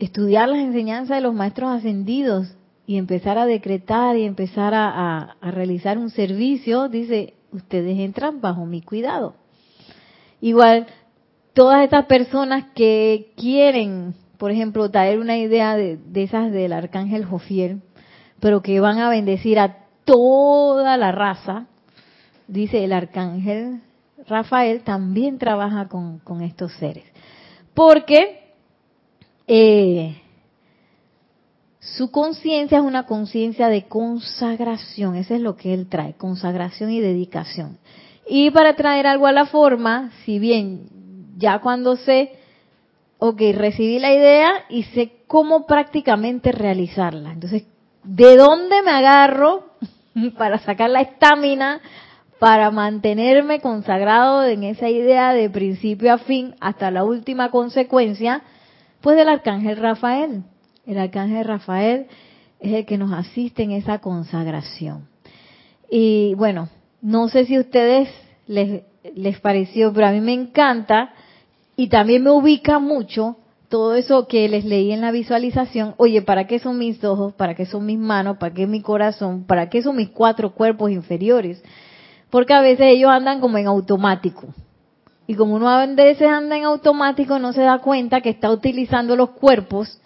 estudiar 0.00 0.48
las 0.48 0.60
enseñanzas 0.60 1.18
de 1.18 1.20
los 1.20 1.34
maestros 1.34 1.70
ascendidos 1.70 2.56
y 2.86 2.96
empezar 2.96 3.38
a 3.38 3.46
decretar 3.46 4.16
y 4.16 4.24
empezar 4.24 4.72
a, 4.74 5.36
realizar 5.42 5.98
un 5.98 6.10
servicio, 6.10 6.88
dice, 6.88 7.34
ustedes 7.52 7.98
entran 7.98 8.40
bajo 8.40 8.64
mi 8.64 8.80
cuidado. 8.80 9.34
Igual, 10.40 10.86
todas 11.52 11.84
estas 11.84 12.06
personas 12.06 12.64
que 12.74 13.32
quieren, 13.36 14.14
por 14.38 14.50
ejemplo, 14.50 14.90
traer 14.90 15.20
una 15.20 15.36
idea 15.36 15.76
de, 15.76 16.00
esas 16.14 16.50
del 16.50 16.72
arcángel 16.72 17.26
Jofiel, 17.26 17.82
pero 18.40 18.62
que 18.62 18.80
van 18.80 18.98
a 18.98 19.10
bendecir 19.10 19.58
a 19.58 19.84
toda 20.04 20.96
la 20.96 21.12
raza, 21.12 21.66
dice 22.48 22.82
el 22.82 22.92
arcángel 22.92 23.82
Rafael, 24.26 24.82
también 24.82 25.38
trabaja 25.38 25.88
con, 25.88 26.20
con 26.20 26.40
estos 26.40 26.72
seres. 26.72 27.04
Porque 27.74 28.39
eh, 29.52 30.22
su 31.80 32.12
conciencia 32.12 32.78
es 32.78 32.84
una 32.84 33.06
conciencia 33.06 33.68
de 33.68 33.88
consagración, 33.88 35.16
eso 35.16 35.34
es 35.34 35.40
lo 35.40 35.56
que 35.56 35.74
él 35.74 35.88
trae, 35.88 36.14
consagración 36.14 36.92
y 36.92 37.00
dedicación. 37.00 37.78
Y 38.28 38.52
para 38.52 38.76
traer 38.76 39.08
algo 39.08 39.26
a 39.26 39.32
la 39.32 39.46
forma, 39.46 40.12
si 40.24 40.38
bien 40.38 40.86
ya 41.36 41.58
cuando 41.58 41.96
sé, 41.96 42.30
ok, 43.18 43.40
recibí 43.54 43.98
la 43.98 44.14
idea 44.14 44.52
y 44.68 44.84
sé 44.84 45.24
cómo 45.26 45.66
prácticamente 45.66 46.52
realizarla. 46.52 47.32
Entonces, 47.32 47.64
¿de 48.04 48.36
dónde 48.36 48.82
me 48.82 48.92
agarro 48.92 49.64
para 50.38 50.60
sacar 50.60 50.90
la 50.90 51.00
estamina 51.00 51.80
para 52.38 52.70
mantenerme 52.70 53.60
consagrado 53.60 54.44
en 54.44 54.62
esa 54.62 54.88
idea 54.88 55.32
de 55.34 55.50
principio 55.50 56.12
a 56.12 56.18
fin 56.18 56.54
hasta 56.60 56.92
la 56.92 57.02
última 57.02 57.50
consecuencia? 57.50 58.44
Pues 59.00 59.16
del 59.16 59.28
arcángel 59.28 59.76
Rafael. 59.76 60.42
El 60.86 60.98
arcángel 60.98 61.44
Rafael 61.44 62.06
es 62.58 62.72
el 62.72 62.84
que 62.84 62.98
nos 62.98 63.12
asiste 63.12 63.62
en 63.62 63.72
esa 63.72 63.98
consagración. 63.98 65.08
Y 65.90 66.34
bueno, 66.34 66.68
no 67.00 67.28
sé 67.28 67.46
si 67.46 67.56
a 67.56 67.60
ustedes 67.60 68.08
les, 68.46 68.82
les 69.14 69.40
pareció, 69.40 69.92
pero 69.92 70.06
a 70.06 70.12
mí 70.12 70.20
me 70.20 70.34
encanta 70.34 71.12
y 71.76 71.88
también 71.88 72.22
me 72.22 72.30
ubica 72.30 72.78
mucho 72.78 73.36
todo 73.70 73.94
eso 73.94 74.26
que 74.26 74.48
les 74.48 74.64
leí 74.64 74.92
en 74.92 75.00
la 75.00 75.12
visualización. 75.12 75.94
Oye, 75.96 76.22
¿para 76.22 76.46
qué 76.46 76.58
son 76.58 76.76
mis 76.76 77.02
ojos? 77.04 77.32
¿Para 77.34 77.54
qué 77.54 77.64
son 77.66 77.86
mis 77.86 77.98
manos? 77.98 78.36
¿Para 78.38 78.52
qué 78.52 78.66
mi 78.66 78.82
corazón? 78.82 79.44
¿Para 79.44 79.70
qué 79.70 79.80
son 79.80 79.96
mis 79.96 80.10
cuatro 80.10 80.52
cuerpos 80.54 80.90
inferiores? 80.90 81.62
Porque 82.28 82.52
a 82.52 82.60
veces 82.60 82.86
ellos 82.88 83.10
andan 83.10 83.40
como 83.40 83.58
en 83.58 83.68
automático. 83.68 84.48
Y 85.30 85.36
como 85.36 85.54
uno 85.54 85.68
a 85.68 85.86
veces 85.86 86.26
anda 86.26 86.56
en 86.56 86.64
automático, 86.64 87.38
no 87.38 87.52
se 87.52 87.60
da 87.60 87.78
cuenta 87.78 88.20
que 88.20 88.30
está 88.30 88.50
utilizando 88.50 89.14
los 89.14 89.30
cuerpos 89.30 90.00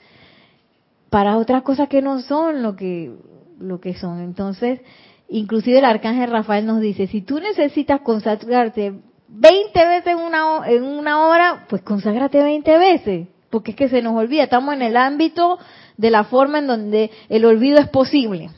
para 1.09 1.39
otras 1.39 1.63
cosas 1.63 1.89
que 1.89 2.03
no 2.03 2.21
son 2.21 2.63
lo 2.63 2.77
que, 2.77 3.11
lo 3.59 3.81
que 3.81 3.95
son. 3.95 4.21
Entonces, 4.21 4.83
inclusive 5.31 5.79
el 5.79 5.87
arcángel 5.87 6.31
Rafael 6.31 6.67
nos 6.67 6.79
dice, 6.83 7.07
si 7.07 7.23
tú 7.23 7.41
necesitas 7.41 8.03
consagrarte 8.03 9.01
20 9.29 9.87
veces 9.89 10.09
en 10.09 10.19
una, 10.19 10.61
en 10.67 10.83
una 10.83 11.27
hora, 11.27 11.65
pues 11.71 11.81
conságrate 11.81 12.43
20 12.43 12.77
veces, 12.77 13.29
porque 13.49 13.71
es 13.71 13.79
que 13.79 13.89
se 13.89 14.03
nos 14.03 14.15
olvida, 14.15 14.43
estamos 14.43 14.75
en 14.75 14.83
el 14.83 14.95
ámbito 14.95 15.59
de 15.97 16.11
la 16.11 16.25
forma 16.25 16.59
en 16.59 16.67
donde 16.67 17.11
el 17.31 17.47
olvido 17.47 17.79
es 17.79 17.89
posible. 17.89 18.51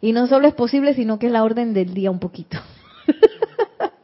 Y 0.00 0.10
no 0.10 0.26
solo 0.26 0.48
es 0.48 0.54
posible, 0.54 0.92
sino 0.94 1.20
que 1.20 1.26
es 1.26 1.32
la 1.32 1.44
orden 1.44 1.72
del 1.72 1.94
día 1.94 2.10
un 2.10 2.18
poquito. 2.18 2.58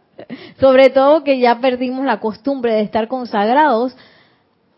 Sobre 0.59 0.90
todo 0.90 1.22
que 1.22 1.38
ya 1.38 1.61
perdimos 1.61 2.04
la 2.04 2.20
costumbre 2.20 2.72
de 2.72 2.80
estar 2.80 3.09
consagrados 3.09 3.96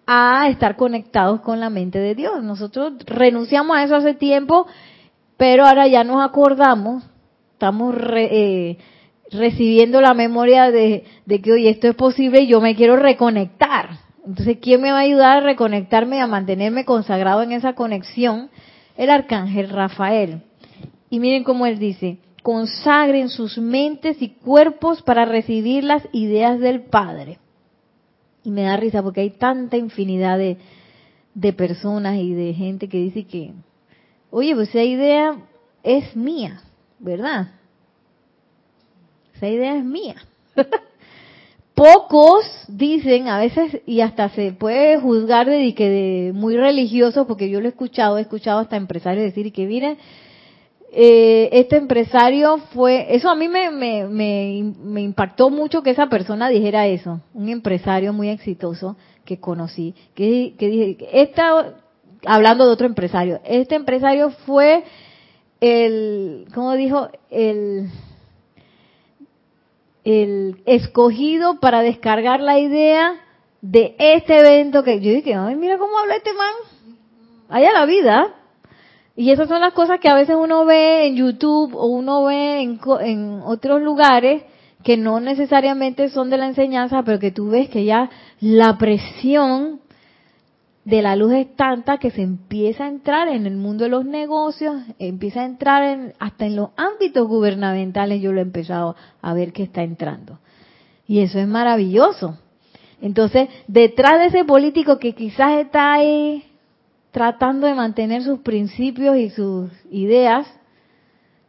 a 0.06 0.48
estar 0.48 0.76
conectados 0.76 1.40
con 1.42 1.60
la 1.60 1.70
mente 1.70 1.98
de 1.98 2.14
Dios. 2.14 2.42
Nosotros 2.42 2.94
renunciamos 3.06 3.76
a 3.76 3.84
eso 3.84 3.96
hace 3.96 4.14
tiempo, 4.14 4.66
pero 5.36 5.66
ahora 5.66 5.86
ya 5.86 6.02
nos 6.02 6.24
acordamos, 6.24 7.04
estamos 7.52 7.94
eh, 8.16 8.78
recibiendo 9.30 10.00
la 10.00 10.14
memoria 10.14 10.70
de, 10.70 11.04
de 11.26 11.40
que, 11.42 11.52
oye, 11.52 11.68
esto 11.68 11.88
es 11.88 11.94
posible 11.94 12.40
y 12.40 12.48
yo 12.48 12.60
me 12.60 12.74
quiero 12.74 12.96
reconectar. 12.96 13.90
Entonces, 14.26 14.58
¿quién 14.60 14.80
me 14.80 14.92
va 14.92 14.98
a 14.98 15.02
ayudar 15.02 15.38
a 15.38 15.40
reconectarme, 15.40 16.20
a 16.20 16.26
mantenerme 16.26 16.84
consagrado 16.84 17.42
en 17.42 17.52
esa 17.52 17.74
conexión? 17.74 18.50
El 18.96 19.10
arcángel 19.10 19.68
Rafael. 19.68 20.42
Y 21.10 21.20
miren 21.20 21.44
cómo 21.44 21.66
él 21.66 21.78
dice, 21.78 22.18
consagren 22.48 23.28
sus 23.28 23.58
mentes 23.58 24.22
y 24.22 24.30
cuerpos 24.30 25.02
para 25.02 25.26
recibir 25.26 25.84
las 25.84 26.02
ideas 26.12 26.58
del 26.58 26.80
Padre. 26.80 27.36
Y 28.42 28.50
me 28.50 28.62
da 28.62 28.78
risa 28.78 29.02
porque 29.02 29.20
hay 29.20 29.28
tanta 29.28 29.76
infinidad 29.76 30.38
de, 30.38 30.56
de 31.34 31.52
personas 31.52 32.16
y 32.16 32.32
de 32.32 32.54
gente 32.54 32.88
que 32.88 32.96
dice 32.96 33.26
que, 33.26 33.52
oye, 34.30 34.54
pues 34.54 34.70
esa 34.70 34.82
idea 34.82 35.36
es 35.82 36.16
mía, 36.16 36.62
¿verdad? 36.98 37.48
Esa 39.34 39.48
idea 39.48 39.76
es 39.76 39.84
mía. 39.84 40.16
Pocos 41.74 42.46
dicen, 42.66 43.28
a 43.28 43.38
veces, 43.40 43.82
y 43.84 44.00
hasta 44.00 44.30
se 44.30 44.52
puede 44.52 44.98
juzgar 44.98 45.50
de 45.50 45.74
que 45.74 45.90
de 45.90 46.32
muy 46.32 46.56
religioso, 46.56 47.26
porque 47.26 47.50
yo 47.50 47.60
lo 47.60 47.66
he 47.66 47.72
escuchado, 47.72 48.16
he 48.16 48.22
escuchado 48.22 48.60
hasta 48.60 48.76
empresarios 48.76 49.26
decir 49.26 49.52
que 49.52 49.66
miren, 49.66 49.98
eh, 50.90 51.50
este 51.52 51.76
empresario 51.76 52.58
fue, 52.72 53.14
eso 53.14 53.28
a 53.28 53.34
mí 53.34 53.48
me, 53.48 53.70
me, 53.70 54.06
me, 54.06 55.02
impactó 55.02 55.50
mucho 55.50 55.82
que 55.82 55.90
esa 55.90 56.08
persona 56.08 56.48
dijera 56.48 56.86
eso, 56.86 57.20
un 57.34 57.48
empresario 57.48 58.12
muy 58.12 58.30
exitoso 58.30 58.96
que 59.24 59.38
conocí, 59.38 59.94
que, 60.14 60.54
que 60.58 60.68
dije, 60.68 61.08
esta, 61.12 61.74
hablando 62.24 62.64
de 62.64 62.72
otro 62.72 62.86
empresario, 62.86 63.40
este 63.44 63.74
empresario 63.74 64.30
fue 64.46 64.84
el, 65.60 66.46
¿cómo 66.54 66.72
dijo? 66.74 67.08
El, 67.30 67.90
el 70.04 70.62
escogido 70.64 71.60
para 71.60 71.82
descargar 71.82 72.40
la 72.40 72.58
idea 72.58 73.14
de 73.60 73.94
este 73.98 74.38
evento 74.38 74.82
que 74.84 75.00
yo 75.00 75.12
dije, 75.12 75.34
ay, 75.34 75.54
mira 75.56 75.76
cómo 75.76 75.98
habla 75.98 76.16
este 76.16 76.32
man. 76.32 76.52
Allá 77.50 77.72
la 77.72 77.84
vida. 77.84 78.37
Y 79.18 79.32
esas 79.32 79.48
son 79.48 79.60
las 79.60 79.72
cosas 79.72 79.98
que 79.98 80.08
a 80.08 80.14
veces 80.14 80.36
uno 80.38 80.64
ve 80.64 81.08
en 81.08 81.16
YouTube 81.16 81.74
o 81.74 81.86
uno 81.86 82.22
ve 82.22 82.60
en, 82.60 82.78
en 83.00 83.40
otros 83.44 83.82
lugares 83.82 84.44
que 84.84 84.96
no 84.96 85.18
necesariamente 85.18 86.08
son 86.08 86.30
de 86.30 86.36
la 86.36 86.46
enseñanza, 86.46 87.02
pero 87.02 87.18
que 87.18 87.32
tú 87.32 87.48
ves 87.48 87.68
que 87.68 87.84
ya 87.84 88.10
la 88.38 88.78
presión 88.78 89.80
de 90.84 91.02
la 91.02 91.16
luz 91.16 91.32
es 91.32 91.56
tanta 91.56 91.98
que 91.98 92.12
se 92.12 92.22
empieza 92.22 92.84
a 92.84 92.88
entrar 92.88 93.26
en 93.26 93.46
el 93.46 93.56
mundo 93.56 93.82
de 93.82 93.90
los 93.90 94.04
negocios, 94.04 94.76
empieza 95.00 95.40
a 95.40 95.46
entrar 95.46 95.82
en, 95.82 96.12
hasta 96.20 96.46
en 96.46 96.54
los 96.54 96.68
ámbitos 96.76 97.26
gubernamentales, 97.26 98.22
yo 98.22 98.32
lo 98.32 98.38
he 98.38 98.42
empezado 98.42 98.94
a 99.20 99.34
ver 99.34 99.52
que 99.52 99.64
está 99.64 99.82
entrando. 99.82 100.38
Y 101.08 101.22
eso 101.22 101.40
es 101.40 101.48
maravilloso. 101.48 102.38
Entonces, 103.00 103.48
detrás 103.66 104.20
de 104.20 104.26
ese 104.26 104.44
político 104.44 105.00
que 105.00 105.16
quizás 105.16 105.58
está 105.58 105.94
ahí 105.94 106.44
tratando 107.18 107.66
de 107.66 107.74
mantener 107.74 108.22
sus 108.22 108.38
principios 108.38 109.16
y 109.16 109.30
sus 109.30 109.72
ideas 109.90 110.46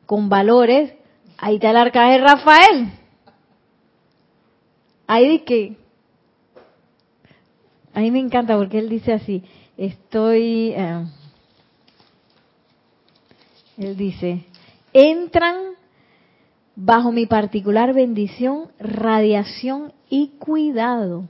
con 0.07 0.27
valores, 0.27 0.95
ahí 1.37 1.57
está 1.57 1.69
el 1.69 1.77
arcángel 1.77 2.23
Rafael. 2.23 2.91
Ahí 5.05 5.29
dice 5.29 5.43
que 5.45 5.77
a 7.93 7.99
mí 7.99 8.09
me 8.09 8.17
encanta 8.17 8.57
porque 8.57 8.79
él 8.79 8.89
dice 8.89 9.13
así, 9.13 9.43
estoy, 9.77 10.73
eh, 10.75 11.05
él 13.77 13.95
dice, 13.95 14.45
entran 14.91 15.73
bajo 16.75 17.11
mi 17.11 17.27
particular 17.27 17.93
bendición, 17.93 18.71
radiación 18.79 19.93
y 20.09 20.29
cuidado. 20.39 21.29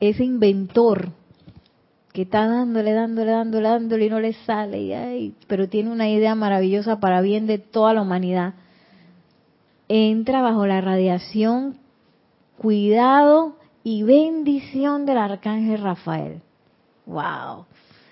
Ese 0.00 0.24
inventor 0.24 1.17
que 2.18 2.22
está 2.22 2.48
dándole, 2.48 2.94
dándole, 2.94 3.30
dándole, 3.30 3.68
dándole 3.68 4.06
y 4.06 4.10
no 4.10 4.18
le 4.18 4.32
sale, 4.32 4.80
y, 4.80 5.34
pero 5.46 5.68
tiene 5.68 5.92
una 5.92 6.08
idea 6.08 6.34
maravillosa 6.34 6.98
para 6.98 7.20
bien 7.20 7.46
de 7.46 7.58
toda 7.58 7.94
la 7.94 8.02
humanidad. 8.02 8.54
Entra 9.86 10.42
bajo 10.42 10.66
la 10.66 10.80
radiación, 10.80 11.76
cuidado 12.60 13.54
y 13.84 14.02
bendición 14.02 15.06
del 15.06 15.16
arcángel 15.16 15.80
Rafael. 15.80 16.40
Wow. 17.06 17.66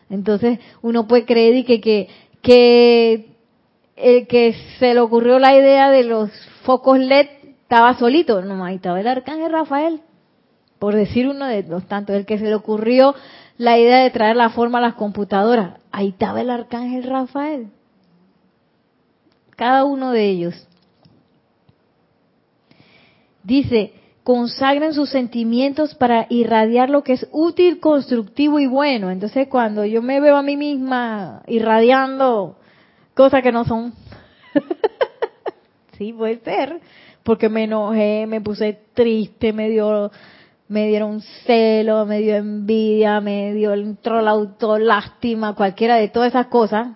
Entonces 0.09 0.61
uno 0.83 1.09
puede 1.09 1.25
creer 1.25 1.57
y 1.57 1.65
que, 1.65 1.81
que, 1.81 2.09
que 2.43 3.35
el 3.97 4.29
que 4.29 4.55
se 4.79 4.95
le 4.95 5.01
ocurrió 5.01 5.41
la 5.41 5.57
idea 5.57 5.91
de 5.91 6.05
los 6.05 6.31
focos 6.63 7.01
LED 7.01 7.27
estaba 7.63 7.99
solito. 7.99 8.41
No, 8.41 8.65
ahí 8.65 8.77
estaba 8.77 9.01
el 9.01 9.09
arcángel 9.09 9.51
Rafael. 9.51 10.01
Por 10.79 10.95
decir 10.95 11.27
uno 11.27 11.47
de 11.47 11.65
los 11.65 11.89
tantos, 11.89 12.15
el 12.15 12.25
que 12.25 12.39
se 12.39 12.45
le 12.45 12.55
ocurrió 12.55 13.17
la 13.59 13.79
idea 13.79 13.99
de 13.99 14.11
traer 14.11 14.37
la 14.37 14.51
forma 14.51 14.79
a 14.79 14.83
las 14.83 14.95
computadoras. 14.95 15.81
Ahí 15.91 16.09
estaba 16.09 16.41
el 16.41 16.51
arcángel 16.51 17.05
Rafael. 17.05 17.69
Cada 19.57 19.85
uno 19.85 20.13
de 20.13 20.29
ellos. 20.29 20.69
Dice, 23.43 23.95
consagren 24.27 24.93
sus 24.93 25.09
sentimientos 25.11 25.95
para 25.95 26.27
irradiar 26.29 26.91
lo 26.91 27.05
que 27.05 27.13
es 27.13 27.29
útil, 27.31 27.79
constructivo 27.79 28.59
y 28.59 28.67
bueno. 28.67 29.11
Entonces, 29.11 29.47
cuando 29.49 29.85
yo 29.85 30.03
me 30.03 30.21
veo 30.21 30.37
a 30.37 30.43
mí 30.43 30.57
misma 30.57 31.43
irradiando 31.47 32.57
cosas 33.15 33.43
que 33.43 33.53
no 33.53 33.65
son, 33.65 33.95
sí, 35.97 36.13
puede 36.13 36.41
ser, 36.41 36.81
porque 37.23 37.49
me 37.49 37.65
enojé, 37.65 38.27
me 38.27 38.41
puse 38.41 38.81
triste, 38.95 39.53
me 39.53 39.71
dio, 39.71 40.11
me 40.69 40.89
dieron 40.89 41.21
celo, 41.45 42.07
me 42.07 42.19
dio 42.19 42.37
envidia, 42.37 43.21
me 43.21 43.55
dio 43.55 43.73
entró 43.75 44.21
la 44.21 44.33
autolástima, 44.33 45.55
cualquiera 45.55 45.97
de 45.97 46.09
todas 46.09 46.31
esas 46.31 46.47
cosas. 46.49 46.89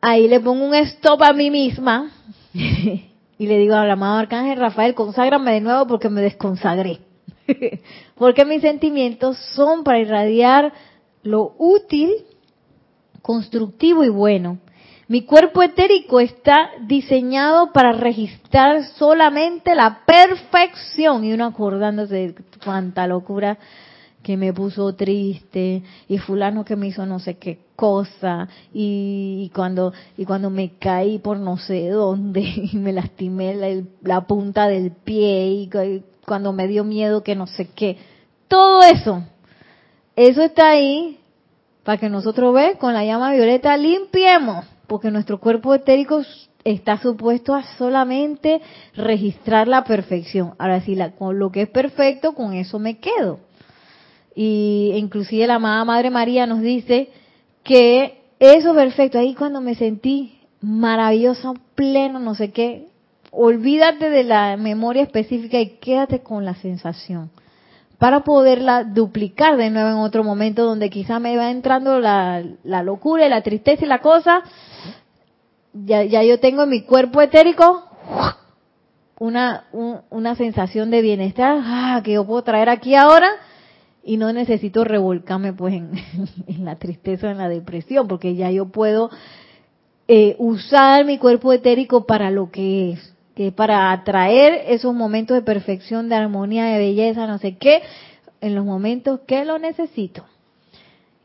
Ahí 0.00 0.28
le 0.28 0.40
pongo 0.40 0.64
un 0.66 0.74
stop 0.74 1.22
a 1.22 1.32
mí 1.32 1.50
misma 1.50 2.10
y 2.52 3.46
le 3.46 3.58
digo 3.58 3.74
al 3.74 3.90
amado 3.90 4.18
Arcángel 4.18 4.58
Rafael, 4.58 4.94
conságrame 4.94 5.52
de 5.52 5.60
nuevo 5.60 5.86
porque 5.86 6.08
me 6.08 6.20
desconsagré. 6.20 7.00
porque 8.14 8.44
mis 8.44 8.60
sentimientos 8.60 9.38
son 9.54 9.82
para 9.82 10.00
irradiar 10.00 10.72
lo 11.22 11.54
útil, 11.58 12.12
constructivo 13.22 14.04
y 14.04 14.10
bueno. 14.10 14.58
Mi 15.08 15.22
cuerpo 15.22 15.62
etérico 15.62 16.20
está 16.20 16.70
diseñado 16.86 17.72
para 17.72 17.92
registrar 17.92 18.84
solamente 18.98 19.74
la 19.74 20.02
perfección. 20.04 21.24
Y 21.24 21.32
uno 21.32 21.46
acordándose 21.46 22.14
de 22.14 22.34
cuánta 22.62 23.06
locura 23.06 23.56
que 24.22 24.36
me 24.36 24.52
puso 24.52 24.94
triste 24.94 25.82
y 26.08 26.18
fulano 26.18 26.62
que 26.64 26.76
me 26.76 26.88
hizo 26.88 27.06
no 27.06 27.20
sé 27.20 27.38
qué 27.38 27.58
cosa. 27.74 28.48
Y, 28.74 29.50
cuando 29.54 29.94
y 30.18 30.26
cuando 30.26 30.50
me 30.50 30.72
caí 30.78 31.18
por 31.18 31.38
no 31.38 31.56
sé 31.56 31.88
dónde 31.88 32.40
y 32.72 32.76
me 32.76 32.92
lastimé 32.92 33.84
la, 34.02 34.20
punta 34.26 34.68
del 34.68 34.90
pie 34.90 35.46
y 35.46 35.70
cuando 36.26 36.52
me 36.52 36.68
dio 36.68 36.84
miedo 36.84 37.22
que 37.22 37.34
no 37.34 37.46
sé 37.46 37.70
qué. 37.74 37.96
Todo 38.46 38.82
eso 38.82 39.22
eso 40.16 40.42
está 40.42 40.70
ahí 40.70 41.20
para 41.84 41.96
que 41.96 42.10
nosotros 42.10 42.52
ve 42.52 42.76
con 42.76 42.92
la 42.92 43.04
llama 43.04 43.32
violeta 43.32 43.76
limpiemos 43.76 44.66
porque 44.88 45.10
nuestro 45.10 45.38
cuerpo 45.38 45.74
etérico 45.74 46.22
está 46.64 46.98
supuesto 46.98 47.54
a 47.54 47.62
solamente 47.76 48.60
registrar 48.94 49.68
la 49.68 49.84
perfección. 49.84 50.54
Ahora 50.58 50.80
sí, 50.80 50.98
con 51.16 51.38
lo 51.38 51.52
que 51.52 51.62
es 51.62 51.68
perfecto, 51.68 52.32
con 52.32 52.54
eso 52.54 52.78
me 52.78 52.98
quedo. 52.98 53.38
Y 54.34 54.92
inclusive 54.96 55.46
la 55.46 55.56
amada 55.56 55.84
Madre 55.84 56.10
María 56.10 56.46
nos 56.46 56.60
dice 56.60 57.10
que 57.62 58.22
eso 58.40 58.74
perfecto, 58.74 59.18
ahí 59.18 59.34
cuando 59.34 59.60
me 59.60 59.74
sentí 59.74 60.40
maravillosa, 60.60 61.52
pleno, 61.74 62.18
no 62.18 62.34
sé 62.34 62.50
qué, 62.50 62.86
olvídate 63.30 64.10
de 64.10 64.24
la 64.24 64.56
memoria 64.56 65.02
específica 65.02 65.60
y 65.60 65.76
quédate 65.78 66.20
con 66.20 66.44
la 66.44 66.54
sensación 66.54 67.30
para 67.98 68.20
poderla 68.20 68.84
duplicar 68.84 69.56
de 69.56 69.70
nuevo 69.70 69.88
en 69.88 69.96
otro 69.96 70.22
momento 70.22 70.64
donde 70.64 70.88
quizá 70.88 71.18
me 71.18 71.36
va 71.36 71.50
entrando 71.50 71.98
la, 71.98 72.42
la 72.62 72.82
locura 72.82 73.26
y 73.26 73.28
la 73.28 73.42
tristeza 73.42 73.84
y 73.84 73.88
la 73.88 74.00
cosa. 74.00 74.42
Ya, 75.72 76.04
ya 76.04 76.22
yo 76.22 76.38
tengo 76.38 76.62
en 76.62 76.70
mi 76.70 76.82
cuerpo 76.82 77.20
etérico 77.20 77.84
una, 79.18 79.64
una 80.10 80.36
sensación 80.36 80.90
de 80.90 81.02
bienestar. 81.02 81.58
Ah, 81.60 82.00
que 82.04 82.12
yo 82.12 82.24
puedo 82.24 82.42
traer 82.42 82.68
aquí 82.68 82.94
ahora 82.94 83.28
y 84.04 84.16
no 84.16 84.32
necesito 84.32 84.84
revolcarme 84.84 85.52
pues 85.52 85.74
en, 85.74 85.92
la 86.64 86.76
tristeza 86.76 87.30
en 87.30 87.38
la 87.38 87.48
depresión 87.48 88.06
porque 88.06 88.36
ya 88.36 88.50
yo 88.50 88.66
puedo 88.66 89.10
eh, 90.06 90.36
usar 90.38 91.04
mi 91.04 91.18
cuerpo 91.18 91.52
etérico 91.52 92.06
para 92.06 92.30
lo 92.30 92.50
que 92.50 92.92
es 92.92 93.14
que 93.38 93.52
para 93.52 93.92
atraer 93.92 94.64
esos 94.66 94.92
momentos 94.92 95.36
de 95.36 95.42
perfección, 95.42 96.08
de 96.08 96.16
armonía, 96.16 96.64
de 96.64 96.78
belleza, 96.78 97.28
no 97.28 97.38
sé 97.38 97.56
qué, 97.56 97.82
en 98.40 98.56
los 98.56 98.64
momentos 98.64 99.20
que 99.28 99.44
lo 99.44 99.60
necesito. 99.60 100.24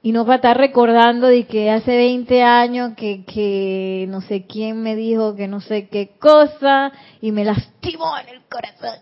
Y 0.04 0.12
no 0.12 0.24
para 0.24 0.36
estar 0.36 0.56
recordando 0.56 1.26
de 1.26 1.48
que 1.48 1.72
hace 1.72 1.98
20 1.98 2.44
años 2.44 2.94
que, 2.96 3.26
que 3.26 4.06
no 4.10 4.22
sé 4.22 4.46
quién 4.46 4.84
me 4.84 4.96
dijo 4.96 5.36
que 5.36 5.48
no 5.48 5.60
sé 5.60 5.88
qué 5.88 6.12
cosa 6.20 6.92
y 7.20 7.32
me 7.32 7.46
lastimó 7.46 8.16
en 8.20 8.30
el 8.30 8.42
corazón. 8.44 9.00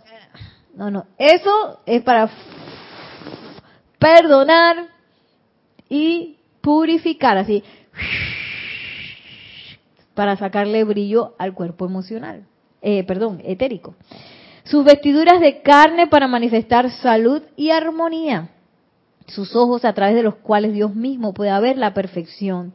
No, 0.73 0.89
no, 0.89 1.07
eso 1.17 1.81
es 1.85 2.01
para 2.03 2.29
perdonar 3.99 4.87
y 5.89 6.37
purificar, 6.61 7.37
así, 7.37 7.61
para 10.13 10.37
sacarle 10.37 10.85
brillo 10.85 11.35
al 11.37 11.53
cuerpo 11.53 11.85
emocional 11.85 12.45
eh, 12.81 13.03
perdón, 13.03 13.41
etérico. 13.43 13.95
Sus 14.63 14.83
vestiduras 14.83 15.39
de 15.39 15.61
carne 15.61 16.07
para 16.07 16.27
manifestar 16.27 16.89
salud 16.91 17.41
y 17.55 17.71
armonía. 17.71 18.49
Sus 19.27 19.55
ojos 19.55 19.85
a 19.85 19.93
través 19.93 20.15
de 20.15 20.23
los 20.23 20.35
cuales 20.35 20.73
Dios 20.73 20.95
mismo 20.95 21.33
pueda 21.33 21.59
ver 21.59 21.77
la 21.77 21.93
perfección. 21.93 22.73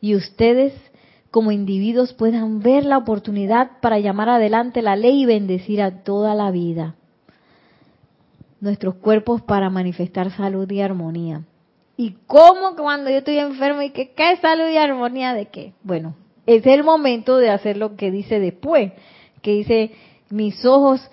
Y 0.00 0.14
ustedes 0.14 0.72
como 1.30 1.50
individuos 1.50 2.12
puedan 2.12 2.60
ver 2.60 2.84
la 2.84 2.98
oportunidad 2.98 3.80
para 3.80 3.98
llamar 3.98 4.28
adelante 4.28 4.82
la 4.82 4.94
ley 4.94 5.22
y 5.22 5.26
bendecir 5.26 5.82
a 5.82 6.02
toda 6.04 6.34
la 6.34 6.50
vida. 6.52 6.94
Nuestros 8.60 8.94
cuerpos 8.94 9.42
para 9.42 9.68
manifestar 9.68 10.30
salud 10.30 10.70
y 10.70 10.80
armonía. 10.80 11.42
¿Y 11.96 12.16
cómo 12.26 12.76
cuando 12.76 13.10
yo 13.10 13.16
estoy 13.16 13.38
enfermo 13.38 13.82
y 13.82 13.90
que 13.90 14.12
cae 14.12 14.36
salud 14.36 14.68
y 14.68 14.76
armonía 14.76 15.34
de 15.34 15.46
qué? 15.46 15.72
Bueno, 15.82 16.14
es 16.46 16.66
el 16.66 16.84
momento 16.84 17.36
de 17.38 17.50
hacer 17.50 17.76
lo 17.76 17.96
que 17.96 18.10
dice 18.10 18.38
después 18.38 18.92
que 19.44 19.52
dice, 19.52 19.90
mis 20.30 20.64
ojos 20.64 21.08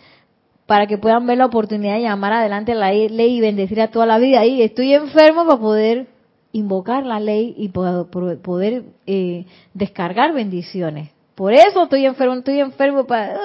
para 0.65 0.87
que 0.87 0.97
puedan 0.97 1.27
ver 1.27 1.37
la 1.37 1.47
oportunidad 1.47 1.95
de 1.95 2.03
llamar 2.03 2.31
adelante 2.31 2.73
la 2.73 2.93
ley 2.93 3.37
y 3.37 3.41
bendecir 3.41 3.81
a 3.81 3.91
toda 3.91 4.05
la 4.05 4.17
vida. 4.19 4.45
Y 4.45 4.61
estoy 4.61 4.93
enfermo 4.93 5.45
para 5.45 5.59
poder 5.59 6.07
invocar 6.53 7.05
la 7.05 7.19
ley 7.19 7.53
y 7.57 7.67
poder, 7.69 8.83
eh, 9.05 9.45
descargar 9.73 10.33
bendiciones. 10.33 11.09
Por 11.35 11.51
eso 11.53 11.83
estoy 11.83 12.05
enfermo, 12.05 12.35
estoy 12.35 12.59
enfermo 12.59 13.05
para, 13.05 13.37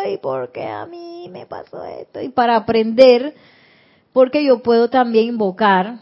ay, 0.00 0.18
porque 0.20 0.66
a 0.66 0.84
mí 0.86 1.28
me 1.30 1.46
pasó 1.46 1.84
esto? 1.84 2.20
Y 2.20 2.30
para 2.30 2.56
aprender, 2.56 3.32
porque 4.12 4.44
yo 4.44 4.60
puedo 4.60 4.90
también 4.90 5.26
invocar 5.26 5.98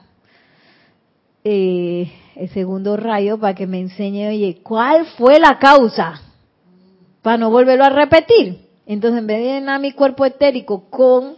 eh, 1.45 2.11
el 2.36 2.49
segundo 2.51 2.97
rayo 2.97 3.38
para 3.38 3.55
que 3.55 3.66
me 3.66 3.80
enseñe, 3.80 4.28
oye, 4.28 4.61
¿cuál 4.62 5.05
fue 5.18 5.38
la 5.38 5.59
causa? 5.59 6.22
Para 7.23 7.37
no 7.37 7.51
volverlo 7.51 7.85
a 7.85 7.91
repetir. 7.91 8.68
Entonces, 8.87 9.21
en 9.21 9.27
vez 9.27 9.39
de 9.39 9.45
llenar 9.45 9.81
mi 9.81 9.93
cuerpo 9.93 10.25
etérico 10.25 10.91
con 10.91 11.37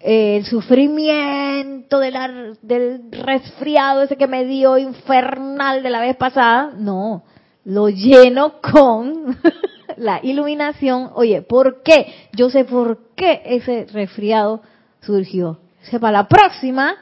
eh, 0.00 0.38
el 0.38 0.46
sufrimiento 0.46 1.98
del, 1.98 2.56
del 2.62 3.12
resfriado 3.12 4.02
ese 4.02 4.16
que 4.16 4.26
me 4.26 4.46
dio 4.46 4.78
infernal 4.78 5.82
de 5.82 5.90
la 5.90 6.00
vez 6.00 6.16
pasada. 6.16 6.72
No, 6.76 7.24
lo 7.64 7.88
lleno 7.88 8.60
con 8.60 9.36
la 9.96 10.20
iluminación. 10.22 11.10
Oye, 11.14 11.42
¿por 11.42 11.82
qué? 11.82 12.14
Yo 12.32 12.48
sé 12.48 12.64
por 12.64 13.14
qué 13.14 13.42
ese 13.44 13.86
resfriado 13.92 14.62
surgió. 15.00 15.60
O 15.92 16.00
para 16.00 16.18
la 16.18 16.28
próxima, 16.28 16.96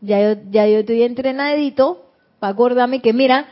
ya 0.00 0.20
yo, 0.20 0.40
ya 0.50 0.66
yo 0.66 0.78
estoy 0.78 1.02
entrenadito 1.02 2.04
para 2.38 2.52
acordarme 2.52 3.00
que 3.00 3.12
mira, 3.12 3.46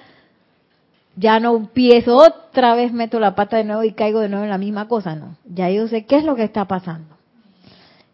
ya 1.20 1.38
no 1.38 1.54
empiezo 1.54 2.16
otra 2.16 2.74
vez, 2.74 2.92
meto 2.94 3.20
la 3.20 3.34
pata 3.34 3.58
de 3.58 3.64
nuevo 3.64 3.84
y 3.84 3.92
caigo 3.92 4.20
de 4.20 4.30
nuevo 4.30 4.44
en 4.44 4.50
la 4.50 4.56
misma 4.56 4.88
cosa, 4.88 5.14
no. 5.14 5.36
Ya 5.44 5.68
yo 5.68 5.86
sé 5.86 6.06
qué 6.06 6.16
es 6.16 6.24
lo 6.24 6.34
que 6.34 6.44
está 6.44 6.64
pasando. 6.64 7.14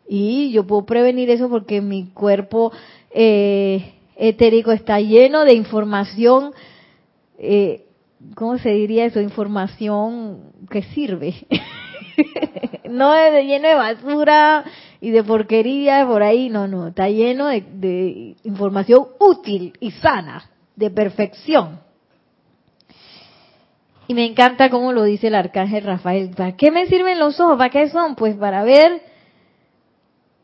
Y 0.09 0.51
yo 0.51 0.67
puedo 0.67 0.85
prevenir 0.87 1.31
eso 1.31 1.49
porque 1.49 1.81
mi 1.81 2.07
cuerpo 2.07 2.73
eh, 3.13 3.95
etérico 4.17 4.73
está 4.73 4.99
lleno 4.99 5.45
de 5.45 5.55
información, 5.55 6.53
eh, 7.39 7.87
¿cómo 8.35 8.59
se 8.59 8.71
diría 8.71 9.05
eso? 9.05 9.21
Información 9.21 10.53
que 10.69 10.83
sirve. 10.83 11.47
no 12.91 13.15
es 13.15 13.47
lleno 13.47 13.69
de 13.69 13.75
basura 13.77 14.65
y 15.01 15.11
de 15.11 15.23
porquería 15.23 16.05
por 16.07 16.25
ahí, 16.25 16.49
no, 16.49 16.67
no, 16.67 16.89
está 16.89 17.09
lleno 17.09 17.47
de 17.47 18.35
información 18.43 19.07
útil 19.21 19.75
y 19.79 19.93
sana, 19.93 20.51
de 20.75 20.91
perfección. 20.91 21.86
Y 24.09 24.15
me 24.15 24.25
encanta 24.25 24.71
cómo 24.71 24.93
lo 24.93 25.05
dice 25.05 25.29
el 25.29 25.35
arcángel 25.35 25.85
Rafael. 25.85 26.31
¿Para 26.31 26.57
qué 26.57 26.71
me 26.71 26.87
sirven 26.87 27.19
los 27.19 27.41
ojos? 27.41 27.59
¿Para 27.59 27.71
qué 27.71 27.89
son? 27.89 28.15
Pues 28.15 28.37
para 28.37 28.63
ver, 28.63 29.03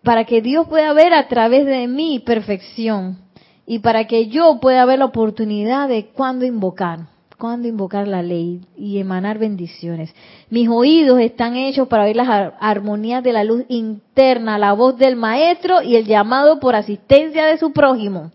para 0.02 0.24
que 0.24 0.42
Dios 0.42 0.66
pueda 0.68 0.92
ver 0.92 1.14
a 1.14 1.28
través 1.28 1.64
de 1.64 1.86
mi 1.86 2.18
perfección 2.18 3.18
y 3.66 3.78
para 3.78 4.06
que 4.06 4.26
yo 4.26 4.58
pueda 4.60 4.84
ver 4.84 4.98
la 4.98 5.04
oportunidad 5.06 5.88
de 5.88 6.06
cuándo 6.06 6.44
invocar, 6.44 7.06
cuándo 7.38 7.68
invocar 7.68 8.08
la 8.08 8.22
ley 8.22 8.62
y 8.76 8.98
emanar 8.98 9.38
bendiciones. 9.38 10.12
Mis 10.50 10.68
oídos 10.68 11.20
están 11.20 11.54
hechos 11.54 11.86
para 11.86 12.04
oír 12.04 12.16
las 12.16 12.52
armonías 12.58 13.22
de 13.22 13.32
la 13.32 13.44
luz 13.44 13.64
interna, 13.68 14.58
la 14.58 14.72
voz 14.72 14.98
del 14.98 15.14
maestro 15.14 15.82
y 15.82 15.94
el 15.94 16.06
llamado 16.06 16.58
por 16.58 16.74
asistencia 16.74 17.46
de 17.46 17.58
su 17.58 17.72
prójimo. 17.72 18.32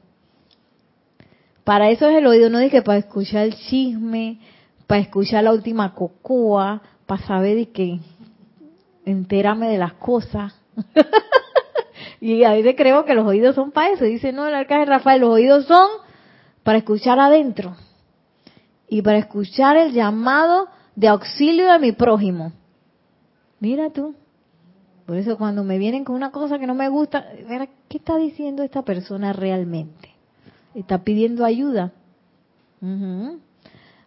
Para 1.65 1.89
eso 1.89 2.07
es 2.07 2.17
el 2.17 2.27
oído, 2.27 2.49
no 2.49 2.59
dije 2.59 2.81
para 2.81 2.99
escuchar 2.99 3.43
el 3.43 3.55
chisme, 3.55 4.39
para 4.87 5.01
escuchar 5.01 5.43
la 5.43 5.51
última 5.51 5.93
cocoa, 5.93 6.81
para 7.05 7.21
saber 7.25 7.57
de 7.57 7.69
que 7.69 7.99
entérame 9.05 9.67
de 9.67 9.77
las 9.77 9.93
cosas. 9.93 10.53
y 12.21 12.43
a 12.43 12.51
veces 12.51 12.75
creo 12.77 13.05
que 13.05 13.13
los 13.13 13.27
oídos 13.27 13.55
son 13.55 13.71
para 13.71 13.91
eso. 13.91 14.05
Dice, 14.05 14.31
no, 14.31 14.47
el 14.47 14.55
arcángel 14.55 14.87
Rafael, 14.87 15.21
los 15.21 15.29
oídos 15.29 15.65
son 15.65 15.87
para 16.63 16.79
escuchar 16.79 17.19
adentro 17.19 17.75
y 18.89 19.01
para 19.01 19.17
escuchar 19.17 19.77
el 19.77 19.91
llamado 19.93 20.67
de 20.95 21.09
auxilio 21.09 21.71
de 21.71 21.79
mi 21.79 21.91
prójimo. 21.91 22.53
Mira 23.59 23.89
tú. 23.89 24.15
Por 25.05 25.15
eso 25.15 25.37
cuando 25.37 25.63
me 25.63 25.77
vienen 25.77 26.03
con 26.03 26.15
una 26.15 26.31
cosa 26.31 26.59
que 26.59 26.67
no 26.67 26.75
me 26.75 26.89
gusta, 26.89 27.25
¿qué 27.87 27.97
está 27.97 28.17
diciendo 28.17 28.63
esta 28.63 28.81
persona 28.81 29.31
realmente? 29.31 30.09
Está 30.75 31.03
pidiendo 31.03 31.45
ayuda. 31.45 31.93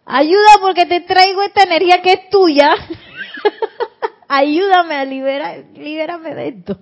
Ayuda 0.05 0.59
porque 0.61 0.85
te 0.85 1.01
traigo 1.01 1.41
esta 1.41 1.63
energía 1.63 2.01
que 2.01 2.13
es 2.13 2.29
tuya. 2.29 2.73
Ayúdame 4.27 4.95
a 4.95 5.05
liberar, 5.05 5.65
libérame 5.75 6.35
de 6.35 6.47
esto. 6.49 6.79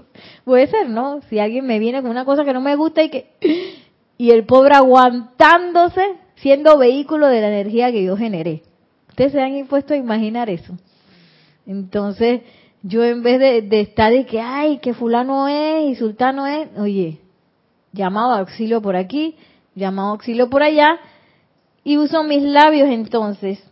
Puede 0.44 0.66
ser, 0.66 0.88
¿no? 0.88 1.20
Si 1.28 1.38
alguien 1.38 1.66
me 1.66 1.78
viene 1.78 2.02
con 2.02 2.10
una 2.10 2.24
cosa 2.24 2.44
que 2.44 2.52
no 2.52 2.60
me 2.60 2.76
gusta 2.76 3.02
y 3.02 3.10
que 3.10 3.30
y 4.20 4.32
el 4.32 4.44
pobre 4.44 4.74
aguantándose 4.74 6.02
siendo 6.36 6.76
vehículo 6.76 7.26
de 7.28 7.40
la 7.40 7.48
energía 7.48 7.90
que 7.90 8.04
yo 8.04 8.18
generé. 8.18 8.62
Ustedes 9.08 9.32
se 9.32 9.40
han 9.40 9.56
impuesto 9.56 9.94
a 9.94 9.96
imaginar 9.96 10.50
eso. 10.50 10.74
Entonces, 11.66 12.42
yo 12.82 13.02
en 13.02 13.22
vez 13.22 13.38
de, 13.38 13.80
estar 13.80 14.12
de 14.12 14.26
que, 14.26 14.38
ay, 14.38 14.78
que 14.78 14.92
fulano 14.92 15.48
es 15.48 15.90
y 15.90 15.94
sultano 15.94 16.46
es, 16.46 16.68
oye, 16.78 17.18
llamado 17.92 18.32
auxilio 18.32 18.82
por 18.82 18.94
aquí, 18.94 19.36
llamado 19.74 20.10
auxilio 20.10 20.50
por 20.50 20.62
allá, 20.62 20.98
y 21.84 21.96
uso 21.96 22.22
mis 22.22 22.42
labios 22.42 22.88
entonces 22.88 23.62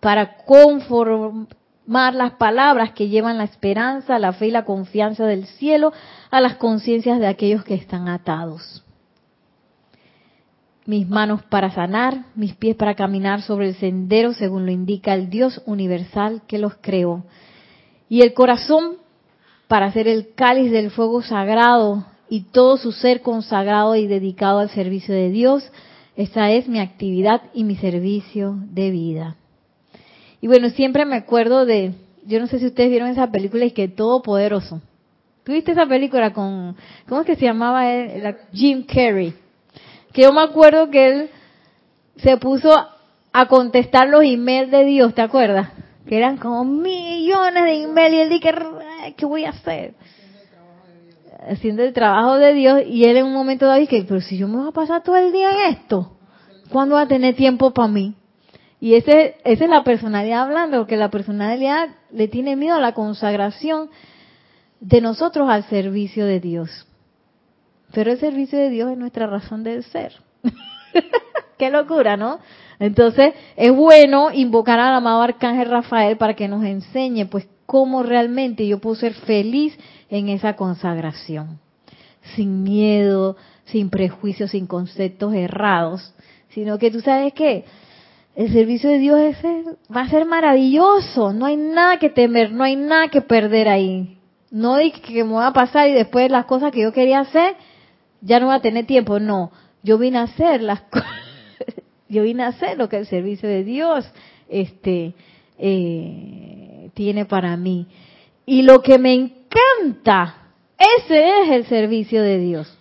para 0.00 0.38
conformar 0.44 1.46
las 2.14 2.32
palabras 2.32 2.92
que 2.92 3.08
llevan 3.08 3.38
la 3.38 3.44
esperanza, 3.44 4.18
la 4.18 4.32
fe 4.32 4.48
y 4.48 4.50
la 4.50 4.64
confianza 4.64 5.26
del 5.26 5.46
cielo 5.46 5.92
a 6.30 6.40
las 6.40 6.56
conciencias 6.56 7.18
de 7.20 7.26
aquellos 7.26 7.64
que 7.64 7.74
están 7.74 8.08
atados. 8.08 8.84
Mis 10.86 11.08
manos 11.08 11.42
para 11.44 11.70
sanar, 11.70 12.24
mis 12.34 12.54
pies 12.54 12.74
para 12.74 12.94
caminar 12.94 13.42
sobre 13.42 13.68
el 13.68 13.74
sendero 13.76 14.32
según 14.32 14.66
lo 14.66 14.72
indica 14.72 15.14
el 15.14 15.30
Dios 15.30 15.62
universal 15.66 16.42
que 16.46 16.58
los 16.58 16.74
creó. 16.80 17.24
Y 18.08 18.22
el 18.22 18.34
corazón 18.34 18.96
para 19.68 19.92
ser 19.92 20.08
el 20.08 20.34
cáliz 20.34 20.72
del 20.72 20.90
fuego 20.90 21.22
sagrado 21.22 22.06
y 22.28 22.42
todo 22.42 22.76
su 22.76 22.92
ser 22.92 23.22
consagrado 23.22 23.94
y 23.94 24.06
dedicado 24.06 24.58
al 24.58 24.70
servicio 24.70 25.14
de 25.14 25.30
Dios, 25.30 25.70
esa 26.20 26.50
es 26.50 26.68
mi 26.68 26.80
actividad 26.80 27.40
y 27.54 27.64
mi 27.64 27.76
servicio 27.76 28.56
de 28.70 28.90
vida. 28.90 29.36
Y 30.42 30.48
bueno, 30.48 30.68
siempre 30.68 31.06
me 31.06 31.16
acuerdo 31.16 31.64
de, 31.64 31.94
yo 32.26 32.40
no 32.40 32.46
sé 32.46 32.58
si 32.58 32.66
ustedes 32.66 32.90
vieron 32.90 33.08
esa 33.08 33.30
película, 33.30 33.64
y 33.64 33.70
que 33.70 33.88
Todopoderoso. 33.88 34.82
¿Tuviste 35.44 35.72
esa 35.72 35.86
película 35.86 36.34
con, 36.34 36.76
cómo 37.08 37.22
es 37.22 37.26
que 37.26 37.36
se 37.36 37.46
llamaba 37.46 37.90
él? 37.90 38.36
Jim 38.52 38.84
Carrey. 38.84 39.32
Que 40.12 40.22
yo 40.22 40.32
me 40.32 40.42
acuerdo 40.42 40.90
que 40.90 41.08
él 41.08 41.30
se 42.16 42.36
puso 42.36 42.70
a 43.32 43.46
contestar 43.46 44.08
los 44.08 44.22
emails 44.22 44.70
de 44.70 44.84
Dios, 44.84 45.14
¿te 45.14 45.22
acuerdas? 45.22 45.70
Que 46.06 46.18
eran 46.18 46.36
como 46.36 46.66
millones 46.66 47.64
de 47.64 47.82
emails 47.84 48.14
y 48.14 48.20
él 48.20 48.28
dije, 48.28 48.52
¿qué 49.16 49.24
voy 49.24 49.46
a 49.46 49.50
hacer? 49.50 49.94
Haciendo 51.48 51.82
el 51.82 51.92
trabajo 51.92 52.36
de 52.36 52.54
Dios 52.54 52.82
y 52.86 53.04
él 53.04 53.16
en 53.16 53.26
un 53.26 53.32
momento 53.32 53.66
dado 53.66 53.80
dice, 53.80 54.04
pero 54.06 54.20
si 54.20 54.36
yo 54.36 54.48
me 54.48 54.58
voy 54.58 54.68
a 54.68 54.72
pasar 54.72 55.02
todo 55.02 55.16
el 55.16 55.32
día 55.32 55.50
en 55.50 55.74
esto, 55.74 56.12
¿cuándo 56.70 56.96
va 56.96 57.02
a 57.02 57.08
tener 57.08 57.34
tiempo 57.34 57.72
para 57.72 57.88
mí? 57.88 58.14
Y 58.80 58.94
ese, 58.94 59.36
esa 59.44 59.64
es 59.64 59.70
la 59.70 59.84
personalidad 59.84 60.42
hablando, 60.42 60.86
que 60.86 60.96
la 60.96 61.10
personalidad 61.10 61.88
le 62.10 62.28
tiene 62.28 62.56
miedo 62.56 62.76
a 62.76 62.80
la 62.80 62.94
consagración 62.94 63.90
de 64.80 65.00
nosotros 65.00 65.48
al 65.50 65.64
servicio 65.64 66.24
de 66.24 66.40
Dios. 66.40 66.86
Pero 67.92 68.12
el 68.12 68.18
servicio 68.18 68.58
de 68.58 68.70
Dios 68.70 68.90
es 68.90 68.96
nuestra 68.96 69.26
razón 69.26 69.62
de 69.64 69.82
ser. 69.82 70.14
Qué 71.58 71.70
locura, 71.70 72.16
¿no? 72.16 72.38
Entonces, 72.78 73.34
es 73.56 73.74
bueno 73.74 74.30
invocar 74.32 74.80
al 74.80 74.94
amado 74.94 75.20
Arcángel 75.20 75.68
Rafael 75.68 76.16
para 76.16 76.34
que 76.34 76.48
nos 76.48 76.64
enseñe, 76.64 77.26
pues, 77.26 77.46
cómo 77.66 78.02
realmente 78.02 78.66
yo 78.66 78.80
puedo 78.80 78.96
ser 78.96 79.12
feliz 79.12 79.78
en 80.10 80.28
esa 80.28 80.56
consagración, 80.56 81.58
sin 82.34 82.62
miedo, 82.62 83.36
sin 83.66 83.90
prejuicios, 83.90 84.50
sin 84.50 84.66
conceptos 84.66 85.32
errados, 85.34 86.12
sino 86.50 86.78
que 86.78 86.90
tú 86.90 87.00
sabes 87.00 87.32
que 87.32 87.64
el 88.34 88.52
servicio 88.52 88.90
de 88.90 88.98
Dios 88.98 89.36
va 89.94 90.02
a 90.02 90.08
ser 90.08 90.26
maravilloso, 90.26 91.32
no 91.32 91.46
hay 91.46 91.56
nada 91.56 91.98
que 91.98 92.10
temer, 92.10 92.52
no 92.52 92.64
hay 92.64 92.76
nada 92.76 93.08
que 93.08 93.20
perder 93.20 93.68
ahí. 93.68 94.16
No 94.50 94.74
hay 94.74 94.90
que 94.90 95.22
me 95.22 95.34
va 95.34 95.48
a 95.48 95.52
pasar 95.52 95.88
y 95.88 95.92
después 95.92 96.30
las 96.30 96.46
cosas 96.46 96.72
que 96.72 96.82
yo 96.82 96.92
quería 96.92 97.20
hacer 97.20 97.54
ya 98.20 98.40
no 98.40 98.48
va 98.48 98.56
a 98.56 98.60
tener 98.60 98.84
tiempo, 98.86 99.20
no. 99.20 99.52
Yo 99.82 99.96
vine 99.96 100.18
a 100.18 100.22
hacer 100.22 100.62
las 100.62 100.82
yo 102.08 102.24
vine 102.24 102.42
a 102.42 102.48
hacer 102.48 102.76
lo 102.76 102.88
que 102.88 102.98
el 102.98 103.06
servicio 103.06 103.48
de 103.48 103.62
Dios 103.62 104.10
este 104.48 105.14
eh, 105.58 106.90
tiene 106.94 107.24
para 107.26 107.56
mí. 107.56 107.86
Y 108.44 108.62
lo 108.62 108.82
que 108.82 108.98
me 108.98 109.39
encanta, 109.50 110.36
ese 110.78 111.42
es 111.42 111.50
el 111.50 111.66
servicio 111.66 112.22
de 112.22 112.38
Dios. 112.38 112.78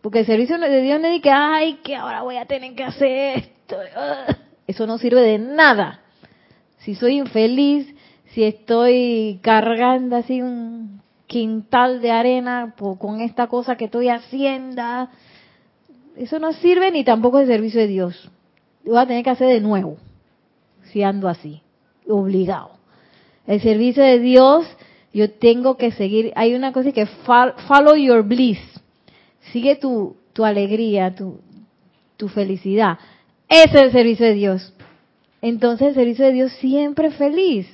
Porque 0.00 0.20
el 0.20 0.26
servicio 0.26 0.58
de 0.58 0.80
Dios 0.80 1.00
no 1.00 1.06
es 1.08 1.22
que, 1.22 1.30
ay, 1.30 1.74
que 1.84 1.94
ahora 1.94 2.22
voy 2.22 2.36
a 2.36 2.46
tener 2.46 2.74
que 2.74 2.84
hacer 2.84 3.38
esto. 3.38 3.76
Eso 4.66 4.86
no 4.86 4.98
sirve 4.98 5.20
de 5.20 5.38
nada. 5.38 6.00
Si 6.78 6.94
soy 6.94 7.18
infeliz, 7.18 7.94
si 8.32 8.44
estoy 8.44 9.38
cargando 9.42 10.16
así 10.16 10.40
un 10.40 11.02
quintal 11.26 12.00
de 12.00 12.10
arena 12.10 12.74
con 12.76 13.20
esta 13.20 13.46
cosa 13.46 13.76
que 13.76 13.86
estoy 13.86 14.08
haciendo, 14.08 15.08
eso 16.16 16.38
no 16.38 16.52
sirve 16.52 16.90
ni 16.90 17.04
tampoco 17.04 17.38
es 17.38 17.48
el 17.48 17.54
servicio 17.54 17.80
de 17.80 17.86
Dios. 17.86 18.30
Lo 18.84 18.92
voy 18.92 19.00
a 19.00 19.06
tener 19.06 19.24
que 19.24 19.30
hacer 19.30 19.48
de 19.48 19.60
nuevo, 19.60 19.96
si 20.92 21.02
ando 21.02 21.28
así, 21.28 21.62
obligado. 22.08 22.72
El 23.46 23.60
servicio 23.60 24.02
de 24.02 24.18
Dios, 24.18 24.66
yo 25.12 25.30
tengo 25.30 25.76
que 25.76 25.92
seguir. 25.92 26.32
Hay 26.36 26.54
una 26.54 26.72
cosa 26.72 26.92
que 26.92 27.06
follow 27.06 27.94
your 27.96 28.22
bliss. 28.22 28.58
Sigue 29.52 29.76
tu, 29.76 30.16
tu 30.32 30.44
alegría, 30.44 31.14
tu, 31.14 31.40
tu 32.16 32.28
felicidad. 32.28 32.98
Ese 33.48 33.76
es 33.76 33.82
el 33.82 33.92
servicio 33.92 34.26
de 34.26 34.34
Dios. 34.34 34.72
Entonces 35.42 35.88
el 35.88 35.94
servicio 35.94 36.24
de 36.26 36.32
Dios 36.32 36.52
siempre 36.52 37.10
feliz. 37.10 37.66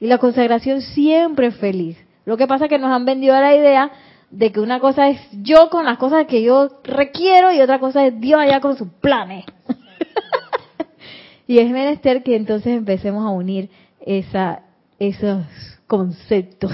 Y 0.00 0.06
la 0.06 0.18
consagración 0.18 0.82
siempre 0.82 1.52
feliz. 1.52 1.96
Lo 2.24 2.36
que 2.36 2.46
pasa 2.46 2.64
es 2.64 2.68
que 2.68 2.78
nos 2.78 2.90
han 2.90 3.04
vendido 3.04 3.34
la 3.40 3.54
idea 3.54 3.92
de 4.30 4.50
que 4.50 4.60
una 4.60 4.80
cosa 4.80 5.08
es 5.08 5.20
yo 5.42 5.70
con 5.70 5.84
las 5.84 5.98
cosas 5.98 6.26
que 6.26 6.42
yo 6.42 6.68
requiero 6.84 7.52
y 7.52 7.60
otra 7.60 7.78
cosa 7.78 8.06
es 8.06 8.18
Dios 8.20 8.40
allá 8.40 8.60
con 8.60 8.76
sus 8.76 8.88
planes. 9.00 9.44
y 11.46 11.58
es 11.58 11.70
menester 11.70 12.22
que 12.22 12.34
entonces 12.34 12.74
empecemos 12.76 13.24
a 13.24 13.30
unir 13.30 13.70
esa, 14.00 14.62
esos 15.08 15.44
conceptos 15.88 16.72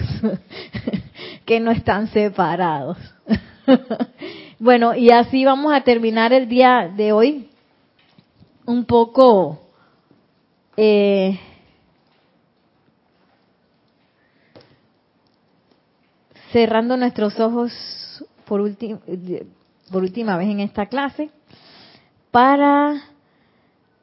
que 1.47 1.61
no 1.61 1.71
están 1.71 2.09
separados. 2.09 2.99
bueno, 4.59 4.95
y 4.95 5.11
así 5.11 5.45
vamos 5.45 5.73
a 5.73 5.81
terminar 5.81 6.33
el 6.33 6.47
día 6.47 6.93
de 6.95 7.13
hoy 7.13 7.49
un 8.67 8.85
poco 8.85 9.59
eh, 10.77 11.41
cerrando 16.53 16.99
nuestros 16.99 17.41
ojos 17.41 17.73
por, 18.45 18.61
por 19.91 20.03
última 20.03 20.37
vez 20.37 20.49
en 20.49 20.61
esta 20.61 20.85
clase 20.85 21.31
para 22.31 23.05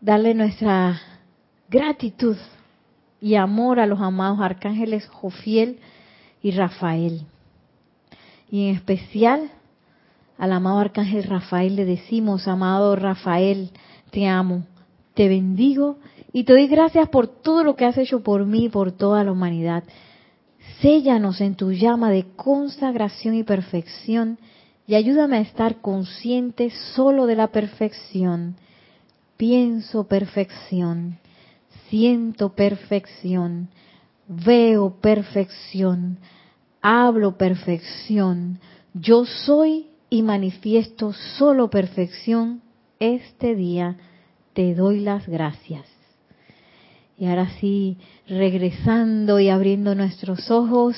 darle 0.01 0.33
nuestra 0.33 0.99
gratitud 1.69 2.37
y 3.25 3.33
amor 3.33 3.79
a 3.79 3.87
los 3.87 4.01
amados 4.01 4.39
arcángeles 4.39 5.07
Jofiel 5.07 5.79
y 6.43 6.51
Rafael. 6.51 7.23
Y 8.51 8.67
en 8.67 8.75
especial 8.75 9.49
al 10.37 10.51
amado 10.51 10.77
arcángel 10.77 11.23
Rafael 11.23 11.75
le 11.75 11.85
decimos, 11.85 12.47
amado 12.47 12.95
Rafael, 12.95 13.71
te 14.11 14.27
amo, 14.27 14.63
te 15.15 15.27
bendigo 15.27 15.97
y 16.33 16.43
te 16.43 16.53
doy 16.53 16.67
gracias 16.67 17.09
por 17.09 17.25
todo 17.25 17.63
lo 17.63 17.75
que 17.75 17.85
has 17.85 17.97
hecho 17.97 18.21
por 18.21 18.45
mí 18.45 18.65
y 18.65 18.69
por 18.69 18.91
toda 18.91 19.23
la 19.23 19.31
humanidad. 19.31 19.85
Séllanos 20.79 21.41
en 21.41 21.55
tu 21.55 21.71
llama 21.71 22.11
de 22.11 22.27
consagración 22.35 23.33
y 23.33 23.41
perfección 23.41 24.37
y 24.85 24.93
ayúdame 24.93 25.37
a 25.37 25.41
estar 25.41 25.81
consciente 25.81 26.69
solo 26.93 27.25
de 27.25 27.37
la 27.37 27.47
perfección. 27.47 28.55
Pienso 29.35 30.03
perfección, 30.03 31.17
siento 31.89 32.55
perfección, 32.55 33.69
veo 34.27 34.99
perfección, 35.01 36.19
hablo 36.81 37.37
perfección. 37.37 38.59
Yo 38.93 39.25
soy 39.25 39.87
y 40.09 40.21
manifiesto 40.21 41.13
solo 41.37 41.69
perfección 41.69 42.61
este 42.99 43.55
día. 43.55 43.97
Te 44.53 44.73
doy 44.73 45.01
las 45.01 45.27
gracias. 45.27 45.85
Y 47.17 47.27
ahora 47.27 47.49
sí, 47.59 47.97
regresando 48.27 49.39
y 49.39 49.49
abriendo 49.49 49.95
nuestros 49.95 50.51
ojos, 50.51 50.95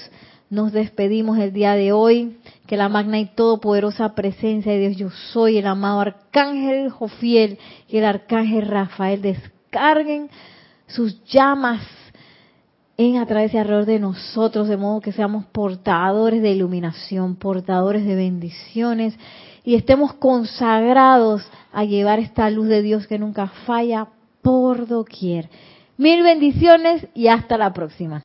nos 0.49 0.71
despedimos 0.71 1.37
el 1.37 1.53
día 1.53 1.73
de 1.73 1.91
hoy. 1.91 2.37
Que 2.65 2.77
la 2.77 2.89
magna 2.89 3.19
y 3.19 3.25
todopoderosa 3.27 4.13
presencia 4.13 4.73
de 4.73 4.79
Dios, 4.79 4.97
yo 4.97 5.09
soy 5.31 5.57
el 5.57 5.67
amado 5.67 6.01
arcángel 6.01 6.89
Jofiel 6.89 7.59
y 7.87 7.97
el 7.97 8.05
arcángel 8.05 8.67
Rafael 8.67 9.21
descarguen 9.21 10.29
sus 10.87 11.23
llamas 11.25 11.81
en 12.97 13.17
a 13.17 13.25
través 13.27 13.53
y 13.53 13.57
alrededor 13.57 13.85
de 13.85 13.99
nosotros, 13.99 14.67
de 14.67 14.77
modo 14.77 15.01
que 15.01 15.11
seamos 15.11 15.45
portadores 15.45 16.41
de 16.41 16.51
iluminación, 16.51 17.35
portadores 17.35 18.05
de 18.05 18.15
bendiciones 18.15 19.13
y 19.63 19.75
estemos 19.75 20.13
consagrados 20.13 21.45
a 21.71 21.83
llevar 21.83 22.19
esta 22.19 22.49
luz 22.49 22.67
de 22.67 22.81
Dios 22.81 23.05
que 23.05 23.19
nunca 23.19 23.47
falla 23.65 24.07
por 24.41 24.87
doquier. 24.87 25.49
Mil 25.97 26.23
bendiciones 26.23 27.07
y 27.13 27.27
hasta 27.27 27.57
la 27.57 27.73
próxima. 27.73 28.23